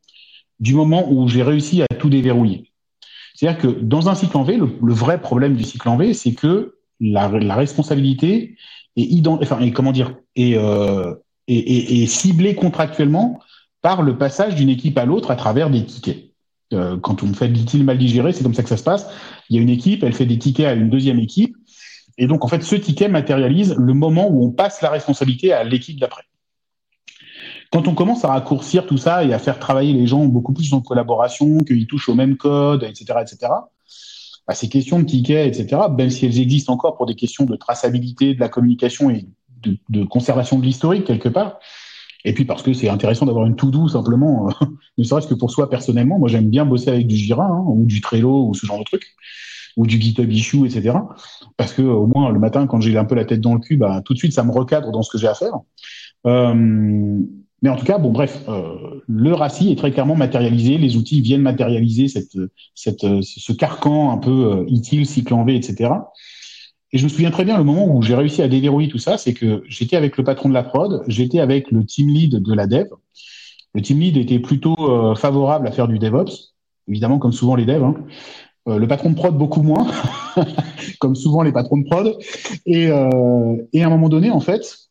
du 0.59 0.73
moment 0.73 1.11
où 1.11 1.27
j'ai 1.27 1.43
réussi 1.43 1.81
à 1.81 1.87
tout 1.87 2.09
déverrouiller. 2.09 2.71
C'est-à-dire 3.35 3.61
que 3.61 3.67
dans 3.67 4.09
un 4.09 4.15
cycle 4.15 4.37
en 4.37 4.43
V, 4.43 4.57
le, 4.57 4.93
vrai 4.93 5.19
problème 5.19 5.55
du 5.55 5.63
cycle 5.63 5.89
en 5.89 5.97
V, 5.97 6.13
c'est 6.13 6.33
que 6.33 6.77
la, 6.99 7.27
responsabilité 7.27 8.57
est 8.97 9.03
ident, 9.03 9.39
et 9.62 9.71
comment 9.71 9.91
dire, 9.91 10.15
euh, 10.38 11.15
est, 11.47 12.05
ciblée 12.07 12.55
contractuellement 12.55 13.39
par 13.81 14.01
le 14.01 14.17
passage 14.17 14.55
d'une 14.55 14.69
équipe 14.69 14.97
à 14.97 15.05
l'autre 15.05 15.31
à 15.31 15.36
travers 15.36 15.69
des 15.69 15.86
tickets. 15.86 16.31
Euh, 16.73 16.97
quand 16.97 17.23
on 17.23 17.33
fait 17.33 17.47
dit-il 17.47 17.86
mal 17.86 17.97
digéré, 17.97 18.33
c'est 18.33 18.43
comme 18.43 18.53
ça 18.53 18.63
que 18.63 18.69
ça 18.69 18.77
se 18.77 18.83
passe. 18.83 19.07
Il 19.49 19.55
y 19.55 19.60
a 19.60 19.62
une 19.62 19.69
équipe, 19.69 20.03
elle 20.03 20.13
fait 20.13 20.25
des 20.25 20.38
tickets 20.38 20.65
à 20.65 20.73
une 20.73 20.89
deuxième 20.89 21.19
équipe 21.19 21.55
et 22.17 22.27
donc, 22.27 22.43
en 22.43 22.47
fait, 22.47 22.63
ce 22.63 22.75
ticket 22.75 23.07
matérialise 23.07 23.75
le 23.77 23.93
moment 23.93 24.27
où 24.29 24.43
on 24.43 24.51
passe 24.51 24.81
la 24.81 24.89
responsabilité 24.89 25.53
à 25.53 25.63
l'équipe 25.63 25.99
d'après. 25.99 26.23
Quand 27.71 27.88
on 27.88 27.93
commence 27.93 28.23
à 28.23 28.29
raccourcir 28.29 28.88
tout 28.88 28.97
ça 28.97 29.23
et 29.23 29.33
à 29.33 29.39
faire 29.39 29.60
travailler 29.60 29.93
les 29.93 30.07
gens 30.07 30.25
beaucoup 30.25 30.53
plus 30.53 30.73
en 30.73 30.81
collaboration, 30.81 31.60
qu'ils 31.60 31.86
touchent 31.86 32.10
au 32.10 32.15
même 32.15 32.38
code, 32.38 32.83
etc., 32.83 33.19
etc., 33.21 33.51
bah, 34.47 34.53
ces 34.53 34.69
questions 34.69 34.99
de 34.99 35.05
tickets, 35.05 35.60
etc., 35.60 35.81
même 35.97 36.10
si 36.10 36.25
elles 36.25 36.39
existent 36.39 36.73
encore 36.73 36.95
pour 36.95 37.05
des 37.05 37.15
questions 37.15 37.45
de 37.45 37.55
traçabilité, 37.55 38.33
de 38.33 38.39
la 38.39 38.49
communication 38.49 39.10
et 39.10 39.25
de, 39.62 39.77
de 39.89 40.03
conservation 40.03 40.60
de 40.60 40.65
l'historique 40.65 41.05
quelque 41.05 41.29
part, 41.29 41.60
et 42.25 42.33
puis 42.33 42.45
parce 42.45 42.62
que 42.62 42.73
c'est 42.73 42.89
intéressant 42.89 43.25
d'avoir 43.25 43.45
une 43.45 43.55
to-do 43.55 43.88
simplement, 43.88 44.49
euh, 44.49 44.65
ne 44.97 45.03
serait-ce 45.03 45.27
que 45.27 45.33
pour 45.33 45.51
soi 45.51 45.69
personnellement. 45.69 46.19
Moi, 46.19 46.29
j'aime 46.29 46.49
bien 46.49 46.65
bosser 46.65 46.89
avec 46.89 47.07
du 47.07 47.15
Jira 47.15 47.45
hein, 47.45 47.63
ou 47.67 47.86
du 47.86 48.01
Trello 48.01 48.47
ou 48.47 48.53
ce 48.53 48.65
genre 48.65 48.79
de 48.79 48.83
trucs 48.83 49.15
ou 49.77 49.86
du 49.86 50.01
GitHub 50.01 50.29
issue, 50.31 50.65
etc. 50.65 50.97
Parce 51.55 51.71
que 51.71 51.83
au 51.83 52.07
moins 52.07 52.31
le 52.31 52.39
matin, 52.39 52.67
quand 52.67 52.81
j'ai 52.81 52.97
un 52.97 53.05
peu 53.05 53.15
la 53.15 53.25
tête 53.25 53.41
dans 53.41 53.53
le 53.53 53.60
cul, 53.60 53.77
bah, 53.77 54.01
tout 54.03 54.13
de 54.13 54.17
suite, 54.17 54.33
ça 54.33 54.43
me 54.43 54.51
recadre 54.51 54.91
dans 54.91 55.03
ce 55.03 55.12
que 55.12 55.17
j'ai 55.17 55.27
à 55.27 55.36
faire. 55.36 55.53
Euh, 56.25 57.19
mais 57.61 57.69
en 57.69 57.75
tout 57.75 57.85
cas, 57.85 57.97
bon, 57.97 58.11
bref, 58.11 58.43
euh, 58.47 59.01
le 59.07 59.33
RACI 59.33 59.71
est 59.71 59.75
très 59.75 59.91
clairement 59.91 60.15
matérialisé. 60.15 60.77
Les 60.77 60.95
outils 60.95 61.21
viennent 61.21 61.41
matérialiser 61.41 62.07
cette, 62.07 62.37
cette, 62.75 63.05
ce 63.21 63.51
carcan 63.51 64.11
un 64.11 64.17
peu 64.17 64.51
euh, 64.51 64.65
utile, 64.67 65.05
cycle 65.05 65.33
en 65.33 65.43
V, 65.43 65.55
etc. 65.55 65.89
Et 66.93 66.97
je 66.97 67.03
me 67.03 67.09
souviens 67.09 67.31
très 67.31 67.43
bien 67.43 67.57
le 67.57 67.63
moment 67.63 67.93
où 67.93 68.01
j'ai 68.01 68.15
réussi 68.15 68.41
à 68.41 68.47
déverrouiller 68.47 68.87
tout 68.87 68.97
ça, 68.97 69.17
c'est 69.17 69.33
que 69.33 69.63
j'étais 69.67 69.97
avec 69.97 70.17
le 70.17 70.23
patron 70.23 70.49
de 70.49 70.53
la 70.53 70.63
prod, 70.63 71.03
j'étais 71.07 71.39
avec 71.39 71.69
le 71.71 71.85
team 71.85 72.09
lead 72.09 72.41
de 72.41 72.53
la 72.53 72.67
dev. 72.67 72.87
Le 73.73 73.81
team 73.81 73.99
lead 73.99 74.17
était 74.17 74.39
plutôt 74.39 74.75
euh, 74.79 75.15
favorable 75.15 75.67
à 75.67 75.71
faire 75.71 75.87
du 75.87 75.99
DevOps, 75.99 76.53
évidemment 76.87 77.19
comme 77.19 77.33
souvent 77.33 77.55
les 77.55 77.65
devs. 77.65 77.83
Hein. 77.83 77.95
Euh, 78.69 78.77
le 78.77 78.87
patron 78.87 79.09
de 79.09 79.15
prod 79.15 79.37
beaucoup 79.37 79.63
moins, 79.63 79.87
comme 80.99 81.15
souvent 81.15 81.41
les 81.41 81.51
patrons 81.51 81.77
de 81.77 81.85
prod. 81.89 82.17
Et, 82.65 82.87
euh, 82.87 83.57
et 83.73 83.83
à 83.83 83.87
un 83.87 83.89
moment 83.89 84.09
donné, 84.09 84.29
en 84.29 84.39
fait, 84.39 84.87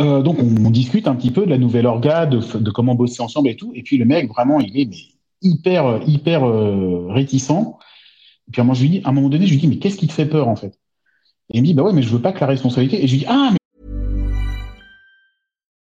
euh, 0.00 0.22
donc 0.22 0.38
on, 0.38 0.70
discute 0.70 1.08
un 1.08 1.14
petit 1.14 1.30
peu 1.30 1.44
de 1.44 1.50
la 1.50 1.58
nouvelle 1.58 1.86
orga, 1.86 2.26
de, 2.26 2.70
comment 2.70 2.94
bosser 2.94 3.22
ensemble 3.22 3.48
et 3.48 3.56
tout. 3.56 3.72
Et 3.74 3.82
puis 3.82 3.98
le 3.98 4.04
mec, 4.04 4.28
vraiment, 4.28 4.60
il 4.60 4.78
est 4.78 4.86
mais, 4.86 4.96
hyper, 5.42 6.00
hyper 6.06 6.44
euh, 6.44 7.08
réticent. 7.10 7.50
Et 7.50 8.52
puis 8.52 8.60
à 8.60 8.62
un 8.62 8.64
moment, 8.64 8.74
je 8.74 8.86
dis, 8.86 9.00
à 9.04 9.08
un 9.08 9.12
moment 9.12 9.28
donné, 9.28 9.46
je 9.46 9.52
lui 9.52 9.60
dis, 9.60 9.68
mais 9.68 9.78
qu'est-ce 9.78 9.96
qui 9.96 10.06
te 10.06 10.12
fait 10.12 10.26
peur 10.26 10.48
en 10.48 10.56
fait? 10.56 10.78
Et 11.50 11.58
il 11.58 11.62
me 11.62 11.66
dit, 11.66 11.74
bah 11.74 11.82
ouais, 11.82 11.92
mais 11.92 12.02
je 12.02 12.08
veux 12.08 12.22
pas 12.22 12.32
que 12.32 12.40
la 12.40 12.46
responsabilité. 12.46 13.02
Et 13.02 13.06
je 13.06 13.12
lui 13.12 13.18
dis, 13.20 13.26
ah, 13.28 13.50
mais 13.50 13.58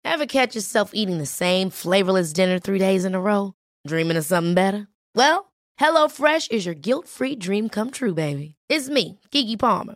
Ever 0.05 0.27
catch 0.27 0.53
yourself 0.55 0.91
eating 0.93 1.17
the 1.17 1.25
same 1.25 1.69
flavorless 1.69 2.33
dinner 2.33 2.59
three 2.59 2.77
days 2.77 3.03
in 3.03 3.15
a 3.15 3.19
row? 3.19 3.53
Dreaming 3.87 4.17
of 4.17 4.25
something 4.25 4.53
better? 4.53 4.87
Well, 5.15 5.51
HelloFresh 5.79 6.51
is 6.51 6.65
your 6.65 6.75
guilt-free 6.75 7.37
dream 7.37 7.67
come 7.69 7.89
true, 7.89 8.13
baby. 8.13 8.55
It's 8.69 8.89
me, 8.89 9.19
Kiki 9.31 9.57
Palmer. 9.57 9.95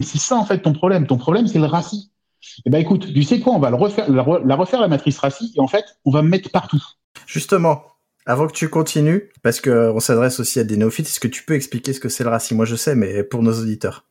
C'est 0.00 0.18
ça 0.18 0.36
en 0.36 0.44
fait 0.44 0.58
ton 0.58 0.72
problème. 0.72 1.06
Ton 1.06 1.16
problème, 1.16 1.46
c'est 1.46 1.58
le 1.58 1.66
racisme. 1.66 2.10
Eh 2.64 2.70
ben 2.70 2.78
écoute, 2.78 3.12
tu 3.12 3.22
sais 3.22 3.40
quoi, 3.40 3.54
on 3.54 3.58
va 3.58 3.70
le 3.70 3.76
refaire, 3.76 4.10
la, 4.10 4.24
la 4.44 4.56
refaire 4.56 4.80
la 4.80 4.88
matrice 4.88 5.18
racisme 5.18 5.54
et 5.56 5.60
en 5.60 5.66
fait, 5.66 5.84
on 6.04 6.10
va 6.10 6.22
me 6.22 6.28
mettre 6.28 6.50
partout. 6.50 6.82
Justement, 7.26 7.82
avant 8.26 8.46
que 8.46 8.52
tu 8.52 8.68
continues, 8.68 9.30
parce 9.42 9.60
que 9.60 9.90
on 9.94 10.00
s'adresse 10.00 10.38
aussi 10.40 10.60
à 10.60 10.64
des 10.64 10.76
néophytes, 10.76 11.06
est-ce 11.06 11.20
que 11.20 11.28
tu 11.28 11.44
peux 11.44 11.54
expliquer 11.54 11.92
ce 11.92 12.00
que 12.00 12.08
c'est 12.08 12.24
le 12.24 12.30
racisme? 12.30 12.56
Moi, 12.56 12.64
je 12.66 12.76
sais, 12.76 12.94
mais 12.94 13.22
pour 13.22 13.42
nos 13.42 13.52
auditeurs. 13.52 14.04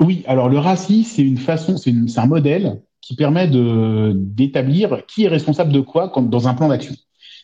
Oui, 0.00 0.24
alors 0.26 0.48
le 0.48 0.58
racisme, 0.58 1.10
c'est 1.14 1.22
une 1.22 1.38
façon, 1.38 1.76
c'est 1.76 1.92
un 2.18 2.26
modèle 2.26 2.80
qui 3.00 3.14
permet 3.16 3.48
de 3.48 4.12
d'établir 4.14 5.04
qui 5.06 5.24
est 5.24 5.28
responsable 5.28 5.72
de 5.72 5.80
quoi 5.80 6.08
quand, 6.08 6.22
dans 6.22 6.48
un 6.48 6.54
plan 6.54 6.68
d'action. 6.68 6.94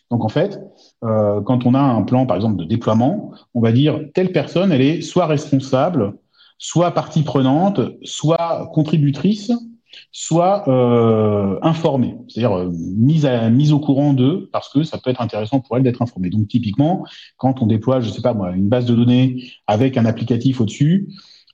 Donc 0.09 0.23
en 0.23 0.29
fait, 0.29 0.59
euh, 1.03 1.41
quand 1.41 1.65
on 1.65 1.73
a 1.73 1.79
un 1.79 2.03
plan, 2.03 2.25
par 2.25 2.37
exemple, 2.37 2.57
de 2.57 2.63
déploiement, 2.63 3.31
on 3.53 3.61
va 3.61 3.71
dire 3.71 3.99
telle 4.13 4.31
personne, 4.31 4.71
elle 4.71 4.81
est 4.81 5.01
soit 5.01 5.25
responsable 5.25 6.13
soit 6.57 6.91
partie 6.91 7.23
prenante, 7.23 7.79
soit 8.03 8.69
contributrice, 8.73 9.51
soit 10.11 10.67
euh, 10.67 11.57
informée, 11.61 12.15
c'est-à-dire 12.27 12.57
euh, 12.57 12.71
mise, 12.71 13.27
mise 13.51 13.71
au 13.71 13.79
courant 13.79 14.13
d'eux, 14.13 14.49
parce 14.51 14.69
que 14.69 14.83
ça 14.83 14.97
peut 14.97 15.09
être 15.09 15.21
intéressant 15.21 15.59
pour 15.59 15.77
elle 15.77 15.83
d'être 15.83 16.01
informée. 16.01 16.29
Donc 16.29 16.47
typiquement, 16.47 17.05
quand 17.37 17.61
on 17.61 17.67
déploie, 17.67 17.99
je 17.99 18.09
sais 18.09 18.21
pas 18.21 18.33
moi, 18.33 18.51
une 18.51 18.69
base 18.69 18.85
de 18.85 18.95
données 18.95 19.43
avec 19.67 19.97
un 19.97 20.05
applicatif 20.05 20.61
au-dessus, 20.61 21.07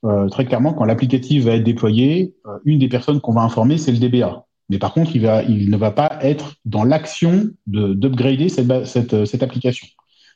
euh, 0.05 0.27
très 0.27 0.45
clairement, 0.45 0.73
quand 0.73 0.85
l'applicatif 0.85 1.45
va 1.45 1.51
être 1.53 1.63
déployé, 1.63 2.33
euh, 2.45 2.57
une 2.65 2.79
des 2.79 2.89
personnes 2.89 3.21
qu'on 3.21 3.33
va 3.33 3.41
informer, 3.41 3.77
c'est 3.77 3.91
le 3.91 3.99
DBA. 3.99 4.45
Mais 4.69 4.77
par 4.77 4.93
contre, 4.93 5.15
il, 5.15 5.21
va, 5.21 5.43
il 5.43 5.69
ne 5.69 5.77
va 5.77 5.91
pas 5.91 6.17
être 6.21 6.55
dans 6.65 6.83
l'action 6.83 7.49
d'upgrader 7.67 8.49
cette, 8.49 8.85
cette, 8.85 9.25
cette 9.25 9.43
application. 9.43 9.87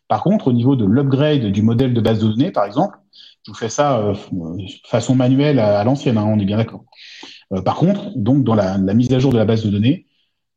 Par 0.08 0.24
contre, 0.24 0.48
au 0.48 0.54
niveau 0.54 0.76
de 0.76 0.86
l'upgrade 0.86 1.48
du 1.48 1.62
modèle 1.62 1.94
de 1.94 2.02
base 2.02 2.20
de 2.20 2.28
données, 2.28 2.52
par 2.52 2.66
exemple, 2.66 2.98
je 3.48 3.52
vous 3.54 3.58
fais 3.58 3.70
ça 3.70 4.00
euh, 4.00 4.14
façon 4.86 5.16
manuelle 5.16 5.60
à, 5.60 5.82
l'ancienne, 5.86 6.18
hein, 6.18 6.26
on 6.28 6.38
est 6.38 6.44
bien 6.44 6.58
d'accord. 6.58 6.84
Euh, 7.54 7.62
par 7.62 7.78
contre, 7.78 8.12
donc 8.18 8.44
dans 8.44 8.56
la, 8.56 8.78
mise 8.78 9.14
à 9.14 9.20
jour 9.20 9.32
de 9.32 9.38
la 9.38 9.46
base 9.46 9.64
de 9.64 9.70
données, 9.70 10.06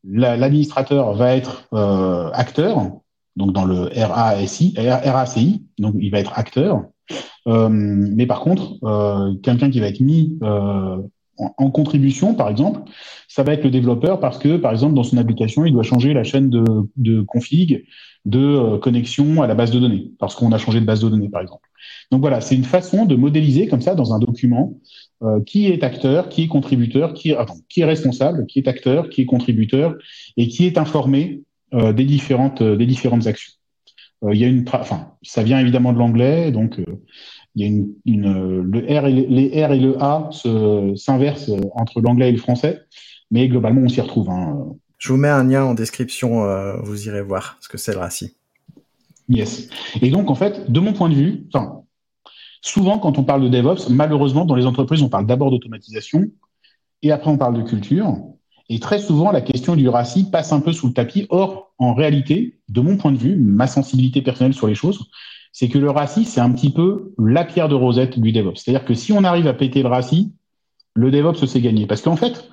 l'administrateur 0.02 1.14
va 1.14 1.36
être 1.36 1.68
euh, 1.72 2.30
acteur, 2.32 2.90
donc 3.36 3.52
dans 3.52 3.64
le 3.64 3.90
RASI, 3.94 4.74
RACI, 4.76 5.64
donc 5.78 5.94
il 6.00 6.10
va 6.10 6.18
être 6.18 6.36
acteur. 6.36 6.82
Euh, 7.46 7.68
mais 7.70 8.26
par 8.26 8.40
contre, 8.40 8.80
quelqu'un 9.40 9.70
qui 9.70 9.78
va 9.78 9.86
être 9.86 10.00
mis 10.00 10.36
en, 10.42 11.04
en, 11.38 11.70
contribution, 11.70 12.34
par 12.34 12.48
exemple, 12.48 12.80
ça 13.28 13.44
va 13.44 13.52
être 13.52 13.62
le 13.62 13.70
développeur 13.70 14.18
parce 14.18 14.38
que, 14.38 14.56
par 14.56 14.72
exemple, 14.72 14.94
dans 14.94 15.04
son 15.04 15.16
application, 15.16 15.64
il 15.64 15.72
doit 15.72 15.84
changer 15.84 16.12
la 16.12 16.24
chaîne 16.24 16.50
de, 16.50 16.64
de 16.96 17.22
config 17.22 17.84
de 18.24 18.78
connexion 18.78 19.42
à 19.42 19.46
la 19.46 19.54
base 19.54 19.70
de 19.70 19.78
données, 19.78 20.10
parce 20.18 20.34
qu'on 20.34 20.50
a 20.50 20.58
changé 20.58 20.80
de 20.80 20.86
base 20.86 21.00
de 21.00 21.08
données, 21.08 21.30
par 21.30 21.40
exemple. 21.40 21.69
Donc 22.10 22.20
voilà, 22.20 22.40
c'est 22.40 22.54
une 22.54 22.64
façon 22.64 23.04
de 23.04 23.14
modéliser 23.16 23.66
comme 23.66 23.80
ça 23.80 23.94
dans 23.94 24.12
un 24.12 24.18
document 24.18 24.74
euh, 25.22 25.40
qui 25.44 25.66
est 25.66 25.84
acteur, 25.84 26.28
qui 26.28 26.44
est 26.44 26.48
contributeur, 26.48 27.12
qui 27.12 27.30
est, 27.30 27.36
attends, 27.36 27.58
qui 27.68 27.82
est 27.82 27.84
responsable, 27.84 28.46
qui 28.46 28.58
est 28.58 28.68
acteur, 28.68 29.10
qui 29.10 29.20
est 29.20 29.26
contributeur 29.26 29.96
et 30.38 30.48
qui 30.48 30.66
est 30.66 30.78
informé 30.78 31.42
euh, 31.74 31.92
des 31.92 32.04
différentes 32.04 32.62
des 32.62 32.86
différentes 32.86 33.26
actions. 33.26 33.52
Euh, 34.24 34.34
il 34.34 34.40
y 34.40 34.44
a 34.44 34.48
une, 34.48 34.64
enfin, 34.72 35.12
ça 35.22 35.42
vient 35.42 35.58
évidemment 35.58 35.92
de 35.92 35.98
l'anglais, 35.98 36.50
donc 36.52 36.80
il 37.54 37.62
y 37.62 37.64
a 37.64 37.68
une, 37.68 37.90
une 38.06 38.62
le 38.62 38.80
R 38.80 39.06
et 39.06 39.12
les 39.12 39.64
R 39.64 39.72
et 39.72 39.78
le 39.78 40.02
A 40.02 40.30
s'inversent 40.96 41.50
entre 41.74 42.00
l'anglais 42.00 42.30
et 42.30 42.32
le 42.32 42.38
français, 42.38 42.80
mais 43.30 43.46
globalement 43.46 43.82
on 43.82 43.88
s'y 43.88 44.00
retrouve. 44.00 44.30
Hein. 44.30 44.74
Je 44.96 45.12
vous 45.12 45.18
mets 45.18 45.28
un 45.28 45.44
lien 45.44 45.64
en 45.64 45.74
description, 45.74 46.44
vous 46.82 47.08
irez 47.08 47.22
voir 47.22 47.58
ce 47.60 47.68
que 47.68 47.76
c'est 47.76 47.92
le 47.92 47.98
RACI. 47.98 48.36
Yes. 49.30 49.70
Et 50.02 50.10
donc, 50.10 50.28
en 50.28 50.34
fait, 50.34 50.70
de 50.70 50.80
mon 50.80 50.92
point 50.92 51.08
de 51.08 51.14
vue, 51.14 51.46
enfin, 51.54 51.82
souvent, 52.62 52.98
quand 52.98 53.16
on 53.16 53.22
parle 53.22 53.42
de 53.42 53.48
DevOps, 53.48 53.88
malheureusement, 53.88 54.44
dans 54.44 54.56
les 54.56 54.66
entreprises, 54.66 55.02
on 55.02 55.08
parle 55.08 55.26
d'abord 55.26 55.52
d'automatisation 55.52 56.24
et 57.02 57.12
après, 57.12 57.30
on 57.30 57.38
parle 57.38 57.56
de 57.56 57.62
culture. 57.62 58.18
Et 58.68 58.80
très 58.80 58.98
souvent, 58.98 59.30
la 59.30 59.40
question 59.40 59.76
du 59.76 59.88
RACI 59.88 60.30
passe 60.30 60.52
un 60.52 60.60
peu 60.60 60.72
sous 60.72 60.88
le 60.88 60.92
tapis. 60.92 61.26
Or, 61.30 61.72
en 61.78 61.94
réalité, 61.94 62.60
de 62.68 62.80
mon 62.80 62.96
point 62.96 63.12
de 63.12 63.18
vue, 63.18 63.36
ma 63.36 63.68
sensibilité 63.68 64.20
personnelle 64.20 64.52
sur 64.52 64.66
les 64.66 64.74
choses, 64.74 65.08
c'est 65.52 65.68
que 65.68 65.78
le 65.78 65.90
RACI, 65.90 66.24
c'est 66.24 66.40
un 66.40 66.50
petit 66.50 66.70
peu 66.70 67.14
la 67.16 67.44
pierre 67.44 67.68
de 67.68 67.74
rosette 67.76 68.18
du 68.18 68.32
DevOps. 68.32 68.56
C'est-à-dire 68.56 68.84
que 68.84 68.94
si 68.94 69.12
on 69.12 69.22
arrive 69.22 69.46
à 69.46 69.54
péter 69.54 69.82
le 69.82 69.88
RACI, 69.88 70.32
le 70.94 71.10
DevOps 71.12 71.46
s'est 71.46 71.60
gagné. 71.60 71.86
Parce 71.86 72.02
qu'en 72.02 72.16
fait, 72.16 72.48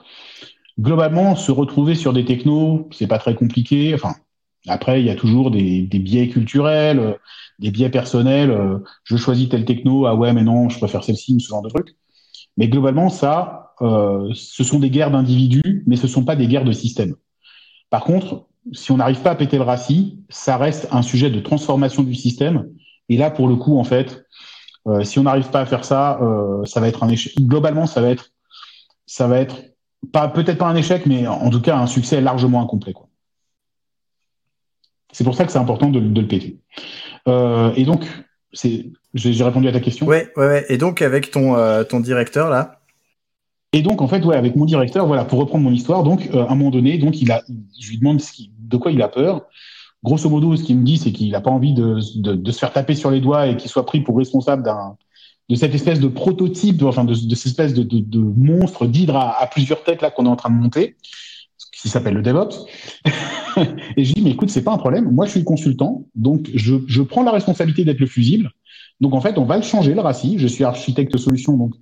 globalement, 0.80 1.36
se 1.36 1.52
retrouver 1.52 1.96
sur 1.96 2.14
des 2.14 2.24
technos, 2.24 2.88
c'est 2.92 3.08
pas 3.08 3.20
très 3.20 3.34
compliqué. 3.34 3.94
Enfin, 3.96 4.16
après, 4.68 5.02
il 5.02 5.06
y 5.06 5.10
a 5.10 5.16
toujours 5.16 5.52
des, 5.52 5.84
biais 5.84 6.30
culturels, 6.30 7.00
euh, 7.00 7.14
des 7.60 7.72
biais 7.72 7.90
personnels. 7.90 8.52
Euh, 8.52 8.80
je 9.04 9.18
choisis 9.18 9.50
tel 9.50 9.66
techno, 9.66 10.06
ah 10.06 10.16
ouais, 10.16 10.34
mais 10.34 10.44
non, 10.44 10.70
je 10.70 10.78
préfère 10.78 11.04
celle-ci, 11.04 11.40
ce 11.40 11.48
genre 11.48 11.62
de 11.62 11.70
truc. 11.70 11.96
Mais 12.58 12.68
globalement, 12.68 13.10
ça, 13.10 13.74
euh, 13.82 14.30
ce 14.34 14.64
sont 14.64 14.80
des 14.80 14.90
guerres 14.90 15.12
d'individus, 15.12 15.84
mais 15.88 15.96
ce 15.96 16.08
sont 16.08 16.26
pas 16.26 16.36
des 16.36 16.48
guerres 16.48 16.66
de 16.66 16.72
système. 16.72 17.16
Par 17.90 18.04
contre, 18.04 18.48
si 18.74 18.92
on 18.92 18.98
n'arrive 18.98 19.22
pas 19.22 19.32
à 19.32 19.36
péter 19.36 19.58
le 19.58 19.64
raci, 19.64 20.20
ça 20.30 20.58
reste 20.58 20.90
un 20.92 21.02
sujet 21.02 21.30
de 21.30 21.40
transformation 21.40 22.04
du 22.04 22.16
système. 22.16 22.70
Et 23.10 23.18
là, 23.18 23.32
pour 23.32 23.48
le 23.48 23.56
coup, 23.56 23.80
en 23.80 23.86
fait, 23.86 24.26
si 25.04 25.20
on 25.20 25.24
n'arrive 25.24 25.50
pas 25.50 25.62
à 25.62 25.66
faire 25.66 25.86
ça, 25.86 26.20
ça 26.66 26.82
va 26.82 26.90
être 26.90 27.04
un 27.04 27.10
échec. 27.10 27.34
Globalement, 27.40 27.86
ça 27.86 28.02
va 28.02 28.10
être, 28.10 28.32
ça 29.06 29.28
va 29.28 29.40
être 29.40 29.56
peut-être 30.12 30.58
pas 30.58 30.68
un 30.68 30.76
échec, 30.76 31.06
mais 31.06 31.28
en 31.28 31.50
tout 31.50 31.62
cas 31.62 31.78
un 31.78 31.88
succès 31.88 32.20
largement 32.20 32.62
incomplet. 32.62 32.94
C'est 35.12 35.24
pour 35.24 35.36
ça 35.36 35.46
que 35.46 35.52
c'est 35.52 35.58
important 35.58 35.90
de, 35.90 36.00
de, 36.00 36.22
le 36.22 36.28
péter. 36.28 36.60
Euh, 37.28 37.72
et 37.76 37.86
donc, 37.86 38.06
j'ai 38.54 39.44
répondu 39.44 39.68
à 39.68 39.72
ta 39.72 39.80
question? 39.80 40.06
Ouais, 40.06 40.32
ouais, 40.36 40.48
ouais. 40.48 40.66
Et 40.70 40.78
donc 40.78 41.02
avec 41.02 41.32
ton 41.32 41.56
euh, 41.56 41.84
ton 41.84 42.00
directeur 42.00 42.50
là? 42.50 42.82
Et 43.74 43.82
donc 43.82 44.02
en 44.02 44.08
fait, 44.08 44.24
ouais, 44.24 44.36
avec 44.36 44.56
mon 44.56 44.66
directeur, 44.66 45.06
voilà, 45.06 45.26
pour 45.26 45.40
reprendre 45.40 45.64
mon 45.64 45.72
histoire, 45.72 46.04
donc 46.04 46.30
euh, 46.34 46.46
à 46.46 46.52
un 46.52 46.56
moment 46.56 46.72
donné, 46.72 46.98
donc 46.98 47.22
il 47.22 47.32
a, 47.32 47.44
je 47.80 47.90
lui 47.90 47.98
demande 47.98 48.22
ce 48.22 48.32
qui, 48.32 48.52
de 48.58 48.78
quoi 48.78 48.92
il 48.92 49.02
a 49.02 49.08
peur. 49.08 49.46
Grosso 50.04 50.30
modo, 50.30 50.56
ce 50.56 50.64
qu'il 50.64 50.78
me 50.78 50.86
dit, 50.86 50.98
c'est 50.98 51.12
qu'il 51.12 51.32
n'a 51.32 51.42
pas 51.42 51.50
envie 51.50 51.74
de, 51.74 52.00
de, 52.16 52.34
de, 52.34 52.52
se 52.52 52.60
faire 52.60 52.72
taper 52.72 52.96
sur 52.96 53.12
les 53.12 53.20
doigts 53.20 53.48
et 53.48 53.58
qu'il 53.58 53.70
soit 53.70 53.86
pris 53.86 54.02
pour 54.02 54.18
responsable 54.18 54.64
d'un 54.64 54.96
de 55.50 55.56
cette 55.56 55.74
espèce 55.74 56.00
de 56.00 56.08
prototype, 56.08 56.84
enfin 56.84 57.06
de, 57.06 57.14
de 57.14 57.36
cette 57.36 57.48
espèce 57.48 57.74
de 57.74 58.20
monstre 58.20 58.86
d'hydre 58.86 59.16
à, 59.16 59.42
à, 59.42 59.48
plusieurs 59.48 59.84
têtes 59.84 60.02
là 60.02 60.12
qu'on 60.12 60.26
est 60.26 60.30
en 60.30 60.36
train 60.36 60.50
de 60.50 60.56
monter 60.56 60.98
qui 61.72 61.90
s'appelle 61.90 62.16
le 62.16 62.22
DevOps. 62.22 62.66
et 63.98 64.04
je 64.04 64.14
dis, 64.14 64.22
mais 64.22 64.32
écoute, 64.32 64.50
c'est 64.50 64.64
pas 64.64 64.74
un 64.74 64.78
problème. 64.78 65.12
Moi, 65.12 65.26
je 65.26 65.32
suis 65.32 65.44
consultant, 65.44 66.06
donc 66.16 66.50
je, 66.54 66.76
je 66.88 67.02
prends 67.02 67.24
la 67.24 67.32
responsabilité 67.32 67.86
d'être 67.86 68.00
le 68.00 68.08
fusible. 68.08 68.52
Donc, 69.00 69.14
en 69.14 69.22
fait, 69.22 69.38
on 69.38 69.46
va 69.46 69.58
le 69.58 69.64
changer, 69.64 69.94
le 69.94 70.02
RACI. 70.02 70.40
Je 70.40 70.48
suis 70.48 70.64
architecte 70.64 71.18
solution, 71.18 71.56
donc 71.58 71.74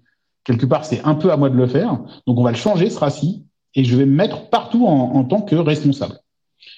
quelque 0.44 0.66
part, 0.66 0.86
c'est 0.86 1.04
un 1.04 1.16
peu 1.16 1.32
à 1.32 1.38
moi 1.38 1.50
de 1.50 1.56
le 1.56 1.68
faire. 1.68 2.00
Donc, 2.28 2.38
on 2.40 2.44
va 2.44 2.52
le 2.52 2.58
changer, 2.58 2.90
ce 2.90 3.00
RACI, 3.00 3.46
et 3.74 3.84
je 3.84 3.96
vais 3.96 4.06
me 4.06 4.16
mettre 4.16 4.50
partout 4.50 4.86
en, 4.86 5.16
en 5.16 5.24
tant 5.24 5.42
que 5.42 5.56
responsable. 5.56 6.20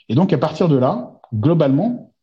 Et 0.09 0.15
donc, 0.15 0.33
à 0.33 0.37
partir 0.37 0.69
de 0.69 0.77
là, 0.77 1.19
globalement, 1.33 2.13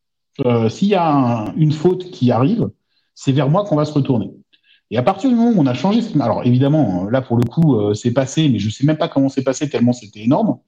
euh, 0.45 0.69
s'il 0.69 0.89
y 0.89 0.95
a 0.95 1.13
un, 1.13 1.55
une 1.55 1.73
faute 1.73 2.11
qui 2.11 2.31
arrive, 2.31 2.69
c'est 3.15 3.33
vers 3.33 3.49
moi 3.49 3.65
qu'on 3.65 3.77
va 3.77 3.85
se 3.85 3.93
retourner. 3.93 4.33
Et 4.95 4.97
à 4.97 5.03
partir 5.03 5.29
du 5.29 5.35
moment 5.35 5.51
où 5.51 5.61
on 5.61 5.67
a 5.67 5.75
changé, 5.75 6.03
alors 6.21 6.47
évidemment, 6.47 7.11
là 7.11 7.21
pour 7.21 7.37
le 7.37 7.43
coup, 7.43 7.75
euh, 7.75 7.95
c'est 7.95 8.13
passé, 8.13 8.49
mais 8.49 8.61
je 8.61 8.71
sais 8.71 8.87
même 8.87 8.97
pas 8.97 9.09
comment 9.09 9.29
c'est 9.29 9.43
passé 9.43 9.69
tellement 9.69 9.93
c'était 9.93 10.21
énorme. 10.21 10.59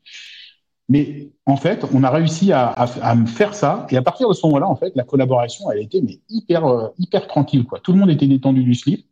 Mais 0.88 1.30
en 1.46 1.56
fait, 1.56 1.86
on 1.94 2.02
a 2.02 2.10
réussi 2.10 2.50
à, 2.52 2.86
faire 3.26 3.54
ça. 3.54 3.86
Et 3.90 3.96
à 3.96 4.02
partir 4.02 4.28
de 4.28 4.34
ce 4.34 4.44
moment-là, 4.46 4.66
en 4.68 4.74
fait, 4.74 4.90
la 4.96 5.04
collaboration, 5.04 5.70
elle 5.70 5.78
a 5.78 5.82
été 5.82 6.02
hyper, 6.28 6.66
euh, 6.66 6.88
hyper 6.98 7.28
tranquille. 7.28 7.64
Quoi. 7.66 7.78
Tout 7.78 7.92
le 7.92 8.00
monde 8.00 8.10
était 8.10 8.26
détendu 8.26 8.64
du 8.64 8.74
slip. 8.74 9.06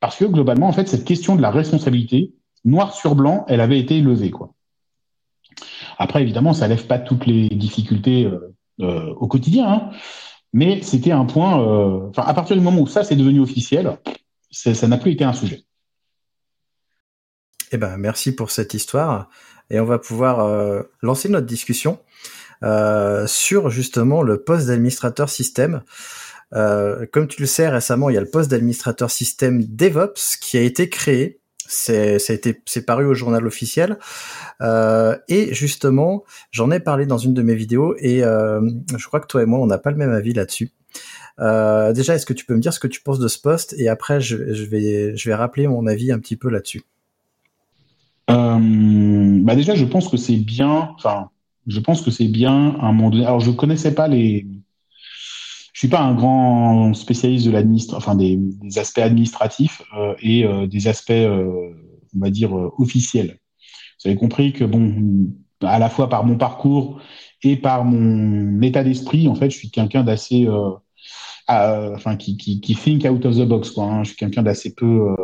Parce 0.00 0.16
que 0.16 0.24
globalement, 0.24 0.68
en 0.68 0.72
fait, 0.72 0.88
cette 0.88 1.04
question 1.04 1.36
de 1.36 1.42
la 1.42 1.50
responsabilité, 1.50 2.32
noir 2.64 2.94
sur 2.94 3.14
blanc, 3.14 3.44
elle 3.48 3.60
avait 3.60 3.78
été 3.78 4.00
levée. 4.00 4.30
Quoi. 4.30 4.54
Après, 5.98 6.22
évidemment, 6.22 6.54
ça 6.54 6.68
lève 6.68 6.86
pas 6.86 6.98
toutes 6.98 7.26
les 7.26 7.50
difficultés 7.50 8.24
euh, 8.24 8.54
euh, 8.80 9.12
au 9.14 9.26
quotidien. 9.26 9.68
Hein, 9.68 9.90
mais 10.54 10.80
c'était 10.82 11.12
un 11.12 11.26
point. 11.26 11.60
euh, 11.60 12.08
Enfin, 12.08 12.22
à 12.26 12.32
partir 12.32 12.56
du 12.56 12.62
moment 12.62 12.80
où 12.80 12.86
ça, 12.86 13.04
c'est 13.04 13.16
devenu 13.16 13.40
officiel, 13.40 13.98
ça 14.50 14.88
n'a 14.88 14.98
plus 14.98 15.12
été 15.12 15.24
un 15.24 15.32
sujet. 15.32 15.64
Eh 17.72 17.76
ben, 17.76 17.96
merci 17.98 18.34
pour 18.34 18.50
cette 18.50 18.74
histoire. 18.74 19.28
Et 19.70 19.80
on 19.80 19.84
va 19.84 19.98
pouvoir 19.98 20.40
euh, 20.40 20.82
lancer 21.02 21.28
notre 21.28 21.46
discussion 21.46 21.98
euh, 22.62 23.26
sur 23.26 23.70
justement 23.70 24.22
le 24.22 24.42
poste 24.42 24.68
d'administrateur 24.68 25.28
système. 25.28 25.82
Euh, 26.54 27.04
comme 27.12 27.28
tu 27.28 27.42
le 27.42 27.46
sais, 27.46 27.68
récemment, 27.68 28.08
il 28.08 28.14
y 28.14 28.16
a 28.16 28.22
le 28.22 28.30
poste 28.30 28.50
d'administrateur 28.50 29.10
système 29.10 29.62
DevOps 29.64 30.38
qui 30.40 30.56
a 30.56 30.62
été 30.62 30.88
créé. 30.88 31.40
C'est, 31.70 32.18
c'est 32.18 32.86
paru 32.86 33.04
au 33.04 33.12
journal 33.12 33.46
officiel. 33.46 33.98
Et 35.28 35.52
justement, 35.52 36.24
j'en 36.50 36.70
ai 36.70 36.80
parlé 36.80 37.04
dans 37.04 37.18
une 37.18 37.34
de 37.34 37.42
mes 37.42 37.54
vidéos 37.54 37.94
et 37.98 38.20
je 38.20 39.06
crois 39.06 39.20
que 39.20 39.26
toi 39.26 39.42
et 39.42 39.44
moi, 39.44 39.58
on 39.58 39.66
n'a 39.66 39.76
pas 39.76 39.90
le 39.90 39.98
même 39.98 40.12
avis 40.12 40.32
là-dessus. 40.32 40.72
Euh, 41.40 41.92
déjà, 41.92 42.14
est-ce 42.14 42.26
que 42.26 42.32
tu 42.32 42.44
peux 42.44 42.54
me 42.54 42.60
dire 42.60 42.72
ce 42.72 42.80
que 42.80 42.88
tu 42.88 43.00
penses 43.00 43.18
de 43.18 43.28
ce 43.28 43.38
poste 43.38 43.74
et 43.78 43.88
après, 43.88 44.20
je, 44.20 44.36
vais, 44.36 45.16
je 45.16 45.28
vais 45.28 45.34
rappeler 45.34 45.68
mon 45.68 45.86
avis 45.86 46.10
un 46.10 46.18
petit 46.18 46.36
peu 46.36 46.50
là-dessus. 46.50 46.82
Euh, 48.30 49.38
bah 49.42 49.54
déjà, 49.54 49.74
je 49.74 49.84
pense 49.84 50.08
que 50.08 50.16
c'est 50.16 50.36
bien. 50.36 50.90
Enfin, 50.96 51.30
je 51.66 51.80
pense 51.80 52.02
que 52.02 52.10
c'est 52.10 52.28
bien 52.28 52.76
à 52.80 52.86
un 52.86 52.92
moment 52.92 53.10
donné. 53.10 53.24
Alors, 53.24 53.40
je 53.40 53.50
connaissais 53.50 53.94
pas 53.94 54.08
les. 54.08 54.46
Je 55.72 55.82
suis 55.82 55.88
pas 55.88 56.00
un 56.00 56.14
grand 56.14 56.92
spécialiste 56.92 57.46
de 57.46 57.94
enfin 57.94 58.16
des, 58.16 58.40
aspects 58.76 58.98
administratifs 58.98 59.80
euh, 59.96 60.14
et 60.20 60.44
des 60.66 60.88
aspects, 60.88 61.12
on 61.12 62.18
va 62.18 62.30
dire 62.30 62.52
officiels. 62.78 63.38
Vous 64.02 64.10
avez 64.10 64.16
compris 64.18 64.52
que 64.52 64.64
bon, 64.64 65.28
à 65.62 65.78
la 65.78 65.88
fois 65.88 66.08
par 66.08 66.24
mon 66.24 66.36
parcours 66.36 67.00
et 67.44 67.56
par 67.56 67.84
mon 67.84 68.60
état 68.60 68.82
d'esprit, 68.82 69.28
en 69.28 69.36
fait, 69.36 69.50
je 69.50 69.56
suis 69.56 69.70
quelqu'un 69.70 70.02
d'assez, 70.02 70.48
enfin, 71.48 72.16
qui, 72.16 72.36
qui, 72.36 72.60
qui 72.60 72.74
think 72.74 73.04
out 73.04 73.24
of 73.24 73.36
the 73.36 73.46
box, 73.46 73.70
quoi. 73.70 73.84
Hein. 73.84 74.04
Je 74.04 74.10
suis 74.10 74.16
quelqu'un 74.16 74.42
d'assez 74.42 74.74
peu 74.74 75.14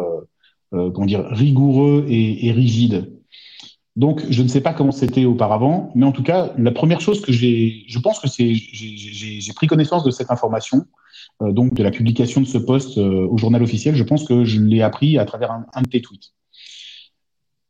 euh, 0.75 0.91
comment 0.91 1.07
dire, 1.07 1.25
rigoureux 1.31 2.05
et, 2.09 2.47
et, 2.47 2.53
rigide. 2.53 3.12
Donc, 3.95 4.25
je 4.29 4.43
ne 4.43 4.49
sais 4.49 4.61
pas 4.61 4.72
comment 4.72 4.91
c'était 4.91 5.25
auparavant, 5.25 5.93
mais 5.95 6.05
en 6.05 6.11
tout 6.11 6.25
cas, 6.25 6.53
la 6.59 6.72
première 6.72 7.01
chose 7.01 7.20
que 7.20 7.31
j'ai, 7.31 7.85
je 7.87 7.99
pense 8.01 8.18
que 8.18 8.29
c'est, 8.29 8.55
j'ai 8.55 9.53
pris 9.55 9.68
connaissance 9.68 10.03
de 10.03 10.11
cette 10.11 10.33
information, 10.33 10.85
euh, 11.43 11.53
donc 11.53 11.75
de 11.75 11.83
la 11.85 11.93
publication 11.93 12.41
de 12.41 12.47
ce 12.47 12.59
poste 12.59 12.99
euh, 12.99 13.29
au 13.29 13.39
journal 13.39 13.62
officiel. 13.62 13.95
Je 13.95 14.03
pense 14.03 14.25
que 14.25 14.45
je 14.45 14.61
l'ai 14.61 14.83
appris 14.83 15.16
à 15.16 15.25
travers 15.25 15.53
un, 15.53 15.64
un, 15.75 15.83
de 15.83 15.89
tes 15.89 16.01
tweets. 16.01 16.33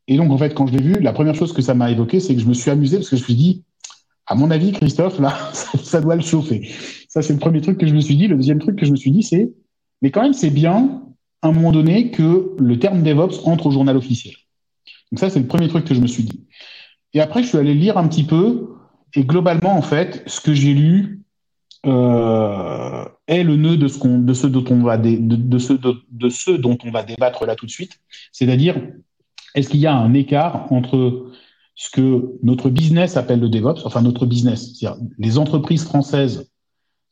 Et 0.08 0.16
donc, 0.16 0.30
en 0.30 0.38
fait, 0.38 0.54
quand 0.54 0.66
je 0.66 0.72
l'ai 0.72 0.82
vu, 0.82 0.94
la 0.94 1.12
première 1.12 1.34
chose 1.34 1.52
que 1.52 1.60
ça 1.60 1.74
m'a 1.74 1.90
évoqué, 1.90 2.20
c'est 2.20 2.34
que 2.34 2.40
je 2.40 2.46
me 2.46 2.54
suis 2.54 2.70
amusé 2.70 2.96
parce 2.96 3.10
que 3.10 3.16
je 3.16 3.22
me 3.22 3.26
suis 3.26 3.34
dit, 3.34 3.64
à 4.26 4.34
mon 4.34 4.50
avis, 4.50 4.72
Christophe, 4.72 5.18
là, 5.18 5.36
ça, 5.52 6.00
doit 6.00 6.16
le 6.16 6.22
chauffer. 6.22 6.70
Ça, 7.08 7.22
c'est 7.22 7.32
le 7.32 7.38
premier 7.38 7.60
truc 7.60 7.78
que 7.78 7.86
je 7.86 7.94
me 7.94 8.00
suis 8.00 8.16
dit. 8.16 8.28
Le 8.28 8.36
deuxième 8.36 8.58
truc 8.58 8.76
que 8.76 8.86
je 8.86 8.90
me 8.90 8.96
suis 8.96 9.10
dit, 9.10 9.22
c'est, 9.22 9.52
mais 10.02 10.10
quand 10.10 10.22
même, 10.22 10.32
c'est 10.32 10.50
bien 10.50 11.02
à 11.42 11.48
un 11.48 11.52
moment 11.52 11.72
donné 11.72 12.10
que 12.10 12.54
le 12.58 12.78
terme 12.78 13.02
DevOps 13.02 13.46
entre 13.46 13.66
au 13.66 13.70
journal 13.70 13.96
officiel. 13.96 14.34
Donc 15.12 15.18
ça, 15.18 15.30
c'est 15.30 15.40
le 15.40 15.46
premier 15.46 15.68
truc 15.68 15.84
que 15.84 15.94
je 15.94 16.00
me 16.00 16.06
suis 16.06 16.24
dit. 16.24 16.46
Et 17.12 17.20
après, 17.20 17.42
je 17.42 17.48
suis 17.48 17.58
allé 17.58 17.74
lire 17.74 17.98
un 17.98 18.08
petit 18.08 18.24
peu, 18.24 18.70
et 19.14 19.24
globalement, 19.24 19.76
en 19.76 19.82
fait, 19.82 20.22
ce 20.26 20.40
que 20.40 20.54
j'ai 20.54 20.74
lu 20.74 21.22
euh, 21.86 23.04
est 23.28 23.44
le 23.44 23.56
nœud 23.56 23.76
de 23.76 23.88
ce 23.88 24.46
dont 26.56 26.78
on 26.82 26.90
va 26.90 27.02
débattre 27.02 27.44
là 27.46 27.54
tout 27.54 27.66
de 27.66 27.70
suite. 27.70 28.00
C'est-à-dire, 28.32 28.76
est-ce 29.54 29.68
qu'il 29.68 29.80
y 29.80 29.86
a 29.86 29.94
un 29.94 30.14
écart 30.14 30.72
entre 30.72 31.30
ce 31.74 31.90
que 31.90 32.32
notre 32.42 32.70
business 32.70 33.16
appelle 33.16 33.40
le 33.40 33.48
DevOps, 33.48 33.84
enfin 33.84 34.02
notre 34.02 34.26
business, 34.26 34.74
c'est-à-dire 34.78 35.00
les 35.18 35.38
entreprises 35.38 35.84
françaises 35.84 36.50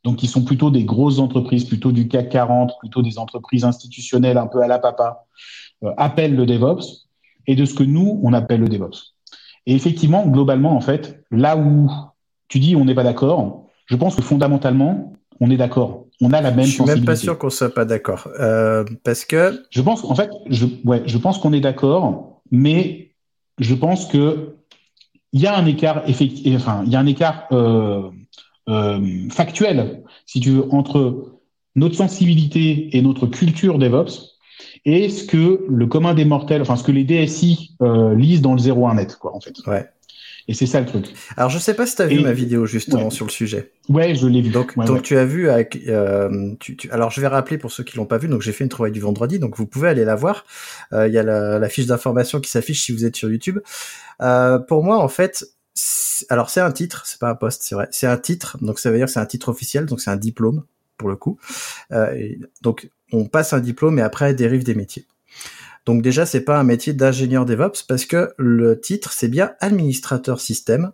donc 0.05 0.17
qui 0.17 0.27
sont 0.27 0.43
plutôt 0.43 0.71
des 0.71 0.85
grosses 0.85 1.19
entreprises, 1.19 1.65
plutôt 1.65 1.93
du 1.93 2.09
CAC 2.09 2.29
40, 2.31 2.73
plutôt 2.81 3.03
des 3.03 3.19
entreprises 3.19 3.65
institutionnelles 3.65 4.39
un 4.39 4.47
peu 4.47 4.61
à 4.63 4.67
la 4.67 4.79
papa, 4.79 5.27
euh, 5.85 5.93
appellent 5.97 6.35
le 6.35 6.47
DevOps, 6.47 7.09
et 7.47 7.55
de 7.55 7.65
ce 7.65 7.75
que 7.75 7.83
nous, 7.83 8.21
on 8.23 8.33
appelle 8.33 8.61
le 8.61 8.69
DevOps. 8.69 9.15
Et 9.67 9.75
effectivement, 9.75 10.27
globalement, 10.27 10.77
en 10.77 10.81
fait, 10.81 11.23
là 11.31 11.57
où 11.57 11.91
tu 12.49 12.59
dis 12.59 12.75
on 12.77 12.85
n'est 12.85 12.95
pas 12.95 13.05
d'accord, 13.05 13.69
je 13.87 13.97
pense 13.97 14.17
que 14.17 14.23
fondamentalement, 14.23 15.13
on 15.41 15.51
est 15.51 15.57
d'accord. 15.57 16.07
On 16.21 16.33
a 16.33 16.41
la 16.41 16.51
même. 16.51 16.67
Je 16.67 16.73
suis 16.73 16.85
même 16.85 17.05
pas 17.05 17.17
sûr 17.17 17.39
qu'on 17.39 17.51
soit 17.51 17.73
pas 17.73 17.85
d'accord, 17.85 18.29
euh, 18.39 18.85
parce 19.05 19.25
que. 19.25 19.65
Je 19.71 19.83
pense, 19.83 20.05
en 20.05 20.15
fait, 20.15 20.31
je, 20.49 20.67
ouais, 20.85 21.03
je 21.07 21.19
pense 21.19 21.39
qu'on 21.39 21.53
est 21.53 21.61
d'accord, 21.61 22.43
mais 22.51 23.12
je 23.59 23.75
pense 23.75 24.07
que 24.07 24.57
il 25.33 25.41
y 25.41 25.47
a 25.47 25.57
un 25.57 25.65
écart 25.67 26.09
effectif, 26.09 26.55
enfin, 26.57 26.83
il 26.85 26.93
y 26.93 26.97
a 26.97 27.01
un 27.01 27.07
écart 27.07 27.47
euh, 27.53 28.11
euh, 28.69 29.29
factuel, 29.31 30.03
si 30.27 30.41
tu 30.41 30.51
veux, 30.51 30.73
entre 30.73 31.39
notre 31.75 31.95
sensibilité 31.95 32.97
et 32.97 33.03
notre 33.03 33.27
culture 33.27 33.79
DevOps 33.79 34.33
et 34.85 35.09
ce 35.09 35.25
que 35.25 35.65
le 35.69 35.87
commun 35.87 36.15
des 36.15 36.25
mortels, 36.25 36.61
enfin 36.61 36.77
ce 36.77 36.85
que 36.85 36.93
les 36.93 37.05
DSI 37.05 37.77
euh, 37.83 38.15
lisent 38.15 38.43
dans 38.43 38.55
le 38.55 38.61
01 38.61 38.95
net, 38.95 39.17
quoi, 39.17 39.35
en 39.35 39.41
fait. 39.41 39.55
Ouais. 39.67 39.89
Et 40.49 40.55
c'est 40.55 40.67
ça 40.67 40.81
le 40.81 40.87
truc. 40.87 41.07
Alors 41.37 41.51
je 41.51 41.59
sais 41.59 41.75
pas 41.75 41.87
si 41.87 41.95
tu 41.95 42.03
as 42.03 42.07
vu 42.07 42.21
ma 42.21 42.33
vidéo 42.33 42.67
justement 42.67 43.05
ouais. 43.05 43.11
sur 43.11 43.25
le 43.27 43.31
sujet. 43.31 43.71
Ouais, 43.89 44.15
je 44.15 44.27
l'ai 44.27 44.43
vu. 44.43 44.51
Donc, 44.51 44.73
ouais, 44.77 44.85
donc 44.87 44.97
ouais. 44.97 45.03
tu 45.03 45.17
as 45.17 45.25
vu 45.25 45.49
avec. 45.49 45.79
Euh, 45.87 46.53
tu, 46.59 46.77
tu... 46.77 46.91
Alors 46.91 47.11
je 47.11 47.21
vais 47.21 47.29
rappeler 47.29 47.59
pour 47.59 47.71
ceux 47.71 47.85
qui 47.85 47.97
l'ont 47.97 48.07
pas 48.07 48.19
vu. 48.19 48.27
Donc 48.27 48.43
j'ai 48.43 48.53
fait 48.53 48.65
une 48.65 48.71
trouvaille 48.71 48.93
du 48.93 49.01
vendredi. 49.01 49.39
Donc 49.39 49.57
vous 49.57 49.67
pouvez 49.67 49.89
aller 49.89 50.05
la 50.05 50.17
voir. 50.17 50.45
Euh, 50.93 51.07
Il 51.07 51.15
y 51.15 51.19
a 51.19 51.23
la, 51.23 51.59
la 51.61 51.69
fiche 51.69 51.87
d'information 51.87 52.41
qui 52.41 52.51
s'affiche 52.51 52.85
si 52.85 52.93
vous 52.93 53.05
êtes 53.05 53.15
sur 53.15 53.31
YouTube. 53.31 53.61
Euh, 54.21 54.59
pour 54.59 54.83
moi 54.83 54.99
en 54.99 55.09
fait, 55.09 55.45
alors 56.29 56.51
c'est 56.51 56.61
un 56.61 56.73
titre, 56.73 57.07
c'est 57.07 57.21
pas 57.21 57.31
un 57.31 57.35
poste, 57.37 57.63
c'est 57.63 57.75
vrai. 57.75 57.89
C'est 57.93 58.07
un 58.07 58.19
titre, 58.19 58.59
donc 58.63 58.79
ça 58.79 58.91
veut 58.91 58.97
dire 58.97 59.07
que 59.07 59.13
c'est 59.13 59.21
un 59.21 59.27
titre 59.27 59.49
officiel, 59.49 59.87
donc 59.87 60.01
c'est 60.01 60.11
un 60.11 60.17
diplôme 60.17 60.65
pour 60.99 61.09
le 61.09 61.17
coup. 61.17 61.39
Euh, 61.93 62.29
donc 62.63 62.91
on 63.13 63.27
passe 63.27 63.53
un 63.53 63.61
diplôme 63.61 63.99
et 63.99 64.03
après 64.03 64.35
dérive 64.35 64.65
des 64.65 64.75
métiers. 64.75 65.07
Donc 65.87 66.03
déjà 66.03 66.27
c'est 66.27 66.43
pas 66.43 66.59
un 66.59 66.65
métier 66.65 66.93
d'ingénieur 66.93 67.45
DevOps 67.45 67.85
parce 67.89 68.05
que 68.05 68.33
le 68.39 68.81
titre 68.81 69.13
c'est 69.13 69.29
bien 69.29 69.53
administrateur 69.61 70.41
système 70.41 70.93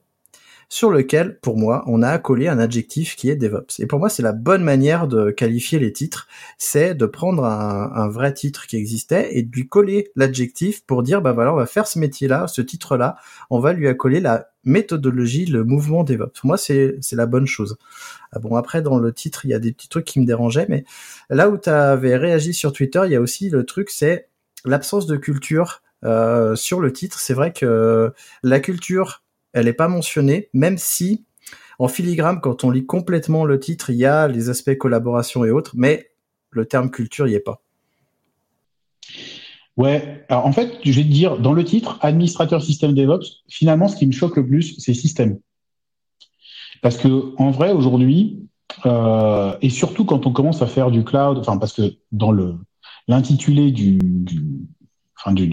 sur 0.70 0.91
lequel, 0.91 1.39
pour 1.41 1.57
moi, 1.57 1.82
on 1.86 2.03
a 2.03 2.09
accolé 2.09 2.47
un 2.47 2.59
adjectif 2.59 3.16
qui 3.16 3.30
est 3.30 3.36
DevOps. 3.36 3.80
Et 3.80 3.86
pour 3.86 3.99
moi, 3.99 4.11
c'est 4.11 4.22
la 4.22 4.32
bonne 4.32 4.62
manière 4.62 5.09
de 5.09 5.30
qualifier 5.30 5.78
les 5.78 5.93
titres, 5.93 6.28
c'est 6.59 6.95
de 6.95 7.07
prendre 7.07 7.45
un, 7.45 8.09
vrai 8.09 8.34
titre 8.34 8.66
qui 8.66 8.76
existait 8.76 9.36
et 9.36 9.43
de 9.43 9.51
lui 9.51 9.66
coller 9.66 10.11
l'adjectif 10.14 10.84
pour 10.84 11.03
dire, 11.03 11.22
bah 11.22 11.32
voilà, 11.32 11.53
on 11.53 11.57
va 11.57 11.66
faire 11.66 11.86
ce 11.86 11.99
métier-là, 11.99 12.47
ce 12.49 12.61
titre-là, 12.61 13.16
on 13.51 13.61
va 13.61 13.72
lui 13.72 13.89
accoler 13.89 14.20
la 14.20 14.49
méthodologie, 14.64 15.47
le 15.47 15.64
mouvement 15.64 16.05
DevOps. 16.05 16.39
Pour 16.39 16.47
moi, 16.47 16.59
c'est 16.59 16.99
la 17.12 17.26
bonne 17.26 17.47
chose. 17.47 17.78
Ah 18.32 18.39
bon, 18.39 18.55
après, 18.57 18.82
dans 18.82 18.99
le 18.99 19.12
titre, 19.12 19.47
il 19.47 19.51
y 19.51 19.55
a 19.55 19.59
des 19.59 19.72
petits 19.72 19.89
trucs 19.89 20.05
qui 20.05 20.20
me 20.20 20.26
dérangeaient, 20.26 20.66
mais 20.68 20.84
là 21.30 21.49
où 21.49 21.57
tu 21.57 21.70
avais 21.70 22.16
réagi 22.16 22.53
sur 22.53 22.72
Twitter, 22.74 23.01
il 23.07 23.12
y 23.12 23.16
a 23.16 23.20
aussi 23.20 23.49
le 23.49 23.64
truc, 23.64 23.89
c'est 23.89 24.28
l'absence 24.64 25.06
de 25.06 25.16
culture 25.16 25.82
euh, 26.04 26.56
sur 26.56 26.80
le 26.80 26.92
titre. 26.92 27.18
C'est 27.18 27.34
vrai 27.34 27.52
que 27.52 28.12
la 28.42 28.61
culture 28.61 29.22
elle 29.52 29.64
n'est 29.64 29.72
pas 29.72 29.88
mentionnée, 29.88 30.50
même 30.52 30.78
si 30.78 31.24
en 31.78 31.88
filigrane, 31.88 32.40
quand 32.40 32.64
on 32.64 32.70
lit 32.70 32.86
complètement 32.86 33.44
le 33.44 33.61
titre, 33.61 33.90
il 33.90 33.96
y 33.96 34.04
a 34.04 34.26
les 34.28 34.50
aspects 34.50 34.76
collaboration 34.76 35.44
et 35.44 35.50
autres, 35.50 35.72
mais 35.74 36.11
le 36.50 36.66
terme 36.66 36.90
culture 36.90 37.28
y 37.28 37.34
est 37.34 37.40
pas. 37.40 37.62
Ouais, 39.76 40.24
alors 40.28 40.44
en 40.44 40.52
fait, 40.52 40.72
je 40.84 40.90
vais 40.90 41.04
te 41.04 41.12
dire, 41.12 41.38
dans 41.38 41.52
le 41.52 41.62
titre, 41.62 41.98
administrateur 42.00 42.62
système 42.62 42.94
DevOps, 42.94 43.44
finalement, 43.48 43.86
ce 43.86 43.96
qui 43.96 44.06
me 44.06 44.12
choque 44.12 44.36
le 44.36 44.46
plus, 44.46 44.74
c'est 44.78 44.92
système. 44.92 45.38
Parce 46.82 46.96
que 46.96 47.32
en 47.36 47.52
vrai, 47.52 47.72
aujourd'hui, 47.72 48.48
euh, 48.86 49.56
et 49.62 49.70
surtout 49.70 50.04
quand 50.04 50.26
on 50.26 50.32
commence 50.32 50.62
à 50.62 50.66
faire 50.66 50.90
du 50.90 51.04
cloud, 51.04 51.38
enfin 51.38 51.59
parce 51.59 51.72
que 51.72 51.94
dans 52.11 52.32
le 52.32 52.56
l'intitulé 53.09 53.72
du, 53.72 53.98
enfin 55.18 55.32
du, 55.32 55.48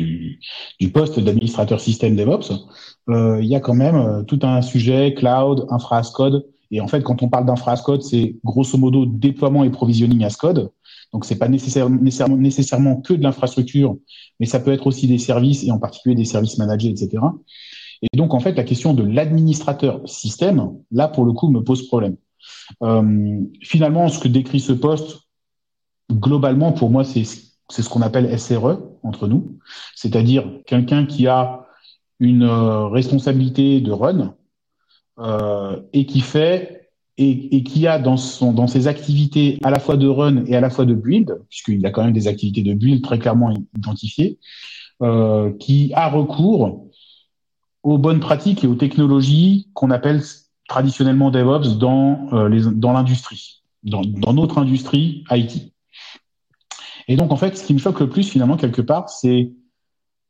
du, 0.80 0.89
poste 0.91 1.20
d'administrateur 1.20 1.80
système 1.80 2.16
DevOps, 2.16 2.68
euh, 3.10 3.39
il 3.41 3.47
y 3.47 3.56
a 3.56 3.60
quand 3.60 3.74
même 3.74 3.95
euh, 3.95 4.24
tout 4.24 4.39
un 4.43 4.62
sujet 4.62 5.14
cloud, 5.14 5.66
infra 5.70 5.99
as 5.99 6.12
code. 6.12 6.45
Et 6.72 6.82
en 6.82 6.88
fait, 6.88 7.01
quand 7.01 7.24
on 7.24 7.30
parle 7.30 7.45
d'infra 7.45 7.72
as 7.72 7.82
code, 7.82 8.03
c'est 8.03 8.36
grosso 8.43 8.78
modo 8.78 9.06
déploiement 9.06 9.64
et 9.64 9.70
provisioning 9.70 10.24
as 10.24 10.36
code. 10.36 10.72
Donc, 11.14 11.26
c'est 11.26 11.38
pas 11.38 11.47
nécessairement, 11.47 12.01
nécessairement, 12.01 12.38
nécessairement 12.38 12.95
que 12.97 13.14
de 13.14 13.24
l'infrastructure, 13.24 13.97
mais 14.39 14.45
ça 14.45 14.60
peut 14.60 14.72
être 14.72 14.88
aussi 14.88 15.08
des 15.08 15.18
services 15.18 15.64
et 15.64 15.72
en 15.72 15.80
particulier 15.80 16.16
des 16.16 16.26
services 16.26 16.58
managés, 16.58 16.89
etc. 16.89 17.24
Et 18.01 18.18
donc, 18.18 18.34
en 18.34 18.39
fait, 18.39 18.53
la 18.53 18.64
question 18.64 18.93
de 18.93 19.03
l'administrateur 19.03 20.01
système, 20.06 20.74
là, 20.91 21.08
pour 21.08 21.24
le 21.24 21.32
coup, 21.32 21.49
me 21.49 21.62
pose 21.62 21.88
problème. 21.88 22.18
Euh, 22.84 23.39
finalement, 23.62 24.10
ce 24.10 24.20
que 24.20 24.28
décrit 24.28 24.60
ce 24.60 24.74
poste, 24.74 25.20
globalement, 26.12 26.72
pour 26.74 26.89
moi, 26.89 27.03
c'est 27.03 27.24
c'est 27.70 27.82
ce 27.82 27.89
qu'on 27.89 28.01
appelle 28.01 28.38
SRE 28.39 28.80
entre 29.03 29.28
nous, 29.28 29.57
c'est-à-dire 29.95 30.45
quelqu'un 30.66 31.05
qui 31.05 31.28
a 31.28 31.66
une 32.20 32.43
euh, 32.43 32.88
responsabilité 32.88 33.82
de 33.82 33.91
run 33.91 34.36
euh, 35.20 35.82
et 35.93 36.05
qui 36.05 36.22
fait 36.22 36.91
et, 37.18 37.63
qui 37.63 37.88
a 37.88 37.97
dans 37.97 38.18
ses 38.18 38.88
activités 38.88 39.57
à 39.63 39.72
la 39.72 39.80
fois 39.80 39.95
de 39.95 40.05
run 40.05 40.43
et 40.47 40.55
à 40.57 40.59
la 40.59 40.70
fois 40.70 40.84
de 40.84 40.93
build, 40.93 41.41
puisqu'il 41.49 41.86
a 41.86 41.89
quand 41.91 42.03
même 42.03 42.11
des 42.11 42.28
activités 42.28 42.61
de 42.61 42.74
build 42.74 43.01
très 43.01 43.20
clairement 43.20 43.53
identifiées, 43.78 44.38
euh, 45.01 45.53
qui 45.53 45.93
a 45.95 46.09
recours 46.09 46.89
aux 47.84 47.97
bonnes 47.97 48.20
pratiques 48.20 48.66
et 48.66 48.68
aux 48.68 48.76
technologies 48.76 49.70
qu'on 49.74 49.91
appelle 49.91 50.22
traditionnellement 50.68 51.32
DevOps 51.32 51.78
dans 51.78 52.91
l'industrie, 52.91 53.63
dans, 53.84 54.01
dans 54.01 54.34
notre 54.34 54.57
industrie 54.57 55.24
IT. 55.32 55.72
Et 57.08 57.16
donc, 57.16 57.32
en 57.32 57.38
fait, 57.38 57.58
ce 57.58 57.64
qui 57.64 57.74
me 57.74 57.80
choque 57.80 57.99
le 57.99 58.10
plus, 58.10 58.30
finalement, 58.30 58.58
quelque 58.58 58.82
part, 58.82 59.10
c'est 59.10 59.51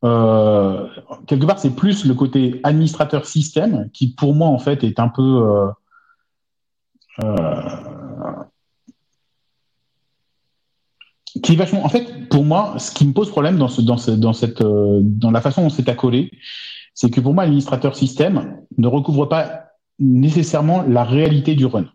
euh, 0.04 0.88
quelque 1.26 1.46
part, 1.46 1.60
c'est 1.60 1.76
plus 1.76 2.06
le 2.06 2.14
côté 2.14 2.60
administrateur 2.64 3.26
système 3.26 3.90
qui, 3.94 4.14
pour 4.14 4.36
moi, 4.36 4.48
en 4.50 4.60
fait, 4.60 4.84
est 4.84 5.00
un 5.00 5.08
peu 5.08 5.22
euh, 5.22 5.68
euh, 7.24 7.62
qui 11.42 11.54
est 11.54 11.56
vachement. 11.56 11.84
En 11.84 11.90
fait, 11.90 12.30
pour 12.30 12.44
moi, 12.44 12.76
ce 12.78 12.92
qui 12.92 13.08
me 13.08 13.14
pose 13.14 13.30
problème 13.30 13.58
dans, 13.58 13.68
ce, 13.68 13.82
dans, 13.82 13.98
ce, 13.98 14.12
dans, 14.12 14.34
cette, 14.34 14.62
dans 14.62 15.32
la 15.32 15.42
façon 15.42 15.64
dont 15.64 15.70
c'est 15.70 15.90
accolé, 15.90 16.32
c'est 16.94 17.10
que 17.10 17.20
pour 17.20 17.34
moi, 17.34 17.44
l'administrateur 17.44 17.96
système 17.96 18.62
ne 18.78 18.88
recouvre 18.88 19.26
pas 19.26 19.66
nécessairement 19.98 20.84
la 20.84 21.04
réalité 21.04 21.56
du 21.56 21.66
run. 21.66 21.86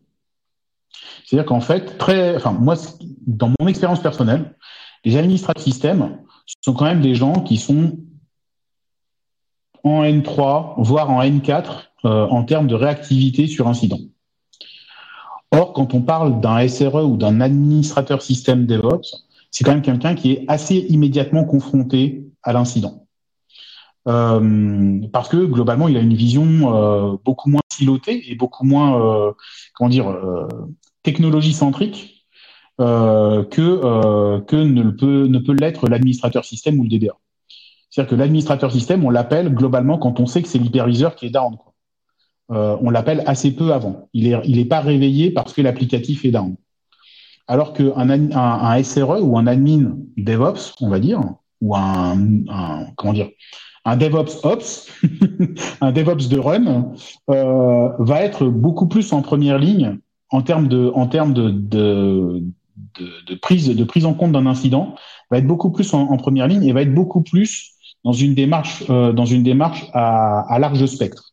C'est-à-dire 1.24 1.46
qu'en 1.46 1.60
fait, 1.60 1.96
très, 1.96 2.34
enfin, 2.34 2.52
moi, 2.52 2.74
dans 3.26 3.52
mon 3.60 3.68
expérience 3.68 4.00
personnelle, 4.02 4.56
les 5.04 5.16
administrateurs 5.16 5.62
système 5.62 6.18
sont 6.62 6.74
quand 6.74 6.84
même 6.84 7.00
des 7.00 7.14
gens 7.14 7.40
qui 7.42 7.56
sont 7.56 7.98
en 9.84 10.02
N3, 10.02 10.74
voire 10.78 11.10
en 11.10 11.22
N4 11.22 11.64
euh, 12.04 12.26
en 12.26 12.44
termes 12.44 12.66
de 12.66 12.74
réactivité 12.74 13.46
sur 13.46 13.68
incident. 13.68 13.98
Or, 15.52 15.72
quand 15.72 15.94
on 15.94 16.02
parle 16.02 16.40
d'un 16.40 16.66
SRE 16.68 17.04
ou 17.04 17.16
d'un 17.16 17.40
administrateur 17.40 18.22
système 18.22 18.66
DevOps, 18.66 19.26
c'est 19.50 19.64
quand 19.64 19.72
même 19.72 19.82
quelqu'un 19.82 20.14
qui 20.14 20.32
est 20.32 20.44
assez 20.48 20.76
immédiatement 20.76 21.44
confronté 21.44 22.24
à 22.42 22.52
l'incident. 22.52 23.06
Euh, 24.08 25.00
parce 25.12 25.28
que 25.28 25.44
globalement, 25.44 25.88
il 25.88 25.96
a 25.96 26.00
une 26.00 26.14
vision 26.14 26.74
euh, 26.74 27.16
beaucoup 27.24 27.50
moins 27.50 27.60
silotée 27.72 28.30
et 28.30 28.34
beaucoup 28.34 28.64
moins, 28.64 29.34
comment 29.74 29.90
dire, 29.90 30.14
technologie 31.02 31.52
centrique 31.52 32.19
que 32.80 34.40
que 34.40 34.56
ne 34.56 34.90
peut 34.90 35.26
ne 35.26 35.38
peut 35.38 35.54
l'être 35.54 35.88
l'administrateur 35.88 36.44
système 36.44 36.78
ou 36.80 36.84
le 36.84 36.88
DBA. 36.88 37.16
C'est-à-dire 37.90 38.10
que 38.10 38.14
l'administrateur 38.14 38.70
système, 38.70 39.04
on 39.04 39.10
l'appelle 39.10 39.52
globalement 39.52 39.98
quand 39.98 40.20
on 40.20 40.26
sait 40.26 40.42
que 40.42 40.48
c'est 40.48 40.58
l'hyperviseur 40.58 41.16
qui 41.16 41.26
est 41.26 41.30
down. 41.30 41.56
Euh, 42.52 42.76
on 42.80 42.90
l'appelle 42.90 43.22
assez 43.26 43.52
peu 43.52 43.72
avant. 43.72 44.08
Il 44.12 44.28
n'est 44.28 44.40
il 44.44 44.58
est 44.58 44.64
pas 44.64 44.80
réveillé 44.80 45.30
parce 45.30 45.52
que 45.52 45.60
l'applicatif 45.60 46.24
est 46.24 46.30
down. 46.30 46.56
Alors 47.48 47.72
qu'un 47.72 48.10
un, 48.10 48.30
un, 48.30 48.82
SRE 48.82 49.22
ou 49.22 49.36
un 49.36 49.46
admin 49.48 49.96
DevOps, 50.16 50.74
on 50.80 50.88
va 50.88 51.00
dire, 51.00 51.20
ou 51.60 51.74
un, 51.74 52.16
comment 52.96 53.12
dire, 53.12 53.28
un 53.84 53.96
DevOps 53.96 54.44
Ops, 54.44 54.88
un 55.80 55.90
DevOps 55.90 56.28
de 56.28 56.38
run, 56.38 56.92
euh, 57.30 57.88
va 57.98 58.22
être 58.22 58.46
beaucoup 58.46 58.86
plus 58.86 59.12
en 59.12 59.22
première 59.22 59.58
ligne 59.58 59.98
en 60.30 60.42
termes 60.42 60.68
de, 60.68 60.92
en 60.94 61.08
termes 61.08 61.34
de, 61.34 61.50
de, 61.50 62.42
de, 62.98 63.34
prise, 63.34 63.68
de 63.68 63.84
prise 63.84 64.04
en 64.04 64.14
compte 64.14 64.32
d'un 64.32 64.46
incident, 64.46 64.94
va 65.30 65.38
être 65.38 65.46
beaucoup 65.46 65.70
plus 65.70 65.92
en, 65.94 66.16
première 66.16 66.48
ligne 66.48 66.64
et 66.64 66.72
va 66.72 66.82
être 66.82 66.94
beaucoup 66.94 67.22
plus 67.22 67.72
dans 68.04 68.12
une 68.12 68.34
démarche, 68.34 68.84
euh, 68.90 69.12
dans 69.12 69.26
une 69.26 69.42
démarche 69.42 69.86
à 69.92 70.58
large 70.58 70.84
spectre. 70.86 71.29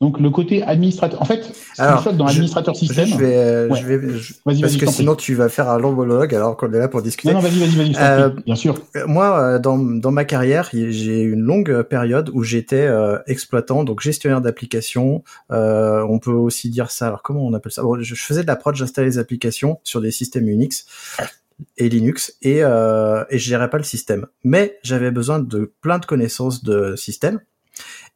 Donc 0.00 0.20
le 0.20 0.30
côté 0.30 0.62
administrateur, 0.62 1.20
en 1.20 1.24
fait, 1.24 1.52
alors, 1.76 2.12
dans 2.12 2.26
l'administrateur 2.26 2.76
système. 2.76 3.08
Je 3.08 3.16
vais, 3.16 3.36
euh, 3.36 3.74
je 3.74 3.84
vais, 3.84 3.98
parce 4.44 4.76
que 4.76 4.86
sinon 4.86 5.16
tu 5.16 5.34
vas 5.34 5.48
faire 5.48 5.68
un 5.68 5.78
long 5.78 5.90
monologue 5.90 6.32
alors 6.36 6.56
qu'on 6.56 6.72
est 6.72 6.78
là 6.78 6.86
pour 6.86 7.02
discuter. 7.02 7.32
Non, 7.32 7.40
non 7.42 7.48
vas-y, 7.48 7.58
vas-y, 7.58 7.92
vas-y, 7.92 7.96
euh, 7.98 8.30
bien 8.46 8.54
sûr. 8.54 8.76
Moi, 9.06 9.40
euh, 9.40 9.58
dans, 9.58 9.76
dans 9.76 10.12
ma 10.12 10.24
carrière, 10.24 10.68
j'ai 10.72 11.22
eu 11.22 11.32
une 11.32 11.40
longue 11.40 11.82
période 11.82 12.30
où 12.32 12.44
j'étais 12.44 12.86
euh, 12.86 13.18
exploitant, 13.26 13.82
donc 13.82 14.00
gestionnaire 14.00 14.40
d'applications. 14.40 15.24
Euh, 15.50 16.06
on 16.08 16.20
peut 16.20 16.30
aussi 16.30 16.70
dire 16.70 16.92
ça. 16.92 17.08
Alors 17.08 17.22
comment 17.22 17.44
on 17.44 17.52
appelle 17.52 17.72
ça? 17.72 17.82
Bon, 17.82 18.00
je, 18.00 18.14
faisais 18.14 18.42
de 18.42 18.46
la 18.46 18.54
prod, 18.54 18.76
j'installais 18.76 19.08
les 19.08 19.18
applications 19.18 19.80
sur 19.82 20.00
des 20.00 20.12
systèmes 20.12 20.48
Unix 20.48 20.86
et 21.76 21.88
Linux 21.88 22.36
et, 22.42 22.62
euh, 22.62 23.24
et 23.30 23.38
je 23.38 23.48
gérais 23.48 23.68
pas 23.68 23.78
le 23.78 23.84
système. 23.84 24.26
Mais 24.44 24.78
j'avais 24.84 25.10
besoin 25.10 25.40
de 25.40 25.72
plein 25.80 25.98
de 25.98 26.06
connaissances 26.06 26.62
de 26.62 26.94
système. 26.94 27.40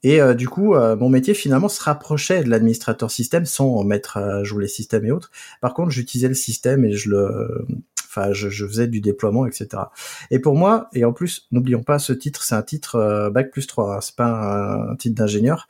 Et 0.03 0.20
euh, 0.20 0.34
du 0.34 0.48
coup, 0.48 0.74
euh, 0.74 0.96
mon 0.96 1.09
métier 1.09 1.34
finalement 1.34 1.68
se 1.68 1.82
rapprochait 1.82 2.42
de 2.42 2.50
l'administrateur 2.50 3.11
système 3.11 3.44
sans 3.44 3.84
mettre 3.84 4.16
à 4.16 4.42
jouer 4.42 4.62
les 4.62 4.68
systèmes 4.68 5.05
et 5.05 5.12
autres. 5.12 5.30
Par 5.61 5.74
contre, 5.74 5.90
j'utilisais 5.90 6.28
le 6.28 6.34
système 6.34 6.84
et 6.84 6.92
je 6.92 7.11
le, 7.11 7.66
enfin, 8.07 8.32
je, 8.32 8.66
faisais 8.66 8.88
du 8.88 9.00
déploiement, 9.00 9.46
etc. 9.46 9.84
Et 10.30 10.38
pour 10.38 10.57
moi, 10.57 10.88
et 10.92 11.05
en 11.05 11.12
plus, 11.12 11.46
n'oublions 11.53 11.82
pas, 11.82 11.98
ce 11.98 12.12
titre, 12.12 12.42
c'est 12.42 12.55
un 12.55 12.62
titre 12.62 12.96
euh, 12.96 13.30
bac 13.30 13.50
plus 13.50 13.66
3, 13.66 13.96
hein, 13.96 14.00
c'est 14.00 14.16
pas 14.16 14.26
un, 14.26 14.92
un 14.92 14.96
titre 14.96 15.14
d'ingénieur. 15.14 15.68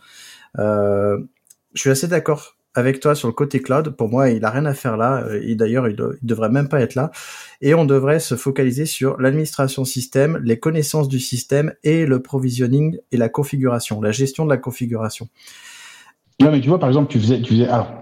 je 0.57 1.21
suis 1.75 1.91
assez 1.91 2.09
d'accord 2.09 2.57
avec 2.75 3.01
toi 3.01 3.15
sur 3.15 3.29
le 3.29 3.35
côté 3.35 3.61
cloud. 3.61 3.91
Pour 3.91 4.09
moi, 4.09 4.31
il 4.31 4.45
a 4.45 4.51
rien 4.51 4.65
à 4.65 4.75
faire 4.75 4.97
là. 4.97 5.25
Euh, 5.25 5.41
et 5.43 5.55
d'ailleurs, 5.55 5.89
il, 5.89 5.97
il, 6.23 6.27
devrait 6.27 6.49
même 6.49 6.69
pas 6.69 6.81
être 6.81 6.95
là. 6.95 7.11
Et 7.61 7.75
on 7.75 7.85
devrait 7.85 8.21
se 8.21 8.35
focaliser 8.35 8.87
sur 8.87 9.21
l'administration 9.21 9.85
système, 9.85 10.41
les 10.43 10.59
connaissances 10.59 11.09
du 11.09 11.21
système 11.21 11.73
et 11.85 12.07
le 12.07 12.23
provisioning 12.23 12.99
et 13.11 13.17
la 13.17 13.29
configuration, 13.29 14.01
la 14.01 14.13
gestion 14.13 14.45
de 14.45 14.51
la 14.51 14.57
configuration. 14.57 15.29
Non, 16.41 16.51
mais 16.51 16.61
tu 16.61 16.69
vois, 16.69 16.79
par 16.79 16.89
exemple, 16.89 17.11
tu 17.11 17.21
faisais, 17.21 17.41
tu 17.41 17.55
faisais, 17.55 17.69
alors, 17.69 17.93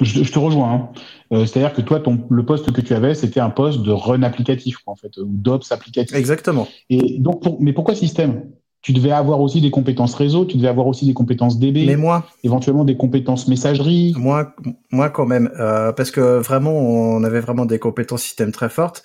je, 0.00 0.24
je 0.24 0.32
te 0.32 0.38
rejoins. 0.38 0.72
Hein. 0.72 0.88
Euh, 1.32 1.46
C'est-à-dire 1.46 1.72
que 1.72 1.82
toi, 1.82 2.00
ton, 2.00 2.26
le 2.30 2.44
poste 2.44 2.72
que 2.72 2.80
tu 2.80 2.94
avais, 2.94 3.14
c'était 3.14 3.40
un 3.40 3.50
poste 3.50 3.82
de 3.82 3.92
run 3.92 4.22
applicatif, 4.22 4.78
en 4.86 4.96
fait, 4.96 5.16
ou 5.18 5.26
d'ops 5.28 5.70
applicatif. 5.70 6.16
Exactement. 6.16 6.68
Et 6.88 7.18
donc, 7.18 7.42
pour, 7.42 7.60
mais 7.60 7.72
pourquoi 7.72 7.94
système? 7.94 8.44
Tu 8.82 8.92
devais 8.92 9.12
avoir 9.12 9.40
aussi 9.40 9.60
des 9.60 9.70
compétences 9.70 10.14
réseau, 10.14 10.46
tu 10.46 10.56
devais 10.56 10.68
avoir 10.68 10.86
aussi 10.86 11.06
des 11.06 11.12
compétences 11.12 11.58
DB, 11.58 11.84
mais 11.86 11.96
moi, 11.96 12.26
éventuellement 12.44 12.84
des 12.84 12.96
compétences 12.96 13.46
messagerie. 13.46 14.14
Moi, 14.16 14.54
moi 14.90 15.10
quand 15.10 15.26
même, 15.26 15.50
euh, 15.58 15.92
parce 15.92 16.10
que 16.10 16.38
vraiment, 16.38 16.72
on 16.72 17.22
avait 17.24 17.40
vraiment 17.40 17.66
des 17.66 17.78
compétences 17.78 18.22
système 18.22 18.52
très 18.52 18.70
fortes. 18.70 19.02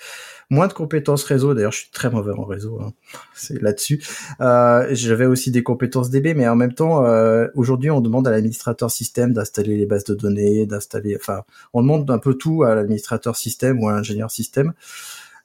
Moins 0.51 0.67
de 0.67 0.73
compétences 0.73 1.23
réseau, 1.23 1.55
d'ailleurs 1.55 1.71
je 1.71 1.79
suis 1.79 1.89
très 1.89 2.11
mauvais 2.11 2.31
en 2.31 2.45
réseau, 2.45 2.79
hein. 2.79 2.93
c'est 3.33 3.59
là-dessus. 3.59 4.03
Euh, 4.41 4.87
J'avais 4.91 5.25
aussi 5.25 5.49
des 5.49 5.63
compétences 5.63 6.11
DB, 6.11 6.35
mais 6.35 6.47
en 6.47 6.55
même 6.55 6.73
temps, 6.73 7.03
euh, 7.03 7.47
aujourd'hui 7.55 7.89
on 7.89 7.99
demande 7.99 8.27
à 8.27 8.31
l'administrateur 8.31 8.91
système 8.91 9.33
d'installer 9.33 9.75
les 9.75 9.87
bases 9.87 10.03
de 10.03 10.13
données, 10.13 10.67
d'installer, 10.67 11.17
enfin, 11.19 11.41
on 11.73 11.81
demande 11.81 12.09
un 12.11 12.19
peu 12.19 12.35
tout 12.35 12.61
à 12.61 12.75
l'administrateur 12.75 13.35
système 13.35 13.81
ou 13.81 13.89
à 13.89 13.93
l'ingénieur 13.93 14.29
système. 14.29 14.73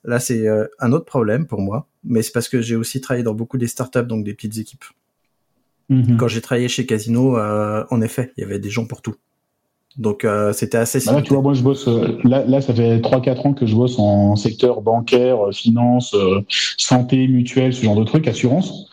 Là, 0.05 0.18
c'est 0.18 0.46
euh, 0.46 0.66
un 0.78 0.92
autre 0.92 1.05
problème 1.05 1.46
pour 1.46 1.61
moi, 1.61 1.88
mais 2.05 2.22
c'est 2.22 2.32
parce 2.32 2.48
que 2.48 2.61
j'ai 2.61 2.76
aussi 2.76 3.01
travaillé 3.01 3.24
dans 3.24 3.34
beaucoup 3.34 3.59
des 3.59 3.68
startups, 3.68 4.07
donc 4.07 4.24
des 4.24 4.34
petites 4.34 4.59
équipes. 4.59 4.84
Mm-hmm. 5.90 6.16
Quand 6.16 6.28
j'ai 6.28 6.40
travaillé 6.40 6.68
chez 6.68 6.86
Casino, 6.86 7.36
euh, 7.36 7.84
en 7.90 8.01
effet, 8.01 8.32
il 8.36 8.40
y 8.40 8.44
avait 8.44 8.59
des 8.59 8.70
gens 8.70 8.86
pour 8.86 9.03
tout. 9.03 9.16
Donc 9.98 10.24
euh, 10.24 10.53
c'était 10.53 10.78
assez 10.78 11.01
bah 11.05 11.14
là, 11.14 11.22
tu 11.22 11.32
vois, 11.32 11.42
moi 11.42 11.53
je 11.53 11.62
bosse 11.62 11.88
euh, 11.88 12.16
là, 12.22 12.44
là 12.46 12.61
ça 12.61 12.72
fait 12.72 13.01
3 13.01 13.20
4 13.20 13.46
ans 13.46 13.53
que 13.55 13.66
je 13.66 13.74
bosse 13.74 13.98
en 13.98 14.36
secteur 14.36 14.82
bancaire, 14.82 15.48
euh, 15.48 15.53
finance, 15.53 16.14
santé, 16.78 17.26
mutuelle, 17.26 17.74
ce 17.74 17.84
genre 17.84 17.96
de 17.96 18.05
trucs, 18.05 18.28
assurance. 18.28 18.86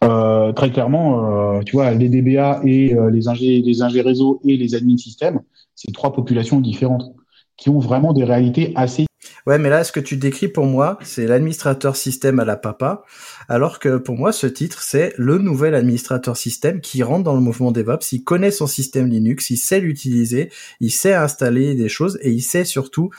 très 0.00 0.70
clairement, 0.70 1.60
tu 1.64 1.76
vois, 1.76 1.90
les 1.92 2.08
DBA 2.08 2.60
et 2.64 2.94
les 3.10 3.28
ingé 3.28 3.62
les 3.62 3.82
ingé 3.82 4.00
réseau 4.00 4.40
et 4.44 4.56
les 4.56 4.74
admin 4.74 4.96
systèmes, 4.96 5.40
c'est 5.74 5.92
trois 5.92 6.12
populations 6.12 6.60
différentes 6.60 7.12
qui 7.56 7.68
ont 7.68 7.78
vraiment 7.78 8.12
des 8.12 8.24
réalités 8.24 8.72
assez 8.76 9.06
Ouais, 9.46 9.58
mais 9.58 9.68
là, 9.68 9.84
ce 9.84 9.92
que 9.92 10.00
tu 10.00 10.16
décris 10.16 10.48
pour 10.48 10.64
moi, 10.64 10.98
c'est 11.02 11.26
l'administrateur 11.26 11.96
système 11.96 12.40
à 12.40 12.46
la 12.46 12.56
papa, 12.56 13.02
alors 13.46 13.78
que 13.78 13.98
pour 13.98 14.16
moi, 14.16 14.32
ce 14.32 14.46
titre, 14.46 14.80
c'est 14.80 15.12
le 15.18 15.36
nouvel 15.36 15.74
administrateur 15.74 16.36
système 16.36 16.80
qui 16.80 17.02
rentre 17.02 17.24
dans 17.24 17.34
le 17.34 17.40
mouvement 17.40 17.70
DevOps, 17.70 18.12
il 18.12 18.24
connaît 18.24 18.50
son 18.50 18.66
système 18.66 19.08
Linux, 19.08 19.50
il 19.50 19.58
sait 19.58 19.80
l'utiliser, 19.80 20.50
il 20.80 20.90
sait 20.90 21.12
installer 21.12 21.74
des 21.74 21.90
choses 21.90 22.18
et 22.22 22.30
il 22.30 22.40
sait 22.40 22.64
surtout 22.64 23.10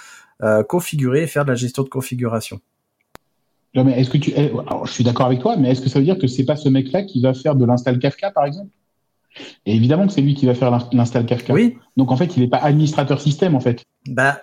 euh, 0.42 0.64
configurer 0.64 1.24
et 1.24 1.28
faire 1.28 1.46
de 1.46 1.52
la 1.52 1.56
gestion 1.56 1.84
de 1.84 1.90
configuration. 1.90 2.60
Non, 3.76 3.84
mais 3.84 4.00
est-ce 4.00 4.10
que 4.10 4.18
tu, 4.18 4.34
eh, 4.36 4.50
alors, 4.68 4.88
je 4.88 4.94
suis 4.94 5.04
d'accord 5.04 5.28
avec 5.28 5.42
toi, 5.42 5.58
mais 5.58 5.72
est-ce 5.72 5.82
que 5.82 5.90
ça 5.90 6.00
veut 6.00 6.06
dire 6.06 6.18
que 6.18 6.28
c'est 6.28 6.46
pas 6.46 6.56
ce 6.56 6.70
mec-là 6.70 7.04
qui 7.04 7.22
va 7.22 7.34
faire 7.36 7.56
de 7.56 7.66
l'install 7.66 8.00
Kafka, 8.00 8.32
par 8.32 8.46
exemple? 8.46 8.72
Et 9.66 9.76
évidemment 9.76 10.08
que 10.08 10.14
c'est 10.14 10.22
lui 10.22 10.34
qui 10.34 10.46
va 10.46 10.56
faire 10.56 10.72
l'install 10.92 11.26
Kafka. 11.26 11.54
Oui. 11.54 11.78
Donc 11.98 12.12
en 12.12 12.18
fait, 12.18 12.36
il 12.36 12.42
n'est 12.42 12.50
pas 12.50 12.58
administrateur 12.58 13.22
système, 13.22 13.54
en 13.54 13.60
fait. 13.60 13.84
Bah, 14.08 14.42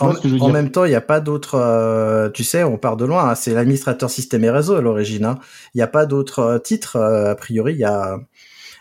en, 0.00 0.48
même 0.50 0.70
temps, 0.70 0.84
il 0.84 0.88
n'y 0.88 0.94
a 0.94 1.02
pas 1.02 1.20
d'autre. 1.20 1.54
Euh, 1.54 2.30
tu 2.30 2.44
sais, 2.44 2.64
on 2.64 2.78
part 2.78 2.96
de 2.96 3.04
loin. 3.04 3.30
Hein, 3.30 3.34
c'est 3.34 3.52
l'administrateur 3.52 4.10
système 4.10 4.44
et 4.44 4.50
réseau 4.50 4.74
à 4.74 4.80
l'origine. 4.80 5.24
Hein. 5.24 5.38
Il 5.74 5.78
n'y 5.78 5.82
a 5.82 5.88
pas 5.88 6.06
d'autres 6.06 6.38
euh, 6.38 6.58
titres. 6.58 6.96
Euh, 6.96 7.32
a 7.32 7.34
priori, 7.34 7.74
il 7.74 7.78
y 7.78 7.84
a, 7.84 8.18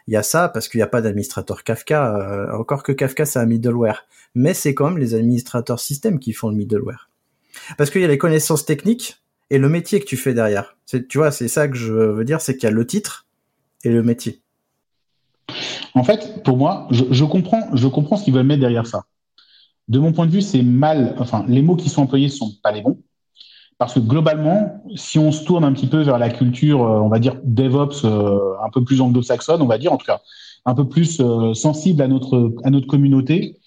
il 0.07 0.13
y 0.13 0.17
a 0.17 0.23
ça 0.23 0.47
parce 0.47 0.69
qu'il 0.69 0.79
n'y 0.79 0.83
a 0.83 0.87
pas 0.87 1.01
d'administrateur 1.01 1.63
Kafka. 1.63 2.49
encore 2.57 2.83
que 2.83 2.91
Kafka, 2.91 3.25
c'est 3.25 3.39
un 3.39 3.45
middleware. 3.45 4.05
Mais 4.35 4.53
c'est 4.53 4.73
quand 4.73 4.89
même 4.89 4.97
les 4.97 5.13
administrateurs 5.13 5.79
système 5.79 6.19
qui 6.19 6.31
font 6.31 6.49
le 6.49 6.55
middleware. 6.55 7.09
Parce 7.77 7.89
qu'il 7.89 8.01
y 8.01 8.05
a 8.05 8.07
les 8.07 8.17
connaissances 8.17 8.65
techniques 8.65 9.21
et 9.49 9.57
le 9.57 9.67
métier 9.67 9.99
que 9.99 10.05
tu 10.05 10.15
fais 10.15 10.33
derrière. 10.33 10.77
C'est, 10.85 11.09
tu 11.09 11.17
vois, 11.17 11.31
c'est 11.31 11.49
ça 11.49 11.67
que 11.67 11.75
je 11.75 11.93
veux 11.93 12.23
dire, 12.23 12.39
c'est 12.39 12.55
qu'il 12.55 12.63
y 12.63 12.71
a 12.71 12.75
le 12.75 12.87
titre 12.87 13.27
et 13.83 13.89
le 13.89 14.01
métier. 14.01 14.41
En 15.93 16.05
fait, 16.05 16.41
pour 16.45 16.55
moi, 16.55 16.87
je, 16.91 17.03
je 17.11 17.25
comprends, 17.25 17.69
je 17.75 17.87
comprends 17.89 18.15
ce 18.15 18.23
qu'ils 18.23 18.33
veulent 18.33 18.45
mettre 18.45 18.61
derrière 18.61 18.87
ça. 18.87 19.03
De 19.91 19.99
mon 19.99 20.13
point 20.13 20.25
de 20.25 20.31
vue, 20.31 20.41
c'est 20.41 20.61
mal. 20.61 21.15
Enfin, 21.19 21.43
les 21.49 21.61
mots 21.61 21.75
qui 21.75 21.89
sont 21.89 22.03
employés 22.03 22.29
sont 22.29 22.49
pas 22.63 22.71
les 22.71 22.81
bons. 22.81 22.97
Parce 23.77 23.95
que 23.95 23.99
globalement, 23.99 24.81
si 24.95 25.19
on 25.19 25.33
se 25.33 25.43
tourne 25.43 25.65
un 25.65 25.73
petit 25.73 25.87
peu 25.87 26.01
vers 26.01 26.17
la 26.17 26.29
culture, 26.29 26.81
euh, 26.81 27.01
on 27.01 27.09
va 27.09 27.19
dire 27.19 27.35
DevOps, 27.43 28.05
euh, 28.05 28.53
un 28.63 28.69
peu 28.69 28.85
plus 28.85 29.01
anglo-saxonne, 29.01 29.61
on 29.61 29.65
va 29.65 29.77
dire 29.77 29.91
en 29.91 29.97
tout 29.97 30.05
cas, 30.05 30.21
un 30.63 30.75
peu 30.75 30.87
plus 30.87 31.19
euh, 31.19 31.53
sensible 31.53 32.01
à 32.01 32.07
notre 32.07 32.53
à 32.63 32.69
notre 32.69 32.87
communauté, 32.87 33.59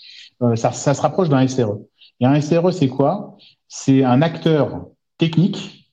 ça, 0.54 0.72
se 0.72 1.00
rapproche 1.02 1.28
d'un 1.28 1.46
SRE. 1.46 1.78
Et 2.20 2.26
un 2.26 2.40
SRE, 2.40 2.72
c'est 2.72 2.88
quoi? 2.88 3.36
C'est 3.68 4.02
un 4.02 4.22
acteur 4.22 4.86
technique 5.18 5.92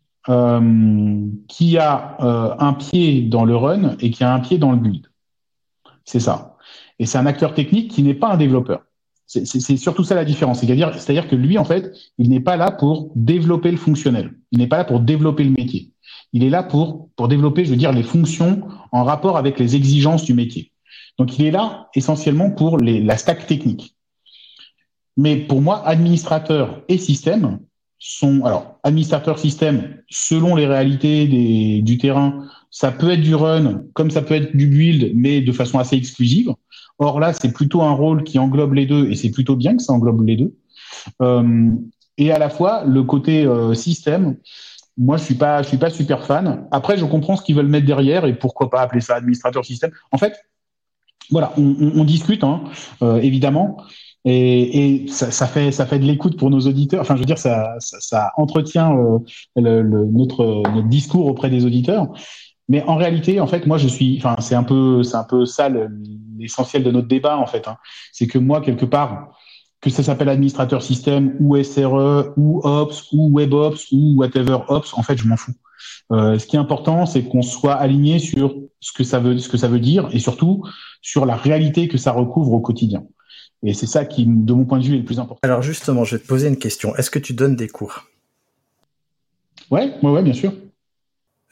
qui 1.47 1.77
a 1.77 2.17
un 2.19 2.73
pied 2.73 3.23
dans 3.23 3.43
le 3.43 3.55
run 3.55 3.97
et 3.99 4.11
qui 4.11 4.23
a 4.23 4.33
un 4.33 4.39
pied 4.39 4.57
dans 4.57 4.71
le 4.71 4.77
build. 4.77 5.07
C'est 6.05 6.19
ça. 6.19 6.57
Et 6.99 7.05
c'est 7.05 7.17
un 7.17 7.25
acteur 7.25 7.53
technique 7.53 7.91
qui 7.91 8.03
n'est 8.03 8.13
pas 8.13 8.29
un 8.29 8.37
développeur. 8.37 8.81
C'est 9.31 9.77
surtout 9.77 10.03
ça 10.03 10.13
la 10.13 10.25
différence. 10.25 10.59
C'est-à-dire, 10.59 11.27
que 11.29 11.35
lui, 11.37 11.57
en 11.57 11.63
fait, 11.63 11.93
il 12.17 12.29
n'est 12.29 12.41
pas 12.41 12.57
là 12.57 12.69
pour 12.69 13.11
développer 13.15 13.71
le 13.71 13.77
fonctionnel. 13.77 14.33
Il 14.51 14.59
n'est 14.59 14.67
pas 14.67 14.77
là 14.77 14.83
pour 14.83 14.99
développer 14.99 15.45
le 15.45 15.51
métier. 15.51 15.91
Il 16.33 16.43
est 16.43 16.49
là 16.49 16.63
pour, 16.63 17.09
pour 17.15 17.29
développer, 17.29 17.63
je 17.63 17.69
veux 17.69 17.77
dire, 17.77 17.93
les 17.93 18.03
fonctions 18.03 18.63
en 18.91 19.05
rapport 19.05 19.37
avec 19.37 19.57
les 19.57 19.77
exigences 19.77 20.25
du 20.25 20.33
métier. 20.33 20.73
Donc, 21.17 21.39
il 21.39 21.45
est 21.45 21.51
là 21.51 21.87
essentiellement 21.95 22.51
pour 22.51 22.77
la 22.77 23.15
stack 23.15 23.47
technique. 23.47 23.95
Mais 25.15 25.37
pour 25.37 25.61
moi, 25.61 25.87
administrateur 25.87 26.83
et 26.89 26.97
système 26.97 27.59
sont, 27.99 28.43
alors, 28.43 28.79
administrateur 28.83 29.39
système, 29.39 30.01
selon 30.09 30.55
les 30.55 30.67
réalités 30.67 31.81
du 31.81 31.97
terrain, 31.97 32.47
ça 32.69 32.91
peut 32.91 33.11
être 33.11 33.21
du 33.21 33.35
run, 33.35 33.83
comme 33.93 34.11
ça 34.11 34.21
peut 34.21 34.33
être 34.33 34.57
du 34.57 34.67
build, 34.67 35.13
mais 35.15 35.39
de 35.39 35.51
façon 35.53 35.79
assez 35.79 35.95
exclusive. 35.95 36.53
Or 37.03 37.19
là, 37.19 37.33
c'est 37.33 37.51
plutôt 37.51 37.81
un 37.81 37.93
rôle 37.93 38.23
qui 38.23 38.37
englobe 38.37 38.73
les 38.73 38.85
deux, 38.85 39.09
et 39.09 39.15
c'est 39.15 39.31
plutôt 39.31 39.55
bien 39.55 39.75
que 39.75 39.81
ça 39.81 39.91
englobe 39.91 40.23
les 40.23 40.35
deux. 40.35 40.53
Euh, 41.21 41.71
et 42.19 42.31
à 42.31 42.37
la 42.37 42.49
fois, 42.49 42.83
le 42.85 43.01
côté 43.01 43.43
euh, 43.43 43.73
système, 43.73 44.37
moi, 44.97 45.17
je 45.17 45.23
suis 45.23 45.33
pas, 45.33 45.63
je 45.63 45.67
suis 45.67 45.77
pas 45.77 45.89
super 45.89 46.23
fan. 46.23 46.67
Après, 46.69 46.97
je 46.97 47.05
comprends 47.05 47.37
ce 47.37 47.41
qu'ils 47.43 47.55
veulent 47.55 47.65
mettre 47.65 47.87
derrière, 47.87 48.25
et 48.25 48.35
pourquoi 48.37 48.69
pas 48.69 48.81
appeler 48.81 49.01
ça 49.01 49.15
administrateur 49.15 49.65
système. 49.65 49.89
En 50.11 50.19
fait, 50.19 50.33
voilà, 51.31 51.53
on, 51.57 51.75
on, 51.79 52.01
on 52.01 52.03
discute, 52.03 52.43
hein, 52.43 52.65
euh, 53.01 53.19
évidemment. 53.19 53.77
Et, 54.23 55.03
et 55.03 55.07
ça, 55.07 55.31
ça, 55.31 55.47
fait 55.47 55.71
ça 55.71 55.87
fait 55.87 55.97
de 55.97 56.05
l'écoute 56.05 56.37
pour 56.37 56.51
nos 56.51 56.59
auditeurs. 56.59 57.01
Enfin, 57.01 57.15
je 57.15 57.21
veux 57.21 57.25
dire, 57.25 57.39
ça, 57.39 57.77
ça, 57.79 57.97
ça 57.99 58.31
entretient 58.37 58.95
euh, 58.95 59.17
le, 59.55 59.81
le, 59.81 60.05
notre, 60.05 60.61
notre 60.71 60.87
discours 60.87 61.25
auprès 61.25 61.49
des 61.49 61.65
auditeurs. 61.65 62.13
Mais 62.69 62.83
en 62.83 62.95
réalité, 62.95 63.39
en 63.39 63.47
fait, 63.47 63.65
moi, 63.65 63.79
je 63.79 63.87
suis. 63.87 64.17
Enfin, 64.17 64.35
c'est 64.39 64.55
un 64.55 64.63
peu 64.63 65.01
c'est 65.01 65.17
un 65.17 65.23
peu 65.23 65.45
ça 65.45 65.67
l'essentiel 66.41 66.83
de 66.83 66.91
notre 66.91 67.07
débat, 67.07 67.37
en 67.37 67.45
fait. 67.45 67.67
Hein. 67.67 67.77
C'est 68.11 68.27
que 68.27 68.37
moi, 68.37 68.61
quelque 68.61 68.85
part, 68.85 69.37
que 69.81 69.89
ça 69.89 70.03
s'appelle 70.03 70.29
administrateur 70.29 70.83
système 70.83 71.35
ou 71.39 71.61
SRE 71.61 72.33
ou 72.37 72.61
Ops 72.63 73.07
ou 73.11 73.31
WebOps 73.37 73.91
ou 73.91 74.15
whatever 74.17 74.59
Ops, 74.67 74.93
en 74.93 75.03
fait, 75.03 75.17
je 75.17 75.27
m'en 75.27 75.37
fous. 75.37 75.53
Euh, 76.11 76.37
ce 76.37 76.45
qui 76.45 76.55
est 76.55 76.59
important, 76.59 77.05
c'est 77.05 77.23
qu'on 77.23 77.41
soit 77.41 77.73
aligné 77.73 78.19
sur 78.19 78.55
ce 78.79 78.91
que 78.93 79.03
ça 79.03 79.19
veut 79.19 79.37
ce 79.37 79.49
que 79.49 79.57
ça 79.57 79.67
veut 79.67 79.79
dire 79.79 80.09
et 80.11 80.19
surtout 80.19 80.63
sur 81.01 81.25
la 81.25 81.35
réalité 81.35 81.87
que 81.87 81.97
ça 81.97 82.11
recouvre 82.11 82.51
au 82.53 82.59
quotidien. 82.59 83.03
Et 83.63 83.73
c'est 83.73 83.87
ça 83.87 84.05
qui, 84.05 84.25
de 84.25 84.53
mon 84.53 84.65
point 84.65 84.79
de 84.79 84.83
vue, 84.83 84.95
est 84.95 84.99
le 84.99 85.05
plus 85.05 85.19
important. 85.19 85.39
Alors 85.43 85.61
justement, 85.61 86.03
je 86.03 86.15
vais 86.15 86.21
te 86.21 86.27
poser 86.27 86.47
une 86.47 86.57
question. 86.57 86.95
Est-ce 86.95 87.11
que 87.11 87.19
tu 87.19 87.33
donnes 87.33 87.55
des 87.55 87.67
cours? 87.67 88.03
Ouais, 89.69 89.93
ouais, 90.03 90.11
ouais, 90.11 90.23
bien 90.23 90.33
sûr. 90.33 90.53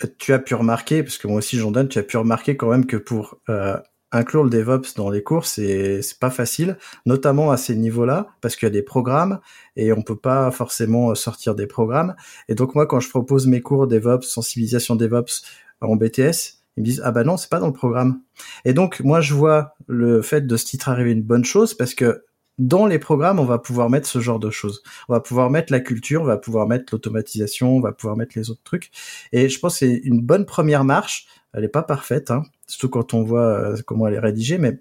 Euh, 0.04 0.08
tu 0.18 0.34
as 0.34 0.40
pu 0.40 0.56
remarquer, 0.56 1.04
parce 1.04 1.18
que 1.18 1.28
moi 1.28 1.38
aussi 1.38 1.58
j'en 1.58 1.72
donne, 1.72 1.88
tu 1.88 2.00
as 2.00 2.04
pu 2.04 2.18
remarquer 2.18 2.58
quand 2.58 2.70
même 2.70 2.86
que 2.86 2.98
pour 2.98 3.38
euh, 3.50 3.78
inclure 4.12 4.44
le 4.44 4.50
DevOps 4.50 4.96
dans 4.96 5.10
les 5.10 5.24
cours, 5.24 5.46
c'est 5.46 6.02
pas 6.20 6.30
facile, 6.30 6.78
notamment 7.06 7.52
à 7.52 7.58
ces 7.58 7.76
niveaux-là, 7.76 8.28
parce 8.42 8.56
qu'il 8.56 8.66
y 8.66 8.72
a 8.72 8.74
des 8.74 8.82
programmes 8.82 9.40
et 9.76 9.94
on 9.94 10.02
peut 10.02 10.16
pas 10.16 10.50
forcément 10.52 11.14
sortir 11.16 11.56
des 11.56 11.68
programmes. 11.68 12.16
Et 12.48 12.56
donc 12.56 12.76
moi, 12.76 12.88
quand 12.88 13.00
je 13.00 13.10
propose 13.10 13.48
mes 13.48 13.62
cours 13.62 13.88
DevOps, 13.88 14.24
sensibilisation 14.24 14.96
DevOps 14.96 15.44
en 15.82 15.96
BTS, 15.96 16.60
ils 16.78 16.82
me 16.82 16.86
disent 16.86 17.02
ah 17.04 17.12
bah 17.12 17.24
non 17.24 17.38
c'est 17.38 17.50
pas 17.50 17.60
dans 17.60 17.68
le 17.68 17.74
programme. 17.74 18.22
Et 18.64 18.74
donc 18.74 19.02
moi 19.02 19.22
je 19.22 19.34
vois 19.34 19.76
le 19.88 20.22
fait 20.22 20.48
de 20.48 20.58
ce 20.58 20.66
titre 20.66 20.90
arriver 20.90 21.12
une 21.12 21.24
bonne 21.24 21.44
chose 21.44 21.74
parce 21.74 21.94
que 21.94 22.24
dans 22.58 22.86
les 22.86 23.00
programmes 23.00 23.40
on 23.40 23.46
va 23.46 23.60
pouvoir 23.60 23.90
mettre 23.90 24.08
ce 24.08 24.20
genre 24.20 24.40
de 24.40 24.50
choses. 24.50 24.82
On 25.10 25.14
va 25.14 25.20
pouvoir 25.20 25.50
mettre 25.50 25.74
la 25.74 25.82
culture 25.82 26.22
on 26.22 26.26
va 26.26 26.38
pouvoir 26.38 26.68
mettre 26.68 26.94
l'automatisation 26.94 27.76
on 27.76 27.82
va 27.82 27.92
pouvoir 27.92 28.16
mettre 28.16 28.38
les 28.38 28.50
autres 28.50 28.64
trucs. 28.64 28.92
Et 29.34 29.50
je 29.50 29.60
pense 29.60 29.74
que 29.74 29.80
c'est 29.80 30.02
une 30.04 30.22
bonne 30.22 30.46
première 30.46 30.86
marche. 30.86 31.28
Elle 31.54 31.66
est 31.66 31.68
pas 31.68 31.84
parfaite 31.84 32.32
hein, 32.32 32.44
surtout 32.70 32.90
quand 32.90 33.14
on 33.14 33.24
voit 33.24 33.72
euh, 33.72 33.78
comment 33.86 34.08
elle 34.08 34.16
est 34.16 34.20
rédigée 34.20 34.58
mais 34.58 34.80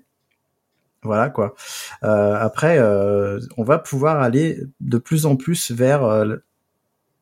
voilà 1.03 1.31
quoi. 1.31 1.55
Euh, 2.03 2.35
après, 2.35 2.79
euh, 2.79 3.41
on 3.57 3.63
va 3.63 3.79
pouvoir 3.79 4.21
aller 4.21 4.59
de 4.81 4.99
plus 4.99 5.27
en 5.27 5.37
plus 5.37 5.71
vers 5.71 6.05
euh, 6.05 6.37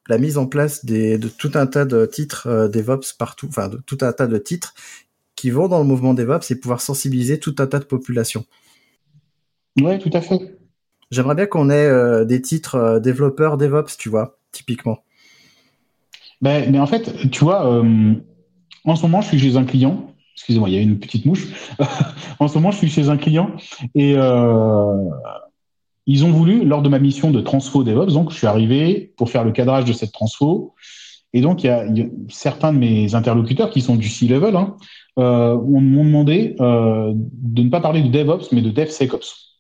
la 0.08 0.18
mise 0.18 0.38
en 0.38 0.46
place 0.46 0.84
des, 0.84 1.18
de 1.18 1.28
tout 1.28 1.52
un 1.54 1.66
tas 1.66 1.84
de 1.84 2.06
titres 2.06 2.68
DevOps 2.72 3.12
partout, 3.18 3.48
enfin 3.48 3.68
de 3.68 3.76
tout 3.84 3.98
un 4.00 4.12
tas 4.12 4.26
de 4.26 4.38
titres 4.38 4.74
qui 5.34 5.50
vont 5.50 5.68
dans 5.68 5.78
le 5.78 5.84
mouvement 5.84 6.14
DevOps 6.14 6.50
et 6.50 6.56
pouvoir 6.56 6.80
sensibiliser 6.80 7.38
tout 7.38 7.54
un 7.58 7.66
tas 7.66 7.78
de 7.78 7.84
populations. 7.84 8.44
Oui, 9.80 9.98
tout 9.98 10.10
à 10.14 10.22
fait. 10.22 10.58
J'aimerais 11.10 11.34
bien 11.34 11.46
qu'on 11.46 11.68
ait 11.68 12.24
des 12.24 12.40
titres 12.40 12.98
développeurs 13.00 13.58
DevOps, 13.58 13.96
tu 13.98 14.08
vois, 14.08 14.38
typiquement. 14.52 15.04
Ben, 16.40 16.70
mais 16.72 16.78
en 16.78 16.86
fait, 16.86 17.30
tu 17.30 17.44
vois, 17.44 17.66
en 18.84 18.96
ce 18.96 19.02
moment, 19.02 19.20
je 19.20 19.28
suis 19.28 19.38
chez 19.38 19.56
un 19.56 19.64
client. 19.64 20.15
Excusez-moi, 20.37 20.68
il 20.68 20.74
y 20.74 20.78
a 20.78 20.82
une 20.82 20.99
petite 20.99 21.24
mouche. 21.24 21.47
en 22.39 22.47
ce 22.47 22.55
moment, 22.55 22.70
je 22.70 22.76
suis 22.76 22.91
chez 22.91 23.09
un 23.09 23.16
client 23.16 23.51
et 23.95 24.14
euh, 24.16 25.09
ils 26.07 26.24
ont 26.24 26.30
voulu, 26.30 26.64
lors 26.64 26.82
de 26.82 26.89
ma 26.91 26.99
mission 26.99 27.30
de 27.30 27.41
transfo 27.41 27.82
DevOps, 27.82 28.12
donc 28.12 28.30
je 28.30 28.37
suis 28.37 28.47
arrivé 28.47 29.12
pour 29.16 29.30
faire 29.30 29.45
le 29.45 29.53
cadrage 29.53 29.87
de 29.87 29.93
cette 29.93 30.12
transfo. 30.12 30.74
Et 31.32 31.41
donc, 31.41 31.64
il 31.64 31.66
y 31.66 31.70
a, 31.70 31.84
certains 32.28 32.72
de 32.72 32.78
mes 32.78 33.14
interlocuteurs 33.14 33.70
qui 33.70 33.80
sont 33.80 33.97
du 33.97 34.09
C-level, 34.09 34.57
hein, 34.57 34.76
euh, 35.18 35.57
m'ont 35.57 36.05
demandé 36.05 36.55
euh, 36.61 37.12
de 37.14 37.62
ne 37.62 37.70
pas 37.70 37.80
parler 37.80 38.03
de 38.03 38.09
DevOps, 38.09 38.53
mais 38.53 38.61
de 38.61 38.70
DevSecOps. 38.70 39.57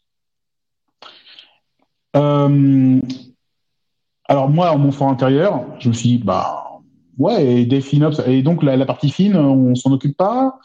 Alors 4.28 4.50
moi, 4.50 4.72
en 4.72 4.78
mon 4.78 4.90
fort 4.90 5.08
intérieur, 5.08 5.64
je 5.78 5.88
me 5.88 5.94
suis 5.94 6.08
dit, 6.08 6.18
bah 6.18 6.65
ouais, 7.18 7.44
et 7.44 7.66
DevFinOps, 7.66 8.20
et 8.26 8.42
donc 8.42 8.62
la, 8.62 8.76
la 8.76 8.86
partie 8.86 9.10
fine, 9.10 9.36
on 9.36 9.74
s'en 9.74 9.92
occupe 9.92 10.16
pas, 10.16 10.58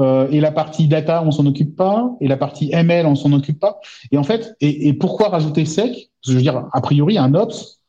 euh, 0.00 0.28
et 0.30 0.40
la 0.40 0.52
partie 0.52 0.88
data, 0.88 1.22
on 1.24 1.30
s'en 1.30 1.46
occupe 1.46 1.76
pas, 1.76 2.10
et 2.20 2.28
la 2.28 2.36
partie 2.36 2.70
ML, 2.72 3.06
on 3.06 3.14
s'en 3.14 3.32
occupe 3.32 3.60
pas. 3.60 3.80
Et 4.10 4.18
en 4.18 4.24
fait, 4.24 4.54
et, 4.60 4.88
et 4.88 4.92
pourquoi 4.94 5.28
rajouter 5.28 5.64
sec? 5.64 5.90
Parce 5.90 6.26
que 6.26 6.32
je 6.32 6.34
veux 6.34 6.42
dire, 6.42 6.66
a 6.72 6.80
priori, 6.80 7.18
un 7.18 7.34
ops, 7.34 7.82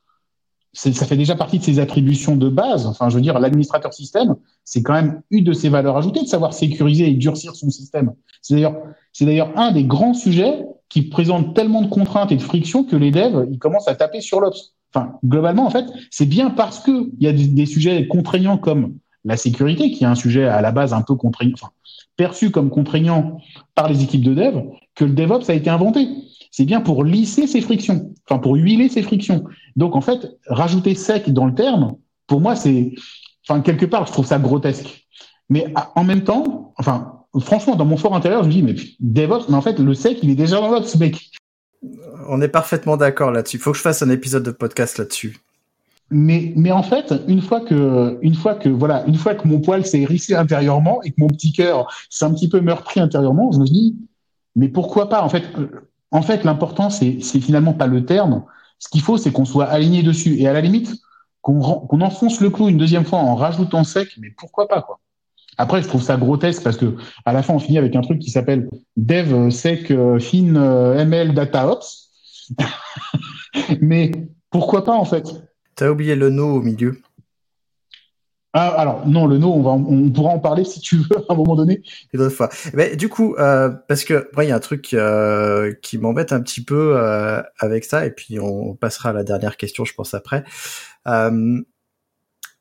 ça 0.73 1.05
fait 1.05 1.17
déjà 1.17 1.35
partie 1.35 1.59
de 1.59 1.63
ses 1.63 1.79
attributions 1.79 2.35
de 2.35 2.49
base. 2.49 2.87
Enfin, 2.87 3.09
je 3.09 3.15
veux 3.15 3.21
dire, 3.21 3.39
l'administrateur 3.39 3.93
système, 3.93 4.35
c'est 4.65 4.81
quand 4.81 4.93
même 4.93 5.21
une 5.29 5.43
de 5.43 5.53
ses 5.53 5.69
valeurs 5.69 5.97
ajoutées 5.97 6.21
de 6.21 6.27
savoir 6.27 6.53
sécuriser 6.53 7.09
et 7.09 7.13
durcir 7.13 7.55
son 7.55 7.69
système. 7.69 8.13
C'est 8.41 8.55
d'ailleurs, 8.55 8.77
c'est 9.11 9.25
d'ailleurs 9.25 9.51
un 9.55 9.71
des 9.71 9.83
grands 9.83 10.15
sujets 10.15 10.65
qui 10.89 11.03
présente 11.03 11.55
tellement 11.55 11.81
de 11.81 11.87
contraintes 11.87 12.31
et 12.31 12.37
de 12.37 12.41
frictions 12.41 12.83
que 12.83 12.95
les 12.95 13.11
devs, 13.11 13.47
ils 13.51 13.59
commencent 13.59 13.87
à 13.87 13.95
taper 13.95 14.21
sur 14.21 14.39
l'ops. 14.39 14.73
Enfin, 14.93 15.13
globalement, 15.25 15.65
en 15.65 15.69
fait, 15.69 15.85
c'est 16.11 16.25
bien 16.25 16.51
parce 16.51 16.79
que 16.79 17.09
il 17.19 17.23
y 17.23 17.27
a 17.27 17.33
des, 17.33 17.65
sujets 17.65 18.07
contraignants 18.07 18.57
comme 18.57 18.95
la 19.25 19.37
sécurité, 19.37 19.91
qui 19.91 20.03
est 20.03 20.07
un 20.07 20.15
sujet 20.15 20.45
à 20.45 20.61
la 20.61 20.71
base 20.71 20.93
un 20.93 21.01
peu 21.01 21.15
contraignant, 21.15 21.55
perçu 22.15 22.51
comme 22.51 22.69
contraignant 22.69 23.39
par 23.73 23.89
les 23.89 24.03
équipes 24.03 24.23
de 24.23 24.33
dev, 24.33 24.61
que 24.95 25.05
le 25.05 25.13
DevOps 25.13 25.49
a 25.49 25.53
été 25.53 25.69
inventé. 25.69 26.07
C'est 26.51 26.65
bien 26.65 26.81
pour 26.81 27.03
lisser 27.03 27.47
ces 27.47 27.61
frictions, 27.61 28.13
enfin 28.29 28.39
pour 28.39 28.55
huiler 28.55 28.89
ces 28.89 29.01
frictions. 29.01 29.45
Donc 29.75 29.95
en 29.95 30.01
fait, 30.01 30.37
rajouter 30.45 30.93
sec 30.93 31.31
dans 31.31 31.47
le 31.47 31.55
terme, 31.55 31.95
pour 32.27 32.41
moi, 32.41 32.55
c'est, 32.55 32.93
enfin 33.47 33.61
quelque 33.61 33.87
part, 33.87 34.05
je 34.05 34.11
trouve 34.11 34.27
ça 34.27 34.37
grotesque. 34.37 35.07
Mais 35.49 35.73
en 35.95 36.03
même 36.03 36.23
temps, 36.23 36.73
enfin, 36.77 37.23
franchement, 37.39 37.75
dans 37.75 37.85
mon 37.85 37.97
fort 37.97 38.15
intérieur, 38.15 38.43
je 38.43 38.47
me 38.47 38.53
dis, 38.53 38.61
mais 38.61 38.75
DevOps, 38.99 39.49
mais 39.49 39.55
en 39.55 39.61
fait, 39.61 39.79
le 39.79 39.93
sec, 39.95 40.19
il 40.21 40.29
est 40.29 40.35
déjà 40.35 40.57
dans 40.57 40.69
l'Ops, 40.69 40.95
mec. 40.97 41.31
On 42.27 42.41
est 42.41 42.47
parfaitement 42.47 42.97
d'accord 42.97 43.31
là-dessus. 43.31 43.57
Il 43.57 43.59
faut 43.59 43.71
que 43.71 43.77
je 43.77 43.81
fasse 43.81 44.01
un 44.01 44.09
épisode 44.09 44.43
de 44.43 44.51
podcast 44.51 44.97
là-dessus. 44.97 45.37
Mais, 46.09 46.53
mais 46.55 46.71
en 46.71 46.83
fait, 46.83 47.13
une 47.27 47.41
fois 47.41 47.61
que, 47.61 48.19
une 48.21 48.35
fois 48.35 48.55
que, 48.55 48.69
voilà, 48.69 49.03
une 49.07 49.15
fois 49.15 49.35
que 49.35 49.47
mon 49.47 49.59
poil 49.59 49.85
s'est 49.85 50.01
hérissé 50.01 50.35
intérieurement 50.35 51.01
et 51.03 51.11
que 51.11 51.15
mon 51.17 51.27
petit 51.27 51.51
cœur 51.51 51.91
s'est 52.09 52.25
un 52.25 52.33
petit 52.33 52.49
peu 52.49 52.61
meurtri 52.61 52.99
intérieurement, 52.99 53.51
je 53.51 53.59
me 53.59 53.65
dis, 53.65 53.95
mais 54.55 54.69
pourquoi 54.69 55.09
pas? 55.09 55.21
En 55.23 55.29
fait, 55.29 55.43
en 56.11 56.21
fait, 56.21 56.43
l'important, 56.43 56.89
c'est, 56.89 57.17
c'est 57.21 57.39
finalement 57.39 57.73
pas 57.73 57.87
le 57.87 58.05
terme. 58.05 58.43
Ce 58.77 58.89
qu'il 58.89 59.01
faut, 59.01 59.17
c'est 59.17 59.31
qu'on 59.31 59.45
soit 59.45 59.65
aligné 59.65 60.03
dessus. 60.03 60.35
Et 60.39 60.47
à 60.47 60.53
la 60.53 60.61
limite, 60.61 60.93
qu'on, 61.41 61.59
qu'on 61.59 62.01
enfonce 62.01 62.39
le 62.41 62.49
clou 62.49 62.69
une 62.69 62.77
deuxième 62.77 63.05
fois 63.05 63.19
en 63.19 63.35
rajoutant 63.35 63.83
sec, 63.83 64.09
mais 64.19 64.29
pourquoi 64.29 64.67
pas, 64.67 64.81
quoi? 64.81 64.99
Après, 65.57 65.81
je 65.81 65.87
trouve 65.87 66.01
ça 66.01 66.17
grotesque 66.17 66.63
parce 66.63 66.77
que 66.77 66.95
à 67.25 67.33
la 67.33 67.43
fin, 67.43 67.53
on 67.53 67.59
finit 67.59 67.77
avec 67.77 67.95
un 67.95 68.01
truc 68.01 68.19
qui 68.19 68.31
s'appelle 68.31 68.69
Dev 68.97 69.49
Sec 69.49 69.87
Fin 69.87 70.95
ML 70.95 71.33
Data 71.33 71.67
Ops. 71.67 72.09
mais 73.81 74.11
pourquoi 74.49 74.83
pas, 74.83 74.93
en 74.93 75.05
fait? 75.05 75.27
T'as 75.75 75.89
oublié 75.89 76.15
le 76.15 76.29
no 76.29 76.55
au 76.55 76.61
milieu. 76.61 77.01
Ah, 78.55 78.67
alors 78.67 79.07
non, 79.07 79.25
le 79.25 79.39
no, 79.39 79.51
on, 79.51 79.63
va, 79.63 79.71
on 79.71 80.11
pourra 80.11 80.29
en 80.29 80.39
parler 80.39 80.63
si 80.63 80.79
tu 80.79 80.97
veux 80.97 81.17
à 81.27 81.33
un 81.33 81.35
moment 81.35 81.55
donné. 81.55 81.81
Une 82.13 82.21
autre 82.21 82.35
fois. 82.35 82.49
Mais 82.73 82.95
du 82.95 83.09
coup, 83.09 83.35
euh, 83.35 83.69
parce 83.87 84.03
que 84.03 84.29
il 84.37 84.47
y 84.47 84.51
a 84.51 84.55
un 84.55 84.59
truc 84.59 84.93
euh, 84.93 85.73
qui 85.81 85.97
m'embête 85.97 86.31
un 86.31 86.41
petit 86.41 86.63
peu 86.63 86.95
euh, 86.95 87.41
avec 87.57 87.83
ça, 87.83 88.05
et 88.05 88.11
puis 88.11 88.39
on 88.39 88.75
passera 88.75 89.09
à 89.09 89.13
la 89.13 89.23
dernière 89.23 89.57
question, 89.57 89.85
je 89.85 89.93
pense 89.95 90.13
après. 90.13 90.43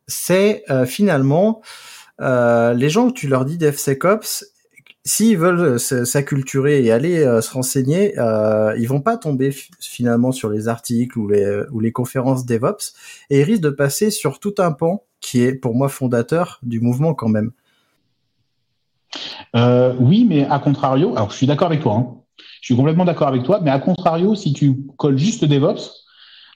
C'est 0.08 0.64
finalement 0.86 1.62
euh, 2.20 2.74
les 2.74 2.88
gens 2.88 3.08
que 3.08 3.14
tu 3.14 3.28
leur 3.28 3.44
dis 3.44 3.58
DevSecOps, 3.58 4.44
s'ils 5.04 5.36
veulent 5.36 5.80
s'acculturer 5.80 6.84
et 6.84 6.92
aller 6.92 7.24
euh, 7.24 7.40
se 7.40 7.52
renseigner, 7.52 8.18
euh, 8.18 8.76
ils 8.78 8.86
vont 8.86 9.00
pas 9.00 9.16
tomber 9.16 9.50
finalement 9.80 10.32
sur 10.32 10.48
les 10.48 10.68
articles 10.68 11.18
ou 11.18 11.28
les, 11.28 11.92
conférences 11.92 12.46
DevOps 12.46 12.94
et 13.30 13.40
ils 13.40 13.42
risquent 13.42 13.62
de 13.62 13.70
passer 13.70 14.10
sur 14.10 14.38
tout 14.38 14.54
un 14.58 14.72
pan 14.72 15.02
qui 15.20 15.42
est 15.42 15.54
pour 15.54 15.74
moi 15.74 15.88
fondateur 15.88 16.58
du 16.62 16.80
mouvement 16.80 17.14
quand 17.14 17.28
même. 17.28 17.50
Euh, 19.56 19.94
oui, 20.00 20.24
mais 20.28 20.46
à 20.46 20.58
contrario, 20.58 21.12
alors 21.16 21.30
je 21.30 21.36
suis 21.36 21.46
d'accord 21.46 21.66
avec 21.66 21.80
toi. 21.80 21.94
Hein. 21.94 22.06
Je 22.60 22.66
suis 22.66 22.76
complètement 22.76 23.04
d'accord 23.04 23.28
avec 23.28 23.42
toi, 23.42 23.60
mais 23.60 23.70
à 23.70 23.78
contrario, 23.78 24.34
si 24.34 24.52
tu 24.52 24.76
colles 24.96 25.18
juste 25.18 25.44
DevOps, 25.44 26.06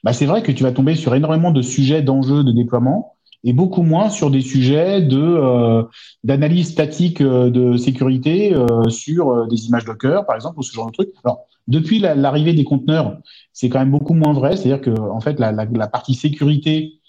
bah 0.05 0.13
c'est 0.13 0.27
vrai 0.27 0.43
que 0.43 0.53
tu 0.53 0.63
vas 0.63 0.73
tomber 0.73 0.95
sur 0.95 1.15
énormément 1.15 1.51
de 1.51 1.63
sujets 1.63 2.01
d'enjeux 2.01 2.45
de 2.45 2.53
déploiement 2.53 3.16
et 3.45 3.53
beaucoup 3.53 3.83
moins 3.83 4.11
sur 4.11 4.31
des 4.31 4.41
sujets 4.41 5.03
de 5.03 5.19
euh, 5.19 5.83
d'analyse 6.25 6.71
statique 6.71 7.21
euh, 7.21 7.51
de 7.51 7.77
sécurité 7.77 8.55
euh, 8.55 8.89
sur 8.89 9.47
des 9.47 9.67
images 9.67 9.85
Docker, 9.85 10.27
par 10.27 10.37
exemple, 10.37 10.59
ou 10.59 10.63
ce 10.63 10.73
genre 10.73 10.87
de 10.87 10.93
truc. 10.93 11.11
Alors, 11.25 11.45
depuis 11.69 11.99
l'arrivée 11.99 12.55
des 12.55 12.65
conteneurs, 12.65 13.19
c'est 13.53 13.69
quand 13.69 13.79
même 13.81 13.91
beaucoup 13.91 14.15
moins 14.15 14.33
vrai. 14.33 14.57
C'est-à-dire 14.57 14.81
que 14.81 14.91
en 14.91 15.21
fait, 15.21 15.39
la, 15.41 15.53
la, 15.53 15.65
la 15.65 15.89
partie 15.89 16.15
sécurité, 16.15 17.01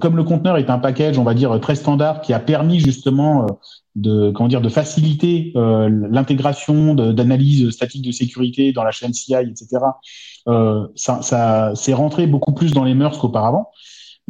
comme 0.00 0.16
le 0.16 0.22
conteneur 0.22 0.58
est 0.58 0.70
un 0.70 0.78
package, 0.78 1.18
on 1.18 1.24
va 1.24 1.34
dire 1.34 1.58
très 1.60 1.74
standard, 1.74 2.20
qui 2.20 2.32
a 2.32 2.38
permis 2.38 2.78
justement 2.78 3.46
de 3.96 4.30
comment 4.30 4.48
dire 4.48 4.60
de 4.60 4.68
faciliter 4.68 5.52
l'intégration 5.56 6.94
d'analyse 6.94 7.70
statique 7.70 8.06
de 8.06 8.12
sécurité 8.12 8.72
dans 8.72 8.84
la 8.84 8.92
chaîne 8.92 9.12
CI, 9.12 9.34
etc. 9.34 9.78
ça, 10.94 11.22
ça 11.22 11.72
c'est 11.74 11.94
rentré 11.94 12.28
beaucoup 12.28 12.52
plus 12.52 12.72
dans 12.72 12.84
les 12.84 12.94
mœurs 12.94 13.18
qu'auparavant. 13.18 13.70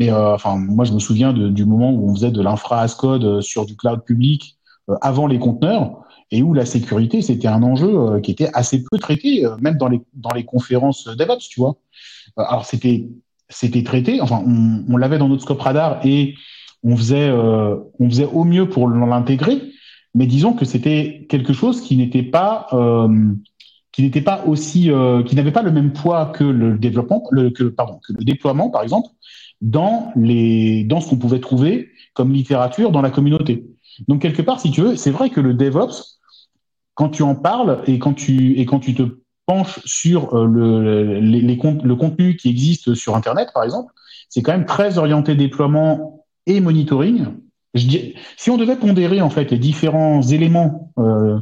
Mais 0.01 0.11
euh, 0.11 0.34
enfin, 0.34 0.57
moi, 0.57 0.86
je 0.86 0.92
me 0.94 0.98
souviens 0.98 1.34
du 1.34 1.66
moment 1.66 1.92
où 1.92 2.11
on 2.11 2.14
faisait 2.14 2.30
de 2.30 2.40
l'infra 2.40 2.80
as 2.80 2.94
code 2.94 3.22
euh, 3.22 3.40
sur 3.42 3.66
du 3.66 3.76
cloud 3.76 4.03
public 4.03 4.57
euh, 4.88 4.94
avant 5.03 5.26
les 5.26 5.38
conteneurs 5.38 6.05
et 6.30 6.42
où 6.42 6.55
la 6.55 6.64
sécurité, 6.64 7.20
c'était 7.20 7.48
un 7.48 7.62
enjeu 7.62 8.20
qui 8.20 8.30
était 8.30 8.48
assez 8.55 8.82
peu 8.82 8.96
traité, 8.98 9.44
même 9.61 9.76
dans 9.76 9.88
les, 9.88 10.01
dans 10.14 10.30
les 10.30 10.44
conférences 10.44 11.05
DevOps, 11.05 11.48
tu 11.51 11.61
vois. 11.61 11.76
alors, 12.36 12.64
c'était, 12.64 13.09
c'était 13.48 13.82
traité, 13.82 14.20
enfin, 14.20 14.42
on, 14.46 14.96
l'avait 14.96 15.18
dans 15.18 15.28
notre 15.28 15.42
scope 15.42 15.61
radar 15.61 16.01
et 16.07 16.36
on 16.84 16.96
faisait, 16.96 17.32
on 17.32 18.09
faisait 18.09 18.26
au 18.26 18.44
mieux 18.44 18.68
pour 18.68 18.88
l'intégrer, 18.88 19.61
mais 20.14 20.26
disons 20.26 20.53
que 20.53 20.64
c'était 20.64 21.26
quelque 21.28 21.53
chose 21.53 21.80
qui 21.80 21.96
n'était 21.96 22.22
pas, 22.22 22.68
qui 23.90 24.03
n'était 24.05 24.20
pas 24.20 24.44
aussi, 24.46 24.88
qui 25.26 25.34
n'avait 25.34 25.51
pas 25.51 25.62
le 25.62 25.72
même 25.72 25.92
poids 25.92 26.26
que 26.26 26.44
le 26.44 26.78
développement, 26.78 27.22
que 27.28 27.34
le 27.34 28.24
déploiement, 28.24 28.70
par 28.70 28.84
exemple, 28.84 29.09
dans, 29.61 30.12
les, 30.16 30.84
dans 30.84 31.00
ce 31.00 31.08
qu'on 31.08 31.16
pouvait 31.16 31.40
trouver 31.40 31.90
comme 32.14 32.32
littérature 32.32 32.90
dans 32.90 33.02
la 33.02 33.11
communauté. 33.11 33.66
Donc, 34.08 34.22
quelque 34.22 34.42
part, 34.42 34.61
si 34.61 34.70
tu 34.70 34.80
veux, 34.82 34.96
c'est 34.96 35.11
vrai 35.11 35.30
que 35.30 35.40
le 35.40 35.54
DevOps, 35.54 36.18
quand 36.94 37.11
tu 37.11 37.22
en 37.22 37.34
parles 37.34 37.82
et 37.86 37.98
quand 37.98 38.14
tu, 38.14 38.58
et 38.58 38.66
quand 38.66 38.80
tu 38.80 38.94
te 38.94 39.02
penches 39.46 39.80
sur 39.84 40.34
euh, 40.34 40.46
le, 40.46 41.20
les, 41.20 41.40
le 41.42 41.94
contenu 41.96 42.36
qui 42.36 42.48
existe 42.48 42.94
sur 42.94 43.16
Internet, 43.16 43.50
par 43.52 43.64
exemple, 43.64 43.92
c'est 44.28 44.42
quand 44.42 44.52
même 44.52 44.66
très 44.66 44.98
orienté 44.98 45.34
déploiement 45.34 46.24
et 46.46 46.61
monitoring. 46.61 47.26
Je 47.74 47.86
dis, 47.86 48.14
si 48.36 48.50
on 48.50 48.56
devait 48.56 48.76
pondérer 48.76 49.20
en 49.20 49.30
fait 49.30 49.50
les 49.50 49.58
différents 49.58 50.22
éléments 50.22 50.92
euh, 50.98 51.38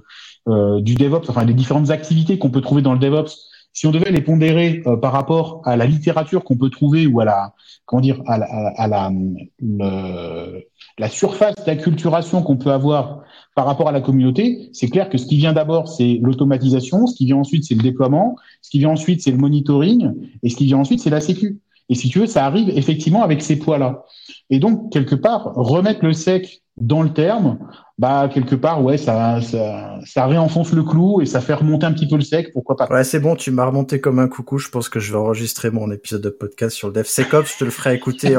euh, 0.49 0.81
du 0.81 0.95
DevOps, 0.95 1.29
enfin 1.29 1.45
les 1.45 1.55
différentes 1.55 1.91
activités 1.91 2.39
qu'on 2.39 2.51
peut 2.51 2.61
trouver 2.61 2.83
dans 2.83 2.93
le 2.93 2.99
DevOps 2.99 3.49
si 3.79 3.87
on 3.87 3.93
devait 3.93 4.11
les 4.11 4.22
pondérer 4.22 4.83
euh, 4.89 4.97
par 4.97 5.12
rapport 5.12 5.62
à 5.64 5.76
la 5.76 5.87
littérature 5.87 6.43
qu'on 6.43 6.57
peut 6.57 6.68
trouver 6.68 7.07
ou 7.07 7.20
à 7.20 7.24
la 7.24 7.55
comment 7.87 8.03
dire 8.03 8.20
à 8.26 8.37
la, 8.37 8.47
à 8.76 8.89
la, 8.89 9.12
la 10.99 11.09
surface 11.09 11.55
d'acculturation 11.64 12.43
qu'on 12.43 12.57
peut 12.57 12.72
avoir 12.72 13.22
par 13.55 13.66
rapport 13.66 13.89
à 13.89 13.93
la 13.93 14.01
communauté, 14.01 14.68
c'est 14.72 14.89
clair 14.89 15.09
que 15.09 15.16
ce 15.16 15.26
qui 15.26 15.37
vient 15.37 15.53
d'abord, 15.53 15.87
c'est 15.87 16.18
l'automatisation, 16.20 17.07
ce 17.07 17.14
qui 17.14 17.26
vient 17.26 17.37
ensuite, 17.37 17.64
c'est 17.66 17.76
le 17.76 17.83
déploiement, 17.83 18.35
ce 18.62 18.70
qui 18.70 18.81
vient 18.81 18.91
ensuite, 18.91 19.22
c'est 19.22 19.31
le 19.31 19.39
monitoring, 19.39 20.12
et 20.43 20.49
ce 20.49 20.57
qui 20.57 20.66
vient 20.66 20.79
ensuite, 20.79 20.99
c'est 20.99 21.11
la 21.11 21.20
sécu. 21.20 21.61
Et 21.89 21.95
si 21.95 22.09
tu 22.09 22.18
veux, 22.18 22.26
ça 22.26 22.45
arrive 22.45 22.70
effectivement 22.70 23.22
avec 23.22 23.43
ces 23.43 23.59
poids-là. 23.59 24.05
Et 24.51 24.59
donc, 24.59 24.93
quelque 24.93 25.14
part, 25.14 25.53
remettre 25.55 26.05
le 26.05 26.12
sec 26.12 26.62
dans 26.81 27.03
le 27.03 27.12
terme, 27.12 27.59
bah 27.99 28.31
quelque 28.33 28.55
part 28.55 28.83
ouais 28.85 28.97
ça, 28.97 29.41
ça 29.43 29.99
ça 30.07 30.26
réenfonce 30.26 30.72
le 30.72 30.85
clou 30.85 31.20
et 31.20 31.26
ça 31.26 31.41
fait 31.41 31.55
remonter 31.55 31.85
un 31.85 31.93
petit 31.93 32.07
peu 32.07 32.14
le 32.14 32.22
sec 32.22 32.53
pourquoi 32.53 32.76
pas. 32.76 32.87
Ouais 32.89 33.03
c'est 33.03 33.18
bon 33.18 33.35
tu 33.35 33.51
m'as 33.51 33.64
remonté 33.64 34.01
comme 34.01 34.20
un 34.20 34.29
coucou 34.29 34.59
je 34.59 34.68
pense 34.68 34.89
que 34.89 35.01
je 35.01 35.11
vais 35.11 35.18
enregistrer 35.18 35.70
mon 35.70 35.91
épisode 35.91 36.22
de 36.22 36.31
podcast 36.31 36.76
sur 36.76 36.89
le 36.89 36.95
DevSecOps 36.95 37.53
je 37.55 37.59
te 37.59 37.64
le 37.64 37.70
ferai 37.70 37.95
écouter 37.95 38.39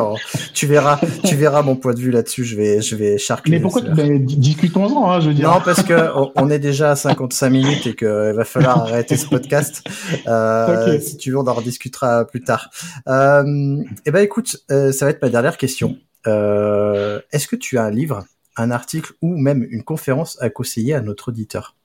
tu 0.53 0.65
verras 0.65 0.97
tu 1.25 1.35
verras 1.35 1.61
mon 1.61 1.75
point 1.75 1.93
de 1.93 1.99
vue 1.99 2.11
là-dessus 2.11 2.45
je 2.45 2.55
vais 2.55 2.81
je 2.81 2.95
vais 2.95 3.17
charcler 3.17 3.57
mais 3.57 3.61
pourquoi 3.61 3.81
discutons-en 3.81 5.11
hein, 5.11 5.19
je 5.19 5.27
veux 5.27 5.33
dire. 5.33 5.51
Non 5.51 5.59
parce 5.63 5.83
que 5.83 6.09
on, 6.35 6.49
est 6.49 6.59
déjà 6.59 6.91
à 6.91 6.95
55 6.95 7.49
minutes 7.49 7.87
et 7.87 7.95
que 7.95 8.31
il 8.31 8.35
va 8.35 8.45
falloir 8.45 8.79
arrêter 8.79 9.17
ce 9.17 9.27
podcast. 9.27 9.83
Euh, 10.27 10.99
si 10.99 11.17
tu 11.17 11.31
veux 11.31 11.37
on 11.37 11.47
en 11.47 11.53
rediscutera 11.53 12.25
plus 12.25 12.41
tard. 12.41 12.69
Euh, 13.07 13.43
et 13.79 13.85
eh 14.05 14.11
ben 14.11 14.23
écoute 14.23 14.57
euh, 14.71 14.91
ça 14.91 15.05
va 15.05 15.11
être 15.11 15.21
ma 15.21 15.29
dernière 15.29 15.57
question 15.57 15.97
est-ce 16.25 17.47
que 17.47 17.55
tu 17.55 17.77
as 17.77 17.83
un 17.83 17.91
livre 17.91 18.25
un 18.59 18.71
article 18.71 19.13
ou 19.21 19.37
même 19.37 19.65
une 19.69 19.83
conférence 19.83 20.41
à 20.41 20.49
conseiller 20.49 20.93
à 20.93 21.01
notre 21.01 21.29
auditeur? 21.29 21.75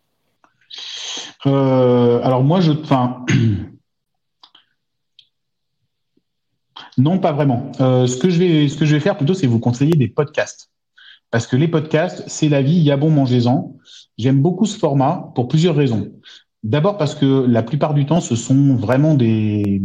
Euh, 1.47 2.21
Alors 2.23 2.43
moi, 2.43 2.61
je, 2.61 2.73
non, 6.99 7.19
pas 7.19 7.33
vraiment. 7.33 7.73
Euh, 7.81 8.07
ce 8.07 8.17
que 8.17 8.31
je 8.31 8.39
vais, 8.39 9.01
faire 9.01 9.17
plutôt, 9.17 9.35
c'est 9.35 9.47
vous 9.47 9.61
conseiller 9.61 9.97
des 9.97 10.09
podcasts, 10.09 10.71
parce 11.31 11.47
que 11.47 11.57
les 11.57 11.69
podcasts, 11.69 12.25
c'est 12.27 12.49
la 12.49 12.63
vie. 12.63 12.77
Il 12.77 12.83
y 12.83 12.91
a 12.91 12.97
bon, 12.97 13.11
mangez-en. 13.11 13.77
J'aime 14.19 14.43
beaucoup 14.43 14.67
ce 14.67 14.79
format 14.79 15.31
pour 15.35 15.49
plusieurs 15.49 15.77
raisons. 15.77 16.13
D'abord 16.63 16.97
parce 16.97 17.15
que 17.15 17.45
la 17.47 17.63
plupart 17.63 17.95
du 17.95 18.07
temps, 18.07 18.21
ce 18.21 18.37
sont 18.37 18.75
vraiment 18.75 19.15
des 19.15 19.83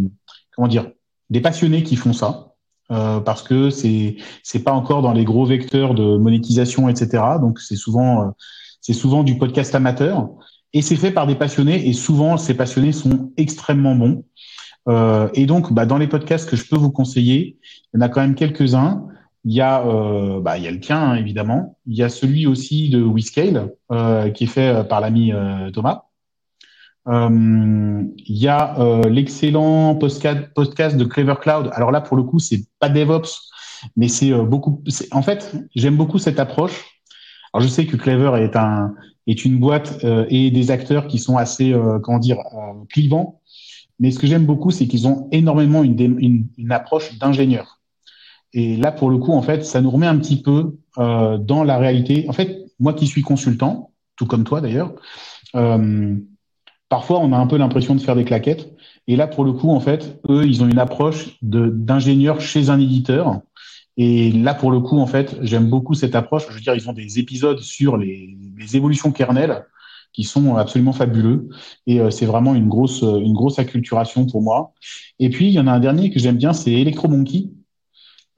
passionnés 1.43 1.83
qui 1.83 1.97
font 1.97 2.13
ça. 2.13 2.48
Euh, 2.91 3.19
parce 3.19 3.43
que 3.43 3.69
c'est 3.69 4.15
c'est 4.41 4.63
pas 4.63 4.71
encore 4.71 5.03
dans 5.03 5.13
les 5.13 5.23
gros 5.23 5.45
vecteurs 5.45 5.93
de 5.93 6.17
monétisation, 6.17 6.89
etc. 6.89 7.23
Donc 7.39 7.59
c'est 7.59 7.75
souvent 7.75 8.23
euh, 8.23 8.29
c'est 8.81 8.93
souvent 8.93 9.23
du 9.23 9.37
podcast 9.37 9.75
amateur 9.75 10.29
et 10.73 10.81
c'est 10.81 10.95
fait 10.95 11.11
par 11.11 11.27
des 11.27 11.35
passionnés 11.35 11.87
et 11.87 11.93
souvent 11.93 12.37
ces 12.37 12.55
passionnés 12.55 12.91
sont 12.91 13.31
extrêmement 13.37 13.95
bons. 13.95 14.25
Euh, 14.87 15.29
et 15.35 15.45
donc 15.45 15.71
bah, 15.71 15.85
dans 15.85 15.99
les 15.99 16.07
podcasts 16.07 16.49
que 16.49 16.55
je 16.55 16.67
peux 16.67 16.77
vous 16.77 16.89
conseiller, 16.89 17.57
il 17.93 17.99
y 17.99 17.99
en 17.99 18.01
a 18.01 18.09
quand 18.09 18.21
même 18.21 18.35
quelques-uns. 18.35 19.05
Il 19.45 19.53
y 19.53 19.61
a 19.61 19.85
euh, 19.85 20.39
bah, 20.41 20.57
il 20.57 20.63
y 20.63 20.67
a 20.67 20.71
le 20.71 20.79
tien 20.79 20.99
hein, 20.99 21.15
évidemment. 21.15 21.77
Il 21.85 21.95
y 21.95 22.01
a 22.01 22.09
celui 22.09 22.47
aussi 22.47 22.89
de 22.89 23.01
WeScale 23.03 23.71
qui 24.33 24.43
est 24.45 24.47
fait 24.47 24.87
par 24.87 24.99
l'ami 24.99 25.31
Thomas. 25.73 26.08
Euh, 27.07 28.03
il 28.17 28.37
y 28.37 28.47
a 28.47 28.79
euh, 28.79 29.09
l'excellent 29.09 29.95
podcast 29.95 30.97
de 30.97 31.03
Clever 31.05 31.35
Cloud. 31.41 31.69
Alors 31.73 31.91
là, 31.91 32.01
pour 32.01 32.17
le 32.17 32.23
coup, 32.23 32.39
c'est 32.39 32.65
pas 32.79 32.89
DevOps, 32.89 33.49
mais 33.95 34.07
c'est 34.07 34.31
euh, 34.31 34.43
beaucoup. 34.43 34.83
En 35.11 35.21
fait, 35.21 35.55
j'aime 35.75 35.95
beaucoup 35.95 36.19
cette 36.19 36.39
approche. 36.39 37.01
Alors 37.53 37.65
je 37.65 37.71
sais 37.71 37.85
que 37.85 37.95
Clever 37.95 38.43
est 38.43 38.55
un 38.55 38.93
est 39.25 39.45
une 39.45 39.59
boîte 39.59 40.03
et 40.29 40.49
des 40.49 40.71
acteurs 40.71 41.07
qui 41.07 41.19
sont 41.19 41.37
assez 41.37 41.75
comment 42.01 42.17
dire 42.17 42.39
clivants, 42.89 43.41
mais 43.99 44.09
ce 44.09 44.17
que 44.17 44.25
j'aime 44.25 44.45
beaucoup, 44.45 44.71
c'est 44.71 44.87
qu'ils 44.87 45.07
ont 45.07 45.27
énormément 45.31 45.83
une, 45.83 45.99
une, 46.19 46.47
une 46.57 46.71
approche 46.71 47.15
d'ingénieur. 47.19 47.79
Et 48.53 48.75
là, 48.75 48.91
pour 48.91 49.11
le 49.11 49.19
coup, 49.19 49.33
en 49.33 49.43
fait, 49.43 49.63
ça 49.63 49.81
nous 49.81 49.91
remet 49.91 50.07
un 50.07 50.17
petit 50.17 50.41
peu 50.41 50.77
dans 50.97 51.63
la 51.63 51.77
réalité. 51.77 52.25
En 52.27 52.33
fait, 52.33 52.65
moi 52.79 52.93
qui 52.93 53.05
suis 53.05 53.21
consultant, 53.21 53.91
tout 54.15 54.25
comme 54.25 54.45
toi 54.45 54.61
d'ailleurs. 54.61 54.95
Euh, 56.89 56.95
Parfois, 56.95 57.19
on 57.19 57.31
a 57.33 57.37
un 57.37 57.47
peu 57.47 57.57
l'impression 57.57 57.95
de 57.95 58.01
faire 58.01 58.15
des 58.15 58.25
claquettes. 58.25 58.73
Et 59.07 59.15
là, 59.15 59.27
pour 59.27 59.43
le 59.43 59.53
coup, 59.53 59.69
en 59.71 59.79
fait, 59.79 60.19
eux, 60.29 60.45
ils 60.45 60.63
ont 60.63 60.67
une 60.67 60.79
approche 60.79 61.37
d'ingénieur 61.41 62.41
chez 62.41 62.69
un 62.69 62.79
éditeur. 62.79 63.41
Et 63.97 64.31
là, 64.31 64.53
pour 64.53 64.71
le 64.71 64.79
coup, 64.79 64.99
en 64.99 65.07
fait, 65.07 65.37
j'aime 65.41 65.69
beaucoup 65.69 65.93
cette 65.93 66.15
approche. 66.15 66.45
Je 66.49 66.53
veux 66.53 66.61
dire, 66.61 66.75
ils 66.75 66.89
ont 66.89 66.93
des 66.93 67.19
épisodes 67.19 67.59
sur 67.59 67.97
les, 67.97 68.37
évolutions 68.73 69.11
kernel 69.11 69.65
qui 70.13 70.23
sont 70.23 70.55
absolument 70.55 70.93
fabuleux. 70.93 71.49
Et 71.85 71.99
euh, 71.99 72.09
c'est 72.09 72.25
vraiment 72.25 72.55
une 72.55 72.67
grosse, 72.67 73.01
une 73.01 73.33
grosse 73.33 73.59
acculturation 73.59 74.25
pour 74.25 74.41
moi. 74.41 74.73
Et 75.19 75.29
puis, 75.29 75.47
il 75.47 75.53
y 75.53 75.59
en 75.59 75.67
a 75.67 75.71
un 75.71 75.79
dernier 75.79 76.11
que 76.11 76.19
j'aime 76.19 76.37
bien, 76.37 76.53
c'est 76.53 76.71
Electromonkey. 76.71 77.49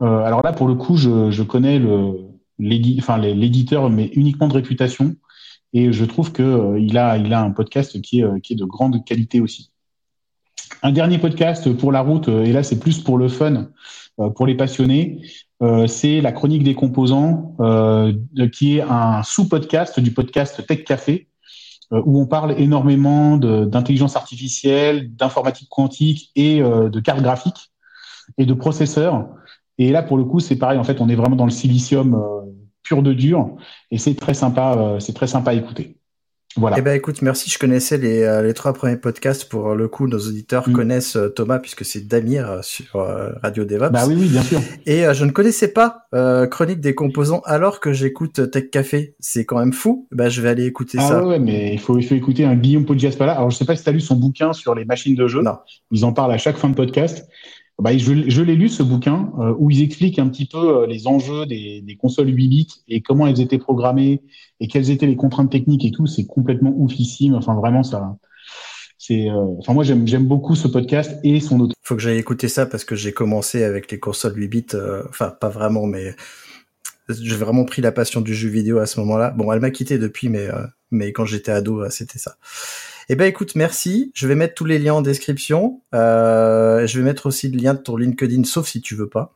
Euh, 0.02 0.24
alors 0.24 0.42
là, 0.44 0.52
pour 0.52 0.68
le 0.68 0.76
coup, 0.76 0.98
je, 0.98 1.44
connais 1.44 1.80
l'éditeur, 2.60 3.90
mais 3.90 4.08
uniquement 4.14 4.48
de 4.48 4.54
réputation. 4.54 5.16
Et 5.74 5.92
je 5.92 6.06
trouve 6.06 6.32
que 6.32 6.44
euh, 6.44 6.80
il 6.80 6.98
a, 6.98 7.18
il 7.18 7.34
a 7.34 7.42
un 7.42 7.52
podcast 7.52 8.02
qui 8.02 8.20
est, 8.20 8.24
euh, 8.24 8.40
qui 8.40 8.54
est 8.54 8.58
de 8.58 8.66
grande 8.66 9.04
qualité 9.06 9.40
aussi. 9.40 9.72
Un 10.84 10.92
dernier 10.92 11.18
podcast 11.18 11.72
pour 11.74 11.92
la 11.92 12.02
route, 12.02 12.28
euh, 12.28 12.44
et 12.44 12.52
là 12.52 12.64
c'est 12.64 12.80
plus 12.80 13.00
pour 13.00 13.18
le 13.18 13.28
fun, 13.28 13.70
pour 14.36 14.46
les 14.46 14.56
passionnés, 14.56 15.22
c'est 15.88 16.22
la 16.22 16.32
chronique 16.32 16.64
des 16.64 16.76
composants, 16.76 17.56
qui 18.52 18.78
est 18.78 18.82
un 18.82 19.24
sous-podcast 19.24 20.00
du 20.00 20.12
podcast 20.12 20.64
Tech 20.68 20.84
Café, 20.84 21.28
où 21.92 22.22
on 22.22 22.28
parle 22.28 22.54
énormément 22.60 23.38
d'intelligence 23.38 24.16
artificielle, 24.16 25.16
d'informatique 25.16 25.70
quantique 25.70 26.30
et 26.36 26.60
de 26.60 27.00
cartes 27.00 27.24
graphiques 27.24 27.72
et 28.38 28.46
de 28.46 28.54
processeurs. 28.54 29.30
Et 29.80 29.92
là, 29.92 30.04
pour 30.04 30.18
le 30.18 30.26
coup, 30.26 30.40
c'est 30.40 30.58
pareil. 30.58 30.78
En 30.78 30.84
fait, 30.84 31.02
on 31.02 31.10
est 31.10 31.16
vraiment 31.16 31.38
dans 31.38 31.46
le 31.46 31.52
silicium 31.52 32.22
pur 32.84 33.04
de 33.04 33.14
dur 33.14 33.56
et 33.92 33.98
c'est 33.98 34.16
très 34.16 34.34
sympa, 34.34 34.76
euh, 34.78 35.00
c'est 35.00 35.14
très 35.14 35.28
sympa 35.28 35.52
à 35.52 35.54
écouter. 35.54 35.98
Voilà. 36.58 36.76
Eh 36.80 36.82
ben 36.82 36.94
écoute, 36.94 37.22
merci. 37.22 37.50
Je 37.50 37.58
connaissais 37.58 37.98
les, 37.98 38.24
euh, 38.24 38.42
les 38.42 38.54
trois 38.54 38.74
premiers 38.74 38.98
podcasts. 38.98 39.46
Pour 39.48 39.74
le 39.74 39.88
coup, 39.88 40.06
nos 40.10 40.18
auditeurs 40.20 40.68
Mm. 40.68 40.74
connaissent 40.74 41.16
euh, 41.16 41.30
Thomas 41.30 41.60
puisque 41.60 41.86
c'est 41.86 42.06
Damir 42.10 42.52
euh, 42.52 42.60
sur 42.62 42.98
euh, 42.98 43.30
Radio 43.42 43.64
DevOps. 43.64 43.90
Bah 43.92 44.04
oui, 44.06 44.16
oui, 44.20 44.28
bien 44.28 44.42
sûr. 44.44 44.60
Et 44.86 45.06
euh, 45.08 45.14
je 45.14 45.24
ne 45.24 45.32
connaissais 45.32 45.70
pas 45.70 46.08
euh, 46.14 46.48
Chronique 46.48 46.82
des 46.82 46.94
composants 46.94 47.40
alors 47.46 47.80
que 47.80 47.94
j'écoute 47.94 48.52
Tech 48.52 48.70
Café. 48.70 49.16
C'est 49.22 49.46
quand 49.46 49.60
même 49.60 49.72
fou. 49.72 50.10
Bah 50.12 50.28
je 50.28 50.42
vais 50.42 50.50
aller 50.50 50.66
écouter 50.66 50.98
Ah 51.00 51.08
ça. 51.08 51.22
ouais, 51.24 51.30
ouais, 51.30 51.40
mais 51.40 51.72
il 51.74 51.80
faut, 51.80 51.98
il 51.98 52.04
faut 52.06 52.16
écouter 52.16 52.44
un 52.44 52.56
Guillaume 52.56 52.84
Poggiaspala. 52.86 53.32
Alors, 53.32 53.50
je 53.50 53.56
sais 53.56 53.64
pas 53.64 53.78
si 53.78 53.84
tu 53.86 53.90
as 53.90 53.94
lu 53.94 54.02
son 54.02 54.18
bouquin 54.18 54.52
sur 54.52 54.76
les 54.76 54.84
machines 54.84 55.16
de 55.16 55.28
jeu. 55.30 55.42
Non. 55.42 55.56
Ils 55.92 56.04
en 56.04 56.12
parlent 56.12 56.34
à 56.34 56.38
chaque 56.38 56.58
fin 56.58 56.68
de 56.68 56.76
podcast. 56.76 57.30
Bah, 57.82 57.98
je 57.98 58.30
je 58.30 58.42
l'ai 58.44 58.56
lu, 58.56 58.70
ce 58.70 58.84
bouquin, 58.84 59.32
euh, 59.40 59.56
où 59.58 59.72
ils 59.72 59.82
expliquent 59.82 60.20
un 60.20 60.28
petit 60.30 60.46
peu 60.46 60.84
euh, 60.84 60.86
les 60.88 61.08
enjeux 61.08 61.48
des, 61.48 61.82
des 61.82 61.96
consoles 61.96 62.30
8 62.30 62.48
bits 62.48 62.68
et 62.88 63.02
comment 63.02 63.26
elles 63.26 63.42
étaient 63.42 63.58
programmées 63.58 64.22
et 64.60 64.68
quelles 64.68 64.92
étaient 64.92 65.08
les 65.08 65.16
contraintes 65.16 65.52
techniques 65.52 65.84
et 65.84 65.90
tout. 65.92 66.06
C'est 66.06 66.28
complètement 66.28 66.74
oufissime. 66.78 67.34
Enfin, 67.34 67.56
vraiment, 67.56 67.82
ça. 67.82 68.18
C'est, 69.00 69.32
euh, 69.32 69.46
enfin, 69.58 69.74
moi, 69.74 69.84
j'aime, 69.84 70.06
beaucoup 70.28 70.56
ce 70.56 70.68
podcast 70.68 71.20
et 71.24 71.40
son 71.40 71.60
auteur. 71.60 71.74
Faut 71.82 71.96
que 71.96 72.02
j'aille 72.04 72.20
écouter 72.20 72.48
ça 72.48 72.68
parce 72.68 72.86
que 72.86 72.96
j'ai 72.96 73.14
commencé 73.14 73.64
avec 73.64 73.90
les 73.92 74.00
consoles 74.00 74.38
8 74.38 74.48
bits. 74.48 74.66
euh, 74.76 75.02
Enfin, 75.10 75.30
pas 75.30 75.50
vraiment, 75.50 75.88
mais 75.88 76.16
j'ai 77.10 77.36
vraiment 77.36 77.66
pris 77.66 77.82
la 77.82 77.92
passion 77.92 78.22
du 78.22 78.34
jeu 78.34 78.50
vidéo 78.50 78.78
à 78.78 78.86
ce 78.86 79.00
moment-là. 79.00 79.32
Bon, 79.32 79.52
elle 79.52 79.60
m'a 79.60 79.72
quitté 79.72 79.98
depuis, 79.98 80.30
mais 80.30 80.48
euh, 80.50 80.66
mais 80.92 81.14
quand 81.14 81.26
j'étais 81.26 81.52
ado, 81.52 81.82
euh, 81.82 81.90
c'était 81.90 82.20
ça. 82.20 82.36
Eh 83.10 83.16
ben 83.16 83.26
écoute, 83.26 83.56
merci. 83.56 84.12
Je 84.14 84.28
vais 84.28 84.36
mettre 84.36 84.54
tous 84.54 84.66
les 84.66 84.80
liens 84.80 84.96
en 84.96 85.02
description. 85.02 85.82
Euh, 85.94 86.86
je 86.88 86.98
vais 86.98 87.04
mettre 87.04 87.26
aussi 87.26 87.50
le 87.50 87.58
lien 87.58 87.74
de 87.74 87.80
ton 87.80 87.98
LinkedIn, 87.98 88.44
sauf 88.44 88.68
si 88.68 88.82
tu 88.82 88.96
veux 88.96 89.10
pas. 89.10 89.34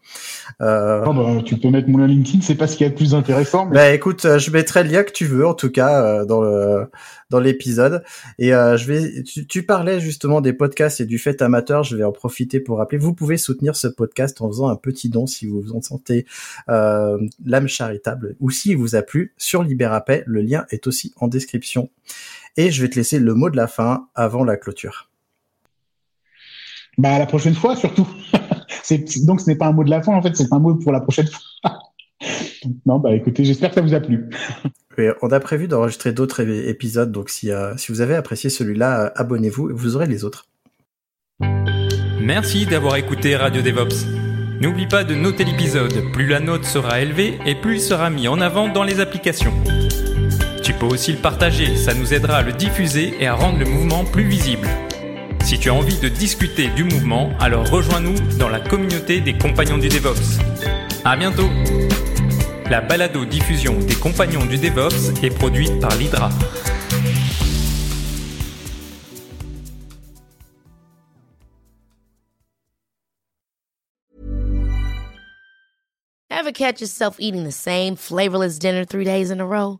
Euh, 0.61 1.03
Oh, 1.05 1.13
bah, 1.13 1.41
tu 1.43 1.57
peux 1.57 1.69
mettre 1.69 1.89
mon 1.89 1.97
lien 1.97 2.07
LinkedIn, 2.07 2.41
c'est 2.41 2.55
pas 2.55 2.67
ce 2.67 2.77
qu'il 2.77 2.85
y 2.85 2.87
a 2.87 2.91
de 2.91 2.95
plus 2.95 3.13
intéressant, 3.13 3.65
mais 3.65 3.75
Bah 3.75 3.93
écoute, 3.93 4.25
euh, 4.25 4.39
je 4.39 4.51
mettrai 4.51 4.83
le 4.83 4.89
lien 4.89 5.03
que 5.03 5.11
tu 5.11 5.25
veux 5.25 5.45
en 5.45 5.53
tout 5.53 5.69
cas 5.69 6.03
euh, 6.03 6.25
dans 6.25 6.41
le 6.41 6.89
dans 7.29 7.39
l'épisode 7.39 8.03
et 8.37 8.53
euh, 8.53 8.77
je 8.77 8.85
vais 8.85 9.23
tu, 9.23 9.47
tu 9.47 9.63
parlais 9.63 9.99
justement 9.99 10.41
des 10.41 10.53
podcasts 10.53 11.01
et 11.01 11.05
du 11.05 11.17
fait 11.17 11.41
amateur, 11.41 11.83
je 11.83 11.95
vais 11.97 12.03
en 12.03 12.11
profiter 12.11 12.59
pour 12.59 12.77
rappeler 12.77 12.99
vous 12.99 13.13
pouvez 13.13 13.37
soutenir 13.37 13.75
ce 13.75 13.87
podcast 13.87 14.41
en 14.41 14.47
faisant 14.47 14.69
un 14.69 14.75
petit 14.75 15.09
don 15.09 15.25
si 15.25 15.47
vous 15.47 15.61
vous 15.61 15.73
en 15.73 15.81
sentez 15.81 16.25
euh, 16.69 17.17
l'âme 17.43 17.67
charitable 17.67 18.35
ou 18.39 18.51
s'il 18.51 18.77
vous 18.77 18.95
a 18.95 19.01
plu 19.01 19.33
sur 19.37 19.63
Libérapay, 19.63 20.23
le 20.27 20.41
lien 20.41 20.65
est 20.69 20.87
aussi 20.87 21.13
en 21.17 21.27
description. 21.27 21.89
Et 22.57 22.71
je 22.71 22.81
vais 22.81 22.89
te 22.89 22.95
laisser 22.95 23.19
le 23.19 23.33
mot 23.33 23.49
de 23.49 23.57
la 23.57 23.67
fin 23.67 24.07
avant 24.15 24.43
la 24.43 24.57
clôture. 24.57 25.09
bah, 26.97 27.19
la 27.19 27.25
prochaine 27.25 27.55
fois, 27.55 27.75
surtout. 27.75 28.07
c'est, 28.83 29.25
donc, 29.25 29.41
ce 29.41 29.49
n'est 29.49 29.57
pas 29.57 29.67
un 29.67 29.73
mot 29.73 29.83
de 29.83 29.89
la 29.89 30.01
fin, 30.01 30.13
en 30.13 30.21
fait, 30.21 30.35
c'est 30.35 30.51
un 30.53 30.59
mot 30.59 30.75
pour 30.75 30.91
la 30.91 31.01
prochaine 31.01 31.27
fois. 31.27 31.79
non, 32.85 32.99
bah, 32.99 33.13
écoutez, 33.13 33.43
j'espère 33.43 33.69
que 33.69 33.75
ça 33.75 33.81
vous 33.81 33.93
a 33.93 33.99
plu. 33.99 34.29
Et 34.97 35.09
on 35.21 35.29
a 35.31 35.39
prévu 35.39 35.67
d'enregistrer 35.67 36.13
d'autres 36.13 36.41
épisodes, 36.69 37.11
donc 37.11 37.29
si, 37.29 37.51
euh, 37.51 37.75
si 37.75 37.91
vous 37.91 37.99
avez 37.99 38.15
apprécié 38.15 38.49
celui-là, 38.49 39.01
euh, 39.01 39.09
abonnez-vous 39.15 39.71
et 39.71 39.73
vous 39.73 39.97
aurez 39.97 40.07
les 40.07 40.23
autres. 40.23 40.47
Merci 42.21 42.65
d'avoir 42.65 42.95
écouté 42.95 43.35
Radio 43.35 43.61
DevOps. 43.61 44.05
N'oublie 44.61 44.87
pas 44.87 45.03
de 45.03 45.13
noter 45.13 45.43
l'épisode, 45.43 46.11
plus 46.13 46.27
la 46.27 46.39
note 46.39 46.63
sera 46.63 47.01
élevée 47.01 47.37
et 47.45 47.55
plus 47.55 47.75
il 47.75 47.81
sera 47.81 48.09
mis 48.09 48.29
en 48.29 48.39
avant 48.39 48.69
dans 48.69 48.83
les 48.83 49.01
applications. 49.01 49.51
Peux 50.79 50.87
aussi 50.87 51.13
le 51.13 51.19
partager, 51.19 51.77
ça 51.77 51.93
nous 51.93 52.13
aidera 52.13 52.37
à 52.37 52.41
le 52.41 52.51
diffuser 52.51 53.15
et 53.19 53.27
à 53.27 53.33
rendre 53.33 53.59
le 53.59 53.65
mouvement 53.65 54.03
plus 54.03 54.27
visible. 54.27 54.67
Si 55.45 55.57
tu 55.57 55.69
as 55.69 55.73
envie 55.73 55.97
de 55.99 56.09
discuter 56.09 56.67
du 56.69 56.83
mouvement, 56.83 57.31
alors 57.39 57.69
rejoins-nous 57.69 58.15
dans 58.37 58.49
la 58.49 58.59
communauté 58.59 59.21
des 59.21 59.37
compagnons 59.37 59.77
du 59.77 59.87
DevOps. 59.87 60.39
À 61.05 61.15
bientôt 61.15 61.49
La 62.69 62.81
balado-diffusion 62.81 63.77
des 63.79 63.95
compagnons 63.95 64.45
du 64.45 64.57
DevOps 64.57 65.23
est 65.23 65.29
produite 65.29 65.79
par 65.79 65.95
l'Hydra. 65.95 66.29
Ever 76.31 76.51
catch 76.51 76.81
yourself 76.81 77.15
eating 77.19 77.43
the 77.45 77.51
same 77.51 77.95
flavorless 77.95 78.59
dinner 78.59 78.83
three 78.83 79.05
days 79.05 79.31
in 79.31 79.39
a 79.39 79.45
row? 79.45 79.79